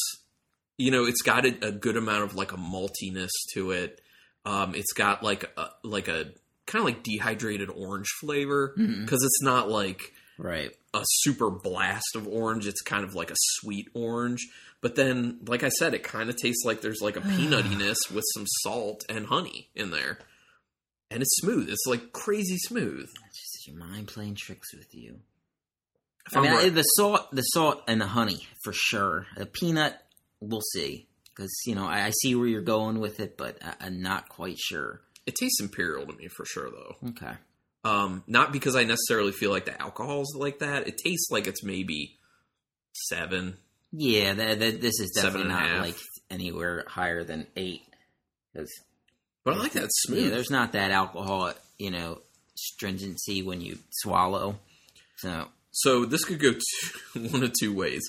you 0.77 0.91
know 0.91 1.05
it's 1.05 1.21
got 1.23 1.43
a, 1.45 1.67
a 1.67 1.71
good 1.71 1.97
amount 1.97 2.23
of 2.23 2.35
like 2.35 2.53
a 2.53 2.57
maltiness 2.57 3.31
to 3.53 3.71
it. 3.71 3.99
Um, 4.45 4.73
it's 4.75 4.93
got 4.93 5.21
like 5.23 5.51
a 5.57 5.69
like 5.83 6.07
a 6.07 6.31
kind 6.67 6.81
of 6.81 6.85
like 6.85 7.01
dehydrated 7.03 7.69
orange 7.69 8.07
flavor 8.21 8.75
mm-hmm. 8.77 9.01
because 9.03 9.23
it's 9.23 9.41
not 9.41 9.69
like 9.69 10.11
Right. 10.37 10.71
a 10.93 11.01
super 11.05 11.49
blast 11.49 12.15
of 12.15 12.27
orange. 12.27 12.67
It's 12.67 12.81
kind 12.81 13.03
of 13.03 13.15
like 13.15 13.31
a 13.31 13.35
sweet 13.59 13.87
orange. 13.95 14.47
But 14.81 14.95
then, 14.95 15.39
like 15.47 15.63
I 15.63 15.69
said, 15.69 15.95
it 15.95 16.03
kind 16.03 16.29
of 16.29 16.35
tastes 16.35 16.63
like 16.63 16.81
there's 16.81 17.01
like 17.01 17.15
a 17.17 17.21
peanutiness 17.21 17.97
with 18.13 18.23
some 18.35 18.45
salt 18.61 19.03
and 19.09 19.25
honey 19.25 19.69
in 19.73 19.89
there, 19.89 20.19
and 21.09 21.23
it's 21.23 21.35
smooth. 21.41 21.67
It's 21.69 21.85
like 21.87 22.11
crazy 22.13 22.57
smooth. 22.59 23.09
It's 23.27 23.41
just 23.41 23.67
your 23.67 23.77
mind 23.77 24.07
playing 24.07 24.35
tricks 24.35 24.71
with 24.75 24.93
you. 24.93 25.21
If 26.27 26.35
I 26.35 26.39
I'm 26.39 26.43
mean, 26.43 26.53
right- 26.53 26.65
I, 26.65 26.69
the 26.69 26.83
salt, 26.83 27.31
the 27.31 27.41
salt 27.41 27.81
and 27.87 27.99
the 27.99 28.05
honey 28.07 28.45
for 28.63 28.71
sure. 28.71 29.25
The 29.35 29.47
peanut, 29.47 29.99
we'll 30.41 30.61
see, 30.73 31.07
because 31.35 31.51
you 31.65 31.73
know 31.73 31.87
I, 31.87 32.05
I 32.05 32.11
see 32.21 32.35
where 32.35 32.47
you're 32.47 32.61
going 32.61 32.99
with 32.99 33.19
it, 33.19 33.35
but 33.35 33.57
I, 33.63 33.73
I'm 33.87 34.01
not 34.03 34.29
quite 34.29 34.59
sure. 34.59 35.01
It 35.27 35.35
tastes 35.35 35.61
imperial 35.61 36.07
to 36.07 36.13
me 36.13 36.27
for 36.29 36.45
sure, 36.45 36.69
though. 36.71 37.09
Okay. 37.09 37.33
Um, 37.83 38.23
not 38.27 38.51
because 38.51 38.75
I 38.75 38.83
necessarily 38.83 39.31
feel 39.31 39.51
like 39.51 39.65
the 39.65 39.79
alcohol's 39.79 40.35
like 40.35 40.59
that. 40.59 40.87
It 40.87 40.97
tastes 40.97 41.29
like 41.29 41.47
it's 41.47 41.63
maybe 41.63 42.17
seven. 42.93 43.57
Yeah, 43.91 44.33
this 44.33 44.99
is 44.99 45.11
definitely 45.15 45.49
not 45.49 45.81
like 45.81 45.97
anywhere 46.29 46.83
higher 46.87 47.23
than 47.23 47.47
eight. 47.55 47.81
But 48.53 49.53
I 49.53 49.57
like 49.57 49.73
that 49.73 49.89
smooth. 49.89 50.25
Yeah, 50.25 50.29
there's 50.29 50.49
not 50.49 50.73
that 50.73 50.91
alcohol, 50.91 51.53
you 51.77 51.91
know, 51.91 52.21
stringency 52.55 53.43
when 53.43 53.61
you 53.61 53.77
swallow. 53.91 54.57
So 55.17 55.47
So 55.71 56.05
this 56.05 56.25
could 56.25 56.39
go 56.39 56.53
two, 56.53 57.27
one 57.31 57.43
of 57.43 57.53
two 57.57 57.73
ways. 57.73 58.03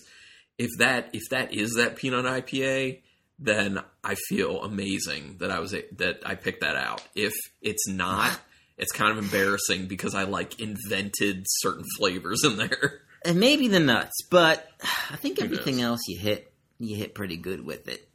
If 0.59 0.71
that 0.79 1.11
if 1.13 1.23
that 1.31 1.53
is 1.53 1.75
that 1.75 1.97
peanut 1.97 2.25
IPA, 2.25 3.01
then 3.39 3.81
I 4.03 4.17
feel 4.29 4.63
amazing 4.63 5.37
that 5.39 5.51
I 5.51 5.61
was 5.61 5.71
that 5.71 6.21
I 6.25 6.35
picked 6.35 6.63
that 6.63 6.77
out. 6.77 7.03
If 7.15 7.33
it's 7.63 7.89
not, 7.89 8.39
it's 8.77 8.93
kind 8.93 9.17
of 9.17 9.23
embarrassing 9.23 9.87
because 9.87 10.15
I 10.15 10.25
like 10.25 10.61
invented 10.61 11.45
certain 11.49 11.85
flavors 11.97 12.43
in 12.45 12.57
there. 12.57 13.01
and 13.25 13.39
maybe 13.39 13.69
the 13.69 13.81
nuts, 13.81 14.15
but 14.31 14.69
I 15.11 15.17
think 15.17 15.41
everything 15.41 15.81
else 15.81 16.01
you 16.09 16.19
hit 16.19 16.53
you 16.79 16.97
hit 16.97 17.15
pretty 17.15 17.37
good 17.37 17.65
with 17.65 17.89
it. 17.89 18.09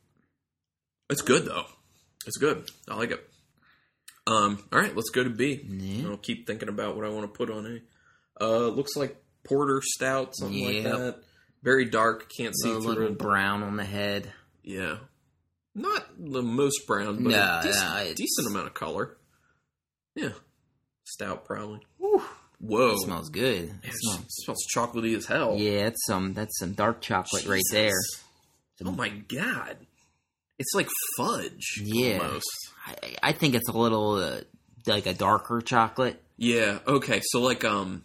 It's 1.09 1.21
good 1.21 1.45
though. 1.45 1.65
It's 2.25 2.37
good. 2.37 2.69
I 2.87 2.95
like 2.95 3.11
it. 3.11 3.29
Um. 4.25 4.63
All 4.71 4.79
right, 4.79 4.95
let's 4.95 5.09
go 5.09 5.23
to 5.23 5.29
B. 5.29 5.61
Yeah. 5.67 6.09
I'll 6.09 6.17
keep 6.17 6.47
thinking 6.47 6.69
about 6.69 6.95
what 6.95 7.05
I 7.05 7.09
want 7.09 7.31
to 7.31 7.37
put 7.37 7.49
on 7.51 7.65
A. 7.65 8.43
Uh, 8.43 8.67
looks 8.67 8.95
like 8.95 9.21
porter 9.43 9.81
stout, 9.83 10.35
something 10.35 10.65
like 10.65 10.83
that. 10.83 11.17
Very 11.61 11.85
dark. 11.85 12.29
Can't 12.35 12.55
see 12.57 12.69
a 12.69 12.73
through 12.75 12.81
little 12.87 13.07
it. 13.07 13.17
brown 13.17 13.63
on 13.63 13.75
the 13.77 13.83
head. 13.83 14.31
Yeah. 14.63 14.97
Not 15.75 16.05
the 16.19 16.41
most 16.43 16.85
brown, 16.85 17.23
but 17.23 17.31
No, 17.31 17.59
a 17.59 17.63
decent, 17.63 17.89
no, 17.89 17.97
it's- 18.01 18.15
decent 18.15 18.47
amount 18.47 18.67
of 18.67 18.73
color. 18.73 19.17
Yeah. 20.15 20.33
Stout, 21.05 21.45
probably. 21.45 21.79
Whew, 21.97 22.21
Whoa. 22.59 22.91
it 22.91 22.99
smells 22.99 23.29
good. 23.29 23.69
It 23.83 23.89
it 23.89 23.93
smells- 23.93 24.25
smells 24.29 24.65
chocolatey 24.75 25.15
as 25.17 25.25
hell. 25.25 25.55
yeah, 25.57 25.87
it's 25.87 26.05
some 26.05 26.33
that's 26.33 26.57
some 26.59 26.73
dark 26.73 27.01
chocolate 27.01 27.45
right 27.47 27.61
there. 27.71 27.89
Jesus. 27.89 28.23
Oh 28.85 28.91
my 28.91 29.09
god. 29.09 29.77
It's 30.59 30.73
like 30.75 30.87
fudge. 31.17 31.81
Yeah. 31.83 32.19
Almost. 32.19 32.47
I, 32.85 33.15
I 33.23 33.31
think 33.31 33.55
it's 33.55 33.67
a 33.69 33.77
little 33.77 34.15
uh, 34.15 34.41
like 34.85 35.05
a 35.07 35.13
darker 35.13 35.61
chocolate. 35.61 36.21
Yeah. 36.37 36.79
Okay. 36.87 37.21
So 37.25 37.41
like, 37.41 37.63
um, 37.65 38.03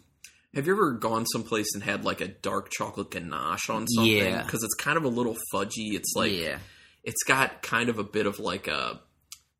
have 0.55 0.65
you 0.67 0.73
ever 0.73 0.91
gone 0.93 1.25
someplace 1.27 1.67
and 1.75 1.83
had 1.83 2.03
like 2.05 2.21
a 2.21 2.27
dark 2.27 2.69
chocolate 2.71 3.11
ganache 3.11 3.69
on 3.69 3.87
something? 3.87 4.11
Yeah. 4.11 4.41
Because 4.43 4.63
it's 4.63 4.73
kind 4.75 4.97
of 4.97 5.03
a 5.03 5.09
little 5.09 5.37
fudgy. 5.53 5.93
It's 5.93 6.13
like 6.15 6.31
yeah, 6.31 6.59
it's 7.03 7.23
got 7.23 7.61
kind 7.61 7.89
of 7.89 7.99
a 7.99 8.03
bit 8.03 8.25
of 8.25 8.39
like 8.39 8.67
a 8.67 8.99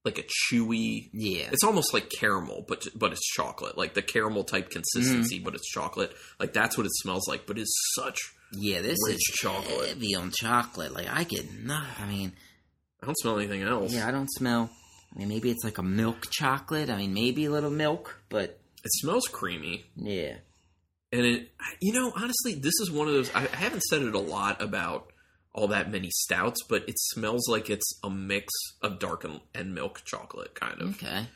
like 0.05 0.17
a 0.17 0.23
chewy. 0.23 1.09
yeah. 1.13 1.49
It's 1.51 1.63
almost 1.63 1.93
like 1.93 2.09
caramel, 2.09 2.65
but 2.67 2.87
but 2.95 3.11
it's 3.11 3.25
chocolate, 3.33 3.77
like 3.77 3.93
the 3.93 4.01
caramel 4.01 4.43
type 4.43 4.69
consistency, 4.69 5.37
Mm-hmm. 5.37 5.45
but 5.45 5.55
it's 5.55 5.69
chocolate. 5.69 6.13
Like 6.39 6.53
that's 6.53 6.77
what 6.77 6.85
it 6.85 6.91
smells 6.95 7.27
like, 7.27 7.45
but 7.45 7.57
it's 7.57 7.73
such. 7.95 8.17
Yeah, 8.53 8.81
this 8.81 8.97
Rich 9.05 9.15
is 9.17 9.35
chocolate. 9.35 9.89
heavy 9.89 10.15
on 10.15 10.31
chocolate. 10.31 10.93
Like 10.93 11.07
I 11.07 11.23
get 11.23 11.45
not. 11.63 11.87
I 11.99 12.07
mean, 12.07 12.31
I 13.01 13.05
don't 13.05 13.17
smell 13.19 13.37
anything 13.37 13.61
else. 13.61 13.93
yeah, 13.93 14.07
I 14.07 14.11
don't 14.11 14.29
smell. 14.31 14.69
I 15.15 15.19
mean, 15.19 15.27
maybe 15.29 15.49
it's 15.51 15.63
like 15.63 15.77
a 15.77 15.83
milk 15.83 16.27
chocolate. 16.31 16.89
I 16.89 16.97
mean, 16.97 17.13
maybe 17.13 17.45
a 17.45 17.51
little 17.51 17.69
milk, 17.71 18.21
but 18.29 18.59
It 18.83 18.91
smells 19.01 19.27
creamy, 19.27 19.85
yeah, 19.95 20.35
and 21.11 21.25
it. 21.25 21.51
You 21.81 21.93
know, 21.93 22.11
honestly, 22.15 22.53
this 22.55 22.73
is 22.81 22.89
one 22.91 23.07
of 23.07 23.13
those. 23.13 23.29
I, 23.35 23.41
I 23.43 23.55
haven't 23.55 23.81
said 23.83 24.01
it 24.01 24.15
a 24.15 24.19
lot 24.19 24.61
about 24.61 25.11
all 25.53 25.67
that 25.69 25.91
many 25.91 26.09
stouts, 26.11 26.61
but 26.69 26.87
it 26.87 26.95
smells 26.99 27.47
like 27.49 27.69
it's 27.69 27.99
a 28.03 28.09
mix 28.09 28.53
of 28.81 28.99
dark 28.99 29.23
and, 29.23 29.39
and 29.55 29.73
milk 29.73 30.01
chocolate, 30.05 30.53
kind 30.55 30.81
of, 30.81 30.89
okay, 30.95 31.27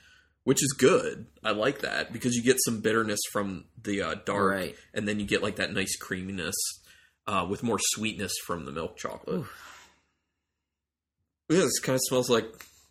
which 0.43 0.61
is 0.63 0.73
good. 0.77 1.25
I 1.43 1.51
like 1.51 1.79
that 1.81 2.13
because 2.13 2.35
you 2.35 2.43
get 2.43 2.57
some 2.65 2.81
bitterness 2.81 3.19
from 3.31 3.65
the 3.81 4.01
uh, 4.01 4.15
dark, 4.25 4.51
Right. 4.51 4.75
and 4.93 5.07
then 5.07 5.19
you 5.19 5.25
get 5.25 5.41
like 5.43 5.55
that 5.57 5.73
nice 5.73 5.95
creaminess 5.97 6.55
uh, 7.27 7.45
with 7.49 7.63
more 7.63 7.79
sweetness 7.79 8.33
from 8.45 8.65
the 8.65 8.71
milk 8.71 8.97
chocolate. 8.97 9.35
Ooh. 9.41 9.47
Yeah, 11.49 11.59
this 11.61 11.79
kind 11.79 11.95
of 11.95 12.01
smells 12.07 12.29
like 12.29 12.45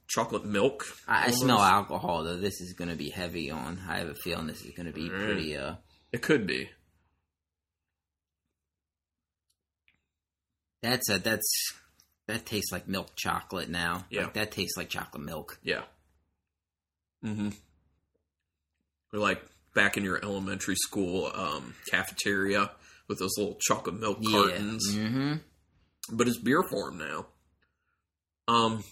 chocolate 0.08 0.44
milk. 0.44 0.85
I, 1.08 1.26
I 1.26 1.30
smell 1.30 1.61
alcohol 1.61 2.24
though. 2.24 2.37
This 2.37 2.61
is 2.61 2.74
going 2.74 2.90
to 2.90 2.96
be 2.96 3.08
heavy 3.11 3.50
on. 3.50 3.80
I 3.88 3.98
have 3.98 4.08
a 4.08 4.14
feeling 4.14 4.46
this 4.46 4.62
is 4.62 4.72
going 4.76 4.87
to 4.87 4.92
be 4.92 5.08
pretty. 5.08 5.56
uh 5.56 5.76
It 6.12 6.22
could 6.22 6.46
be. 6.46 6.68
That's 10.82 11.08
a 11.08 11.18
that's 11.18 11.72
that 12.26 12.46
tastes 12.46 12.72
like 12.72 12.88
milk 12.88 13.14
chocolate 13.16 13.68
now. 13.68 14.04
Yeah. 14.10 14.24
Like, 14.24 14.34
that 14.34 14.52
tastes 14.52 14.76
like 14.76 14.88
chocolate 14.88 15.22
milk. 15.22 15.58
Yeah. 15.62 15.82
Mm-hmm. 17.24 17.50
Or 19.12 19.18
like 19.18 19.42
back 19.74 19.96
in 19.96 20.04
your 20.04 20.20
elementary 20.22 20.76
school 20.76 21.30
um, 21.34 21.74
cafeteria 21.90 22.70
with 23.08 23.18
those 23.18 23.36
little 23.36 23.58
chocolate 23.60 23.98
milk 23.98 24.18
cartons. 24.24 24.92
Yeah. 24.92 25.02
Mm-hmm. 25.02 25.32
But 26.16 26.28
it's 26.28 26.38
beer 26.38 26.62
form 26.62 26.98
now. 26.98 27.26
Um, 28.48 28.82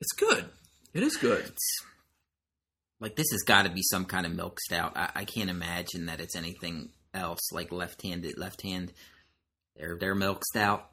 it's 0.00 0.12
good. 0.16 0.46
It 0.94 1.02
is 1.02 1.16
good. 1.16 1.52
Like 3.00 3.16
this 3.16 3.30
has 3.32 3.42
got 3.42 3.64
to 3.64 3.70
be 3.70 3.82
some 3.82 4.06
kind 4.06 4.24
of 4.24 4.34
milk 4.34 4.58
stout. 4.60 4.92
I, 4.96 5.10
I 5.14 5.24
can't 5.24 5.50
imagine 5.50 6.06
that 6.06 6.20
it's 6.20 6.36
anything 6.36 6.90
else. 7.12 7.52
Like 7.52 7.70
left-handed, 7.70 8.38
left 8.38 8.62
hand. 8.62 8.92
Their 9.76 9.96
their 9.96 10.14
milk 10.14 10.42
stout. 10.44 10.88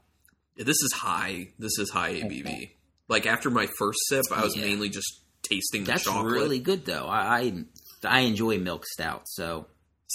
This 0.56 0.78
is 0.82 0.92
high. 0.94 1.50
This 1.58 1.78
is 1.80 1.90
high 1.90 2.14
ABV. 2.16 2.72
Like 3.08 3.26
after 3.26 3.50
my 3.50 3.68
first 3.78 4.00
sip, 4.08 4.26
I 4.32 4.44
was 4.44 4.56
Yeah. 4.56 4.66
mainly 4.66 4.90
just 4.90 5.22
tasting 5.42 5.84
the 5.84 5.92
That's 5.92 6.04
chocolate. 6.04 6.34
really 6.34 6.60
good 6.60 6.86
though. 6.86 7.06
I, 7.08 7.40
I 7.40 7.64
I 8.08 8.20
enjoy 8.22 8.58
milk 8.60 8.86
stout. 8.86 9.24
So 9.26 9.68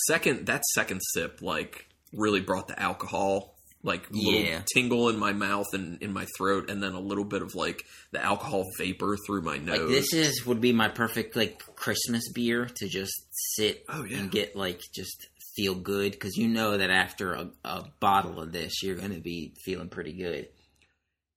second 0.07 0.46
that 0.46 0.62
second 0.74 1.00
sip 1.12 1.40
like 1.42 1.87
really 2.12 2.40
brought 2.40 2.68
the 2.68 2.81
alcohol 2.81 3.50
like 3.83 4.09
a 4.09 4.12
little 4.14 4.40
Yeah. 4.40 4.62
tingle 4.72 5.09
in 5.11 5.18
my 5.18 5.33
mouth 5.35 5.66
and 5.74 6.00
in 6.03 6.12
my 6.12 6.27
throat 6.38 6.70
and 6.70 6.83
then 6.83 6.92
a 6.94 7.00
little 7.00 7.24
bit 7.24 7.42
of 7.42 7.55
like 7.55 7.83
the 8.12 8.22
alcohol 8.24 8.64
vapor 8.79 9.18
through 9.27 9.42
my 9.42 9.59
nose 9.59 9.79
like 9.81 9.88
this 9.88 10.14
is 10.14 10.46
would 10.46 10.61
be 10.61 10.72
my 10.72 10.88
perfect 10.88 11.37
like 11.37 11.59
Christmas 11.77 12.31
beer 12.33 12.64
to 12.77 12.88
just 12.88 13.12
sit 13.57 13.85
Oh, 13.90 14.05
yeah. 14.05 14.18
and 14.20 14.31
get 14.31 14.57
like 14.57 14.81
just 14.94 15.27
feel 15.57 15.75
good 15.75 16.12
because 16.12 16.37
you 16.37 16.49
know 16.49 16.77
that 16.79 16.90
after 16.90 17.35
a, 17.35 17.49
a 17.64 17.85
bottle 18.01 18.40
of 18.40 18.53
this 18.53 18.83
you're 18.83 18.97
gonna 18.97 19.21
be 19.21 19.55
feeling 19.64 19.88
pretty 19.88 20.12
good. 20.12 20.49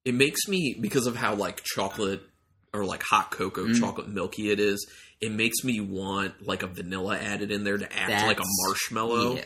it 0.04 0.14
makes 0.14 0.48
me 0.48 0.76
because 0.80 1.06
of 1.06 1.14
how 1.16 1.34
like 1.34 1.62
chocolate 1.64 2.22
or 2.74 2.84
like 2.84 3.02
hot 3.02 3.30
cocoa 3.30 3.66
Mm. 3.66 3.78
chocolate 3.78 4.08
milky 4.08 4.50
it 4.50 4.60
is 4.60 4.86
it 5.20 5.32
makes 5.32 5.64
me 5.64 5.80
want 5.80 6.46
like 6.46 6.62
a 6.62 6.66
vanilla 6.66 7.18
added 7.18 7.50
in 7.50 7.64
there 7.64 7.78
to 7.78 7.92
act 7.96 8.26
like 8.26 8.40
a 8.40 8.44
marshmallow 8.66 9.36
Yeah. 9.36 9.44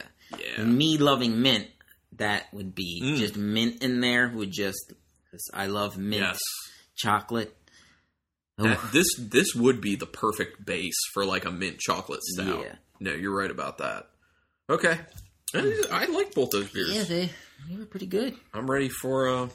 yeah 0.59 0.65
me 0.65 0.99
loving 0.99 1.41
mint, 1.43 1.69
that 2.17 2.53
would 2.53 2.75
be 2.75 3.01
Mm. 3.03 3.17
just 3.17 3.37
mint 3.37 3.83
in 3.83 4.01
there 4.01 4.29
would 4.35 4.53
just 4.53 4.93
cause 5.31 5.51
I 5.55 5.67
love 5.67 5.97
mint 5.99 6.23
yes 6.23 6.39
chocolate. 6.97 7.57
That- 8.59 8.93
this 8.93 9.09
this 9.19 9.55
would 9.55 9.81
be 9.81 9.97
the 9.97 10.07
perfect 10.07 10.65
base 10.65 10.99
for 11.15 11.25
like 11.25 11.45
a 11.47 11.51
mint 11.51 11.79
chocolate 11.79 12.21
stout 12.23 12.65
Yeah. 12.65 12.75
no 13.01 13.13
you're 13.15 13.35
right 13.37 13.51
about 13.51 13.79
that 13.79 14.09
okay 14.71 14.99
I, 15.55 15.83
I 15.91 16.07
like 16.07 16.35
both 16.35 16.51
those 16.51 16.71
beers 16.73 16.95
yeah, 16.95 17.03
they 17.05 17.31
they 17.69 17.77
were 17.77 17.85
pretty 17.87 18.07
good. 18.07 18.35
I'm 18.53 18.69
ready 18.71 18.89
for 18.89 19.29
uh 19.29 19.49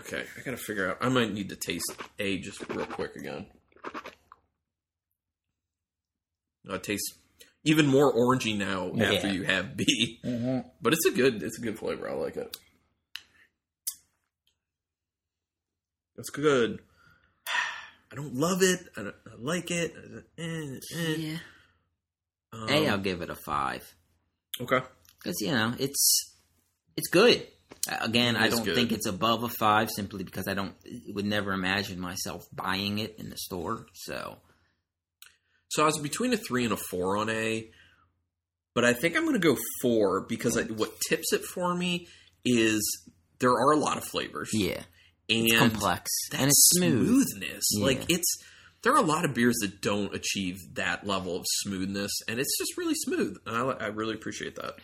okay, 0.00 0.24
I 0.36 0.40
gotta 0.44 0.56
figure 0.56 0.90
out 0.90 0.98
I 1.00 1.08
might 1.08 1.32
need 1.32 1.48
to 1.50 1.56
taste 1.56 1.94
A 2.18 2.38
just 2.38 2.68
real 2.68 2.84
quick 2.86 3.16
again. 3.16 3.46
Uh, 6.68 6.74
it 6.74 6.82
tastes 6.82 7.14
even 7.62 7.86
more 7.86 8.12
orangey 8.14 8.56
now 8.56 8.92
after 9.00 9.32
you 9.32 9.44
have 9.44 9.76
B. 9.76 10.20
But 10.82 10.92
it's 10.92 11.06
a 11.06 11.10
good 11.12 11.42
it's 11.42 11.58
a 11.58 11.62
good 11.62 11.78
flavor. 11.78 12.08
I 12.08 12.14
like 12.14 12.36
it. 12.36 12.56
It's 16.16 16.30
good. 16.30 16.80
I 18.12 18.14
don't 18.16 18.34
love 18.34 18.62
it. 18.62 18.80
I, 18.96 19.02
don't, 19.02 19.14
I 19.26 19.30
like 19.38 19.70
it. 19.70 19.92
Eh, 20.38 20.76
eh. 20.96 21.14
Yeah, 21.16 21.36
Um, 22.52 22.68
a 22.68 22.88
I'll 22.88 22.98
give 22.98 23.22
it 23.22 23.30
a 23.30 23.34
five 23.34 23.94
okay. 24.60 24.80
because 25.22 25.40
you 25.40 25.52
know 25.52 25.74
it's 25.78 26.34
it's 26.96 27.08
good. 27.08 27.46
Uh, 27.90 27.98
Again, 28.00 28.36
It 28.36 28.42
I 28.42 28.48
don't 28.48 28.64
good. 28.64 28.74
think 28.74 28.92
it's 28.92 29.06
above 29.06 29.42
a 29.42 29.48
five 29.48 29.90
simply 29.90 30.24
because 30.24 30.48
I 30.48 30.54
don't 30.54 30.74
would 31.08 31.26
never 31.26 31.52
imagine 31.52 32.00
myself 32.00 32.46
buying 32.52 32.98
it 32.98 33.16
in 33.18 33.30
the 33.30 33.36
store. 33.36 33.86
So 33.94 34.38
So 35.68 35.82
I 35.82 35.86
was 35.86 35.98
between 35.98 36.32
a 36.32 36.36
three 36.36 36.64
and 36.64 36.72
a 36.72 36.76
four 36.76 37.16
on 37.16 37.28
A, 37.30 37.68
but 38.74 38.84
I 38.84 38.92
think 38.92 39.16
I'm 39.16 39.22
going 39.24 39.34
to 39.40 39.54
go 39.54 39.56
four 39.82 40.20
because 40.26 40.56
I, 40.56 40.62
what 40.62 40.92
tips 41.08 41.32
it 41.32 41.44
for 41.44 41.74
me 41.74 42.06
is 42.44 42.80
there 43.40 43.50
are 43.52 43.72
a 43.72 43.76
lot 43.76 43.96
of 43.96 44.04
flavors 44.04 44.50
yeah, 44.52 44.82
and 45.28 45.52
complex 45.56 46.10
that 46.30 46.40
and 46.40 46.48
it's 46.48 46.70
smooth. 46.74 47.06
smoothness. 47.26 47.64
Yeah. 47.72 47.84
Like 47.84 48.02
it's 48.08 48.36
there 48.84 48.92
are 48.92 48.98
a 48.98 49.02
lot 49.02 49.24
of 49.24 49.34
beers 49.34 49.56
that 49.62 49.80
don't 49.80 50.14
achieve 50.14 50.58
that 50.74 51.04
level 51.06 51.36
of 51.36 51.44
smoothness, 51.62 52.12
and 52.28 52.38
it's 52.38 52.56
just 52.58 52.76
really 52.76 52.94
smooth. 52.94 53.36
And 53.46 53.56
I, 53.56 53.62
I 53.62 53.86
really 53.88 54.14
appreciate 54.14 54.54
that. 54.56 54.74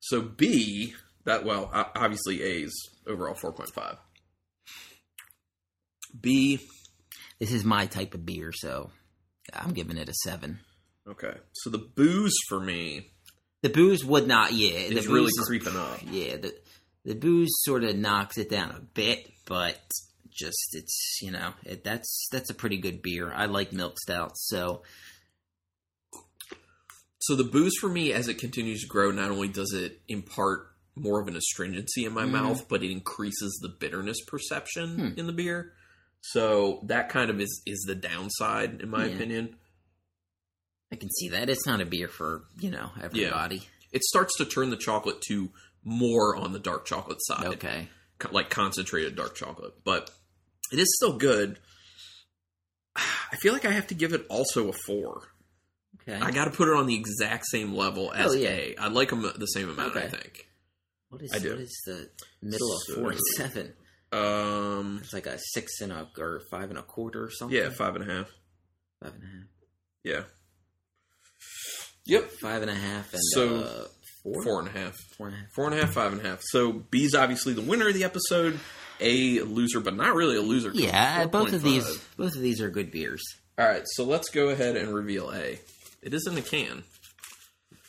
So 0.00 0.20
B 0.22 0.94
that 1.24 1.44
well 1.44 1.70
obviously 1.72 2.42
A's 2.42 2.72
overall 3.06 3.34
four 3.34 3.52
point 3.52 3.70
five. 3.72 3.96
B 6.18 6.58
This 7.38 7.52
is 7.52 7.64
my 7.64 7.86
type 7.86 8.14
of 8.14 8.26
beer, 8.26 8.52
so 8.52 8.90
I'm 9.52 9.72
giving 9.72 9.96
it 9.96 10.08
a 10.08 10.14
seven. 10.24 10.58
okay. 11.08 11.34
So 11.52 11.70
the 11.70 11.78
booze 11.78 12.34
for 12.48 12.60
me 12.60 13.12
The 13.62 13.68
booze 13.68 14.04
would 14.04 14.26
not, 14.26 14.52
yeah. 14.52 14.70
Is 14.70 15.06
really 15.06 15.30
creeping 15.46 15.76
up. 15.76 16.00
Yeah, 16.10 16.36
the 16.36 16.54
the 17.04 17.14
booze 17.14 17.50
sort 17.62 17.84
of 17.84 17.96
knocks 17.96 18.38
it 18.38 18.48
down 18.50 18.70
a 18.70 18.80
bit, 18.80 19.28
but 19.46 19.80
just 20.34 20.74
it's 20.74 21.18
you 21.22 21.30
know 21.30 21.52
it, 21.64 21.84
that's 21.84 22.28
that's 22.32 22.50
a 22.50 22.54
pretty 22.54 22.78
good 22.78 23.02
beer. 23.02 23.32
I 23.32 23.46
like 23.46 23.72
milk 23.72 23.98
stouts, 24.00 24.46
so 24.48 24.82
So 27.20 27.36
the 27.36 27.44
booze 27.44 27.74
for 27.80 27.88
me, 27.88 28.12
as 28.12 28.26
it 28.26 28.38
continues 28.38 28.80
to 28.82 28.88
grow, 28.88 29.12
not 29.12 29.30
only 29.30 29.46
does 29.48 29.72
it 29.72 30.00
impart 30.08 30.68
more 30.96 31.20
of 31.20 31.28
an 31.28 31.36
astringency 31.36 32.04
in 32.04 32.12
my 32.12 32.24
Mhm. 32.24 32.30
mouth, 32.32 32.68
but 32.68 32.82
it 32.82 32.90
increases 32.90 33.58
the 33.62 33.68
bitterness 33.68 34.18
perception 34.26 34.98
Hmm. 35.12 35.18
in 35.18 35.26
the 35.26 35.32
beer. 35.32 35.72
So 36.20 36.80
that 36.88 37.08
kind 37.08 37.30
of 37.30 37.40
is 37.40 37.62
is 37.64 37.84
the 37.86 37.94
downside, 37.94 38.80
in 38.82 38.88
my 38.90 39.06
Yeah. 39.06 39.14
opinion. 39.14 39.56
I 40.92 40.96
can 40.96 41.10
see 41.10 41.28
that 41.30 41.48
it's 41.48 41.64
not 41.66 41.80
a 41.80 41.86
beer 41.86 42.08
for 42.08 42.44
you 42.58 42.70
know 42.70 42.90
everybody. 43.00 43.68
It 43.92 44.02
starts 44.04 44.36
to 44.38 44.44
turn 44.44 44.70
the 44.70 44.76
chocolate 44.76 45.20
to 45.28 45.52
more 45.84 46.36
on 46.36 46.52
the 46.52 46.58
dark 46.58 46.86
chocolate 46.86 47.18
side, 47.22 47.46
Okay, 47.46 47.88
like 48.30 48.50
concentrated 48.50 49.14
dark 49.16 49.34
chocolate, 49.34 49.74
but 49.84 50.10
it 50.72 50.78
is 50.78 50.92
still 50.96 51.16
good. 51.18 51.58
I 52.96 53.36
feel 53.40 53.52
like 53.52 53.64
I 53.64 53.70
have 53.72 53.86
to 53.88 53.94
give 53.94 54.12
it 54.12 54.26
also 54.28 54.68
a 54.68 54.72
four. 54.72 55.22
okay. 56.02 56.18
I 56.20 56.30
got 56.30 56.44
to 56.46 56.50
put 56.50 56.68
it 56.68 56.74
on 56.76 56.86
the 56.86 56.94
exact 56.94 57.46
same 57.46 57.74
level 57.74 58.12
as 58.12 58.32
Oh, 58.32 58.34
yeah. 58.34 58.48
A. 58.50 58.76
I 58.76 58.88
like 58.88 59.10
them 59.10 59.22
the 59.22 59.46
same 59.46 59.68
amount. 59.70 59.96
I 59.96 60.08
think. 60.08 60.46
what 61.08 61.22
is 61.22 61.32
I 61.32 61.38
do. 61.38 61.50
what 61.50 61.60
is 61.60 61.82
the 61.86 62.08
middle 62.42 62.72
of 62.72 62.80
four 62.94 63.10
and 63.12 63.20
seven? 63.36 63.72
Um, 64.12 65.00
It's 65.02 65.12
like 65.14 65.26
a 65.26 65.38
six 65.38 65.80
and 65.80 65.90
a 65.92 66.06
or 66.18 66.42
five 66.50 66.68
and 66.68 66.78
a 66.78 66.82
quarter 66.82 67.24
or 67.24 67.30
something. 67.30 67.56
yeah, 67.56 67.70
five 67.70 67.96
and 67.96 68.08
a 68.10 68.12
half. 68.14 68.30
five 69.02 69.14
and 69.14 69.22
a 69.22 69.26
half. 69.26 69.46
Yeah. 70.04 70.22
Yep. 72.06 72.30
Five 72.40 72.62
and 72.62 72.70
a 72.70 72.74
half 72.74 73.12
and 73.14 73.22
So, 73.32 73.56
uh, 73.60 73.86
four? 74.22 74.42
Four 74.44 74.58
and 74.60 74.68
a 74.68 74.72
half. 74.72 74.96
Four 75.16 75.28
and 75.28 75.36
a 75.36 75.38
half. 75.40 75.48
Four 75.54 75.66
and 75.66 75.74
a 75.74 75.80
half, 75.84 75.94
five 75.94 76.12
and 76.12 76.20
a 76.20 76.28
half. 76.28 76.40
So 76.42 76.72
B's 76.72 77.14
obviously 77.14 77.54
the 77.54 77.62
winner 77.62 77.88
of 77.88 77.94
the 77.94 78.04
episode. 78.04 78.58
A 79.02 79.40
loser, 79.42 79.80
but 79.80 79.94
not 79.96 80.14
really 80.14 80.36
a 80.36 80.40
loser. 80.42 80.70
Yeah, 80.72 81.26
both 81.26 81.52
of 81.52 81.62
these 81.62 81.98
both 82.16 82.34
of 82.36 82.40
these 82.40 82.60
are 82.60 82.70
good 82.70 82.90
beers. 82.90 83.22
All 83.58 83.66
right, 83.66 83.82
so 83.94 84.04
let's 84.04 84.30
go 84.30 84.48
ahead 84.48 84.76
and 84.76 84.94
reveal 84.94 85.30
A. 85.32 85.58
It 86.02 86.14
is 86.14 86.26
in 86.26 86.34
the 86.34 86.42
can, 86.42 86.84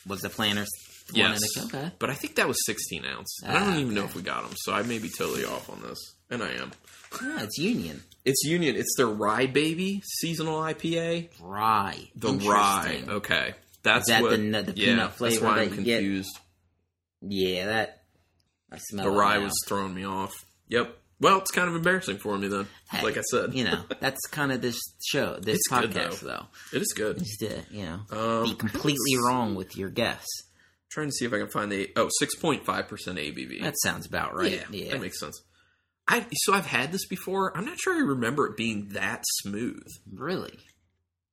Was 0.06 0.20
the 0.20 0.28
planners 0.28 0.68
one 1.12 1.20
Yes. 1.20 1.40
the 1.54 1.62
okay? 1.64 1.90
but 1.98 2.08
I 2.10 2.14
think 2.14 2.36
that 2.36 2.48
was 2.48 2.56
16 2.66 3.04
ounce. 3.04 3.40
And 3.44 3.56
I 3.56 3.60
Ah, 3.60 3.64
don't 3.66 3.78
even 3.78 3.94
know 3.94 4.04
if 4.04 4.14
we 4.14 4.22
got 4.22 4.44
them, 4.44 4.54
so 4.56 4.72
I 4.72 4.82
may 4.82 4.98
be 4.98 5.08
totally 5.10 5.44
off 5.44 5.68
on 5.70 5.82
this, 5.82 5.98
and 6.30 6.42
I 6.42 6.52
am. 6.52 6.72
Yeah, 7.22 7.42
it's 7.42 7.58
Union 7.58 8.02
It's 8.24 8.42
Union. 8.44 8.74
It's 8.76 8.94
their 8.96 9.06
Rye 9.06 9.46
Baby 9.46 10.02
seasonal 10.20 10.60
IPA. 10.60 11.28
rye. 11.40 12.10
The 12.16 12.32
rye. 12.32 13.04
Okay, 13.06 13.54
that's 13.82 14.08
Is 14.08 14.14
that 14.14 14.22
what, 14.22 14.30
the 14.30 14.36
the 14.38 14.72
yeah, 14.76 14.86
peanut 14.86 15.18
That's 15.18 15.40
why 15.40 15.56
that 15.56 15.72
I'm 15.72 15.78
you 15.78 15.84
get? 15.84 15.96
confused. 15.98 16.38
Yeah, 17.22 17.66
that 17.66 18.02
I 18.72 18.78
smell. 18.78 19.04
The 19.06 19.10
rye 19.10 19.38
was 19.38 19.52
throwing 19.66 19.94
me 19.94 20.04
off. 20.06 20.32
Yep. 20.68 20.96
Well, 21.20 21.38
it's 21.38 21.50
kind 21.52 21.68
of 21.68 21.76
embarrassing 21.76 22.18
for 22.18 22.36
me 22.36 22.48
then. 22.48 22.66
Hey, 22.90 23.02
like 23.02 23.16
I 23.16 23.22
said, 23.30 23.54
you 23.54 23.64
know, 23.64 23.82
that's 24.00 24.20
kind 24.30 24.52
of 24.52 24.60
this 24.60 24.78
show, 25.06 25.38
this 25.40 25.56
It's 25.56 25.68
good, 25.68 25.90
podcast, 25.92 26.20
though. 26.20 26.46
it 26.72 26.82
is 26.82 26.92
good. 26.94 27.22
Is 27.22 27.36
to 27.40 27.62
you 27.70 27.84
know 27.84 28.00
Um, 28.10 28.44
be 28.50 28.54
completely 28.54 29.16
wrong 29.24 29.54
with 29.54 29.76
your 29.76 29.90
guess. 29.90 30.26
trying 30.90 31.08
to 31.08 31.12
see 31.12 31.24
if 31.24 31.32
I 31.32 31.38
can 31.38 31.48
find 31.50 31.70
the 31.72 31.90
oh 31.96 32.08
6.5 32.22 32.88
percent 32.88 33.18
ABV. 33.18 33.62
That 33.62 33.74
sounds 33.82 34.06
about 34.06 34.34
right. 34.36 34.52
yeah, 34.52 34.64
Yeah, 34.70 34.90
that 34.92 35.00
makes 35.00 35.18
sense. 35.20 35.40
I 36.06 36.26
so 36.34 36.52
I've 36.52 36.66
had 36.66 36.92
this 36.92 37.06
before. 37.06 37.56
I'm 37.56 37.64
not 37.64 37.78
sure 37.78 37.94
I 37.94 38.00
remember 38.00 38.46
it 38.46 38.56
being 38.56 38.88
that 38.90 39.22
smooth. 39.42 39.86
really. 40.12 40.58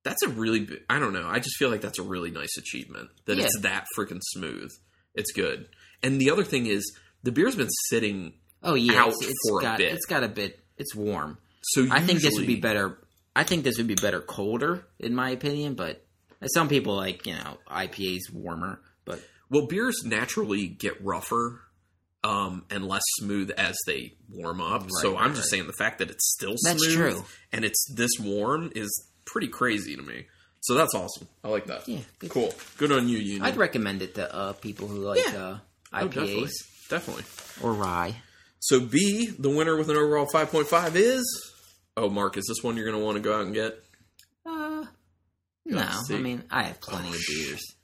That's 0.04 0.24
a 0.24 0.30
really 0.30 0.68
I 0.90 0.98
don't 1.00 1.14
know. 1.14 1.28
I 1.28 1.40
just 1.40 1.58
feel 1.58 1.70
like 1.70 1.82
that's 1.82 2.00
a 2.00 2.04
really 2.04 2.32
nice 2.32 2.56
achievement 2.58 3.10
that 3.26 3.38
Yeah. 3.38 3.46
it's 3.46 3.60
that 3.62 3.86
freaking 3.98 4.22
smooth. 4.32 4.72
It's 5.14 5.32
good. 5.34 5.68
And 6.02 6.22
the 6.22 6.30
other 6.32 6.44
thing 6.44 6.68
is 6.68 6.90
the 7.24 7.32
beer's 7.32 7.56
been 7.56 7.70
sitting 7.90 8.34
Oh 8.64 8.76
yeah, 8.76 9.02
out 9.02 9.10
it's, 9.10 9.26
it's 9.28 9.50
for 9.50 9.62
a 9.66 9.78
bit. 9.78 9.94
it's 9.94 10.06
got 10.06 10.24
a 10.24 10.28
bit. 10.28 10.60
It's 10.78 10.96
warm. 10.96 11.38
so 11.62 11.88
I 11.92 12.02
think 12.02 12.22
this 12.22 12.34
would 12.38 12.48
be 12.48 12.60
better. 12.60 12.98
I 13.36 13.44
think 13.44 13.64
this 13.64 13.78
would 13.78 13.88
be 13.88 13.96
better 13.96 14.20
colder, 14.22 14.86
in 15.00 15.16
my 15.16 15.30
opinion. 15.32 15.74
But 15.76 16.04
some 16.54 16.68
people 16.70 16.96
like 16.96 17.26
you 17.26 17.34
know 17.34 17.58
IPA's 17.70 18.30
warmer. 18.32 18.82
But 19.06 19.22
Well, 19.50 19.68
beers 19.68 20.04
naturally 20.06 20.68
get 20.68 21.04
rougher 21.04 21.62
um, 22.24 22.66
and 22.70 22.86
less 22.88 23.02
smooth 23.20 23.52
as 23.52 23.76
they 23.88 24.14
warm 24.30 24.62
up. 24.62 24.88
so 25.02 25.18
I'm 25.18 25.34
just 25.34 25.50
saying 25.50 25.66
the 25.68 25.74
fact 25.74 26.00
that 26.00 26.10
it's 26.12 26.32
still 26.34 26.56
That's 26.64 26.84
smooth 26.84 26.96
true. 27.16 27.26
and 27.52 27.66
it's 27.66 27.84
this 27.96 28.12
warm 28.20 28.72
is 28.76 28.90
pretty 29.26 29.48
crazy 29.48 29.96
to 29.96 30.02
me. 30.02 30.28
So 30.62 30.76
that's 30.76 30.94
awesome. 30.94 31.28
I 31.44 31.48
like 31.50 31.66
that. 31.66 31.88
Yeah, 31.90 32.02
good. 32.20 32.30
cool. 32.30 32.54
Good 32.78 32.92
on 32.92 33.08
you, 33.10 33.18
Union. 33.18 33.42
I'd 33.44 33.58
recommend 33.58 34.04
it 34.04 34.14
to 34.16 34.32
uh, 34.36 34.54
people 34.54 34.88
who 34.88 34.98
like 35.00 35.20
Yeah. 35.26 35.38
uh, 35.44 35.58
Oh, 35.94 36.08
IPAs 36.08 36.52
definitely, 36.90 37.24
definitely. 37.24 37.24
or 37.64 37.74
rye. 37.74 38.16
So 38.62 38.80
B, 38.80 39.28
the 39.38 39.50
winner 39.50 39.76
with 39.76 39.90
an 39.90 39.98
overall 39.98 40.28
5.5 40.34 40.96
is. 40.96 41.52
Oh, 41.98 42.10
Mark, 42.10 42.38
is 42.38 42.46
this 42.48 42.64
one 42.64 42.78
you're 42.78 42.86
going 42.86 42.98
to 42.98 43.04
want 43.04 43.18
to 43.18 43.22
go 43.22 43.36
out 43.36 43.42
and 43.46 43.54
get? 43.54 43.78
Uh, 44.46 44.86
no, 45.66 45.90
I 46.10 46.18
mean 46.18 46.44
I 46.50 46.64
have 46.64 46.80
plenty 46.80 47.10
Oh, 47.10 47.14
of 47.14 47.20
beers. 47.28 47.76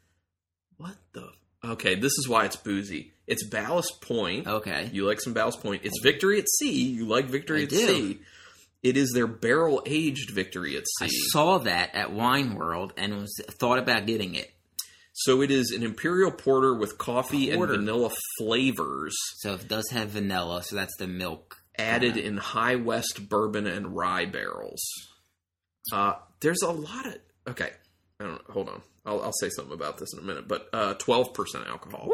What 0.78 0.95
the? 1.13 1.30
Okay, 1.65 1.95
this 1.95 2.13
is 2.17 2.28
why 2.30 2.45
it's 2.45 2.55
boozy. 2.55 3.11
It's 3.25 3.45
Ballast 3.47 4.01
Point. 4.01 4.47
Okay, 4.47 4.89
You 4.93 5.05
like 5.05 5.19
some 5.19 5.34
Ballast 5.34 5.61
Point. 5.61 5.82
It's 5.84 5.99
Victory 6.01 6.39
at 6.39 6.47
Sea. 6.59 6.89
You 6.91 7.05
like 7.07 7.25
Victory 7.25 7.61
I 7.61 7.63
at 7.63 7.69
do. 7.69 7.78
Sea. 7.88 8.19
It 8.84 8.95
is 8.95 9.11
their 9.13 9.28
barrel 9.28 9.82
aged 9.86 10.30
Victory 10.30 10.78
at 10.78 10.84
Sea. 10.99 11.05
I 11.05 11.09
saw 11.32 11.57
that 11.59 11.93
at 11.95 12.11
Wine 12.13 12.55
World 12.55 12.93
and 12.95 13.17
was 13.17 13.36
thought 13.59 13.80
about 13.80 14.05
getting 14.05 14.36
it. 14.36 14.49
So 15.22 15.41
it 15.41 15.49
is 15.51 15.72
an 15.72 15.82
imperial 15.84 16.32
porter 16.32 16.74
with 16.76 16.97
coffee 16.97 17.51
Porter. 17.53 17.74
and 17.74 17.82
vanilla 17.86 18.11
flavors 18.39 19.15
So 19.38 19.55
it 19.55 19.68
does 19.68 19.89
have 19.91 20.09
vanilla, 20.09 20.61
so 20.63 20.76
that's 20.76 20.95
the 20.97 21.07
milk. 21.07 21.57
added 21.78 22.18
in 22.18 22.38
High 22.38 22.76
West 22.76 23.28
bourbon 23.30 23.65
and 23.68 23.95
rye 23.95 24.26
barrels. 24.26 24.82
Uh, 25.91 26.13
there's 26.41 26.61
a 26.61 26.72
lot 26.72 27.05
of 27.07 27.15
okay. 27.49 27.72
I 28.20 28.26
don't 28.26 28.41
hold 28.49 28.70
on. 28.70 28.82
I'll, 29.05 29.22
I'll 29.22 29.34
say 29.39 29.49
something 29.49 29.74
about 29.74 29.97
this 29.97 30.09
in 30.13 30.20
a 30.20 30.22
minute. 30.24 30.47
But 30.47 30.68
uh, 30.74 30.93
twelve 30.95 31.34
percent 31.34 31.65
alcohol. 31.68 32.09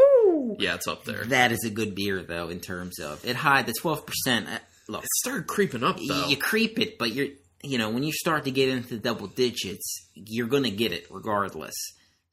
Yeah, 0.59 0.75
it's 0.75 0.87
up 0.87 1.05
there. 1.05 1.23
That 1.25 1.51
is 1.51 1.63
a 1.65 1.69
good 1.71 1.95
beer, 1.95 2.21
though, 2.21 2.49
in 2.49 2.59
terms 2.59 2.99
of 2.99 3.25
it 3.25 3.35
high 3.35 3.63
the 3.63 3.73
twelve 3.79 4.05
percent. 4.05 4.47
uh, 4.47 4.59
Look, 4.89 5.03
It 5.03 5.09
started 5.21 5.47
creeping 5.47 5.83
up 5.83 5.95
though. 5.97 6.03
you, 6.25 6.31
you 6.31 6.37
creep 6.37 6.77
it, 6.79 6.97
but 6.97 7.13
you're 7.13 7.27
you 7.63 7.77
know 7.77 7.89
when 7.89 8.03
you 8.03 8.11
start 8.11 8.43
to 8.45 8.51
get 8.51 8.69
into 8.69 8.97
double 8.97 9.27
digits, 9.27 10.09
you're 10.13 10.47
going 10.47 10.63
to 10.63 10.71
get 10.71 10.91
it 10.91 11.07
regardless. 11.09 11.73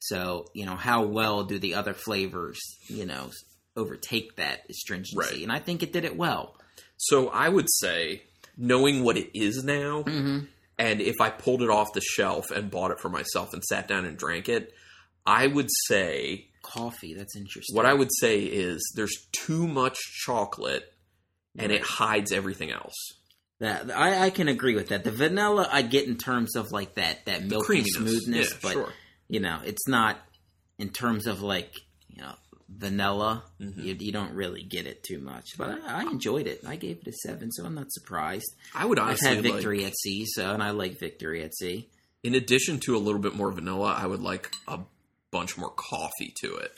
So 0.00 0.46
you 0.54 0.66
know 0.66 0.76
how 0.76 1.04
well 1.04 1.44
do 1.44 1.58
the 1.58 1.74
other 1.74 1.94
flavors 1.94 2.58
you 2.88 3.06
know 3.06 3.30
overtake 3.76 4.36
that 4.36 4.62
astringency, 4.68 5.16
Right. 5.16 5.42
and 5.42 5.52
I 5.52 5.58
think 5.60 5.82
it 5.82 5.92
did 5.92 6.04
it 6.04 6.16
well. 6.16 6.56
So 6.96 7.28
I 7.28 7.48
would 7.48 7.66
say, 7.70 8.24
knowing 8.56 9.04
what 9.04 9.16
it 9.16 9.30
is 9.38 9.62
now, 9.64 10.02
Mm-hmm. 10.02 10.46
and 10.78 11.00
if 11.00 11.20
I 11.20 11.30
pulled 11.30 11.62
it 11.62 11.70
off 11.70 11.92
the 11.92 12.00
shelf 12.00 12.50
and 12.50 12.70
bought 12.70 12.90
it 12.90 13.00
for 13.00 13.08
myself 13.08 13.52
and 13.54 13.62
sat 13.64 13.86
down 13.88 14.04
and 14.04 14.16
drank 14.18 14.48
it, 14.48 14.72
I 15.26 15.46
would 15.46 15.68
say 15.88 16.48
Coffee, 16.62 17.14
that's 17.14 17.36
interesting. 17.36 17.74
what 17.76 17.86
I 17.86 17.94
would 17.94 18.10
say 18.20 18.40
is 18.40 18.92
there's 18.96 19.26
too 19.32 19.66
much 19.68 19.96
chocolate 20.24 20.92
and 21.58 21.72
it 21.72 21.82
hides 21.82 22.32
everything 22.32 22.70
else. 22.70 22.94
That 23.60 23.90
I, 23.94 24.26
I 24.26 24.30
can 24.30 24.48
agree 24.48 24.74
with 24.74 24.88
that. 24.88 25.04
The 25.04 25.10
vanilla 25.10 25.68
I 25.70 25.82
get 25.82 26.06
in 26.06 26.16
terms 26.16 26.56
of 26.56 26.70
like 26.72 26.94
that 26.94 27.26
that 27.26 27.44
milky 27.44 27.84
smoothness, 27.84 28.50
Yeah, 28.52 28.56
but 28.62 28.72
sure. 28.72 28.92
You 29.30 29.40
know 29.40 29.60
it's 29.64 29.86
not 29.88 30.18
in 30.78 30.90
terms 30.90 31.26
of 31.26 31.40
like 31.40 31.72
you 32.08 32.20
know 32.22 32.34
vanilla. 32.68 33.42
Mm-hmm. 33.60 33.80
You, 33.80 33.96
you 33.98 34.12
don't 34.12 34.32
really 34.34 34.62
get 34.62 34.86
it 34.86 35.02
too 35.02 35.18
much. 35.20 35.56
But 35.58 35.80
I, 35.84 36.00
I 36.00 36.02
enjoyed 36.02 36.46
it. 36.46 36.60
I 36.66 36.76
gave 36.76 36.98
it 37.00 37.08
a 37.08 37.12
seven, 37.12 37.50
so 37.50 37.64
I'm 37.64 37.74
not 37.74 37.90
surprised. 37.92 38.46
I 38.74 38.84
would 38.86 38.98
I've 38.98 39.08
honestly 39.08 39.28
had 39.28 39.44
like- 39.44 39.52
Victory 39.54 39.84
at 39.84 39.96
Sea, 39.96 40.24
so 40.26 40.52
and 40.52 40.62
I 40.62 40.70
like 40.70 40.98
Victory 41.00 41.42
at 41.42 41.54
Sea. 41.54 41.88
in 42.22 42.34
addition 42.34 42.78
to 42.80 42.96
a 42.96 42.98
little 42.98 43.20
bit 43.20 43.34
more 43.34 43.50
vanilla, 43.50 43.96
I 43.98 44.06
would 44.06 44.20
like 44.20 44.52
a 44.68 44.80
bunch 45.30 45.56
more 45.58 45.70
coffee 45.70 46.32
to 46.42 46.56
it. 46.56 46.72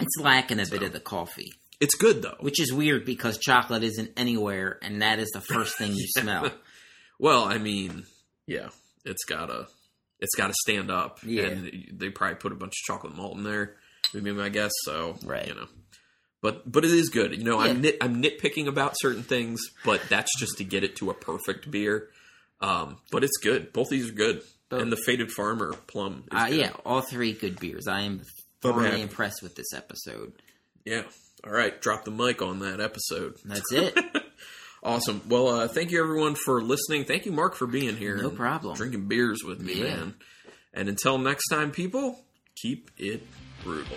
It's 0.00 0.16
lacking 0.20 0.60
a 0.60 0.66
bit 0.66 0.82
of 0.82 0.92
the 0.92 1.00
coffee, 1.00 1.52
It's 1.80 1.94
good 1.94 2.22
though. 2.22 2.36
which 2.40 2.58
is 2.60 2.72
weird 2.72 3.04
because 3.04 3.36
chocolate 3.38 3.82
isn't 3.84 4.12
anywhere, 4.16 4.78
and 4.82 5.02
that 5.02 5.18
is 5.18 5.28
the 5.30 5.40
first 5.40 5.76
thing 5.78 5.92
you 5.94 6.06
smell. 6.16 6.50
Well, 7.22 7.44
I 7.44 7.58
mean, 7.58 8.04
yeah, 8.46 8.70
it's 9.04 9.24
gotta 9.26 9.66
it's 10.20 10.34
gotta 10.36 10.54
stand 10.62 10.90
up. 10.90 11.18
Yeah. 11.24 11.44
and 11.44 11.88
they 11.92 12.10
probably 12.10 12.36
put 12.36 12.52
a 12.52 12.56
bunch 12.56 12.72
of 12.72 12.84
chocolate 12.94 13.14
malt 13.16 13.36
in 13.36 13.42
there. 13.44 13.76
Would 14.14 14.24
be 14.24 14.32
my 14.32 14.48
guess. 14.48 14.72
So 14.84 15.16
Right. 15.24 15.46
you 15.46 15.54
know, 15.54 15.68
but 16.42 16.70
but 16.70 16.84
it 16.84 16.90
is 16.90 17.08
good. 17.10 17.36
You 17.36 17.44
know, 17.44 17.60
I'm 17.60 17.80
nit 17.80 17.96
I'm 18.00 18.22
nitpicking 18.22 18.66
about 18.66 18.94
certain 18.98 19.22
things, 19.22 19.60
but 19.84 20.02
that's 20.08 20.30
just 20.38 20.58
to 20.58 20.64
get 20.64 20.84
it 20.84 20.96
to 20.96 21.10
a 21.10 21.14
perfect 21.14 21.70
beer. 21.70 22.08
Um, 22.60 22.98
but 23.10 23.24
it's 23.24 23.36
good. 23.42 23.72
Both 23.72 23.88
these 23.90 24.10
are 24.10 24.14
good. 24.14 24.42
Both. 24.68 24.82
and 24.82 24.92
the 24.92 24.96
faded 25.04 25.32
farmer 25.32 25.72
plum. 25.88 26.24
Is 26.32 26.42
Uh, 26.42 26.46
yeah, 26.50 26.70
all 26.84 27.00
three 27.00 27.32
good 27.32 27.58
beers. 27.58 27.88
I 27.88 28.02
am 28.02 28.22
thoroughly 28.62 29.02
impressed 29.02 29.42
with 29.42 29.54
this 29.56 29.72
episode. 29.74 30.32
yeah. 30.84 31.02
All 31.42 31.50
right, 31.52 31.80
drop 31.80 32.04
the 32.04 32.10
mic 32.10 32.42
on 32.42 32.58
that 32.60 32.80
episode. 32.80 33.36
That's 33.46 33.72
it. 33.72 33.96
Awesome. 34.82 35.20
Well, 35.28 35.48
uh, 35.48 35.68
thank 35.68 35.90
you 35.90 36.02
everyone 36.02 36.34
for 36.34 36.62
listening. 36.62 37.04
Thank 37.04 37.26
you, 37.26 37.32
Mark, 37.32 37.54
for 37.54 37.66
being 37.66 37.96
here. 37.96 38.16
No 38.16 38.30
problem. 38.30 38.76
Drinking 38.76 39.08
beers 39.08 39.42
with 39.44 39.60
me, 39.60 39.74
Yeah. 39.74 39.96
man. 39.96 40.14
And 40.72 40.88
until 40.88 41.18
next 41.18 41.48
time, 41.48 41.70
people, 41.70 42.24
keep 42.56 42.90
it 42.96 43.26
brutal. 43.62 43.96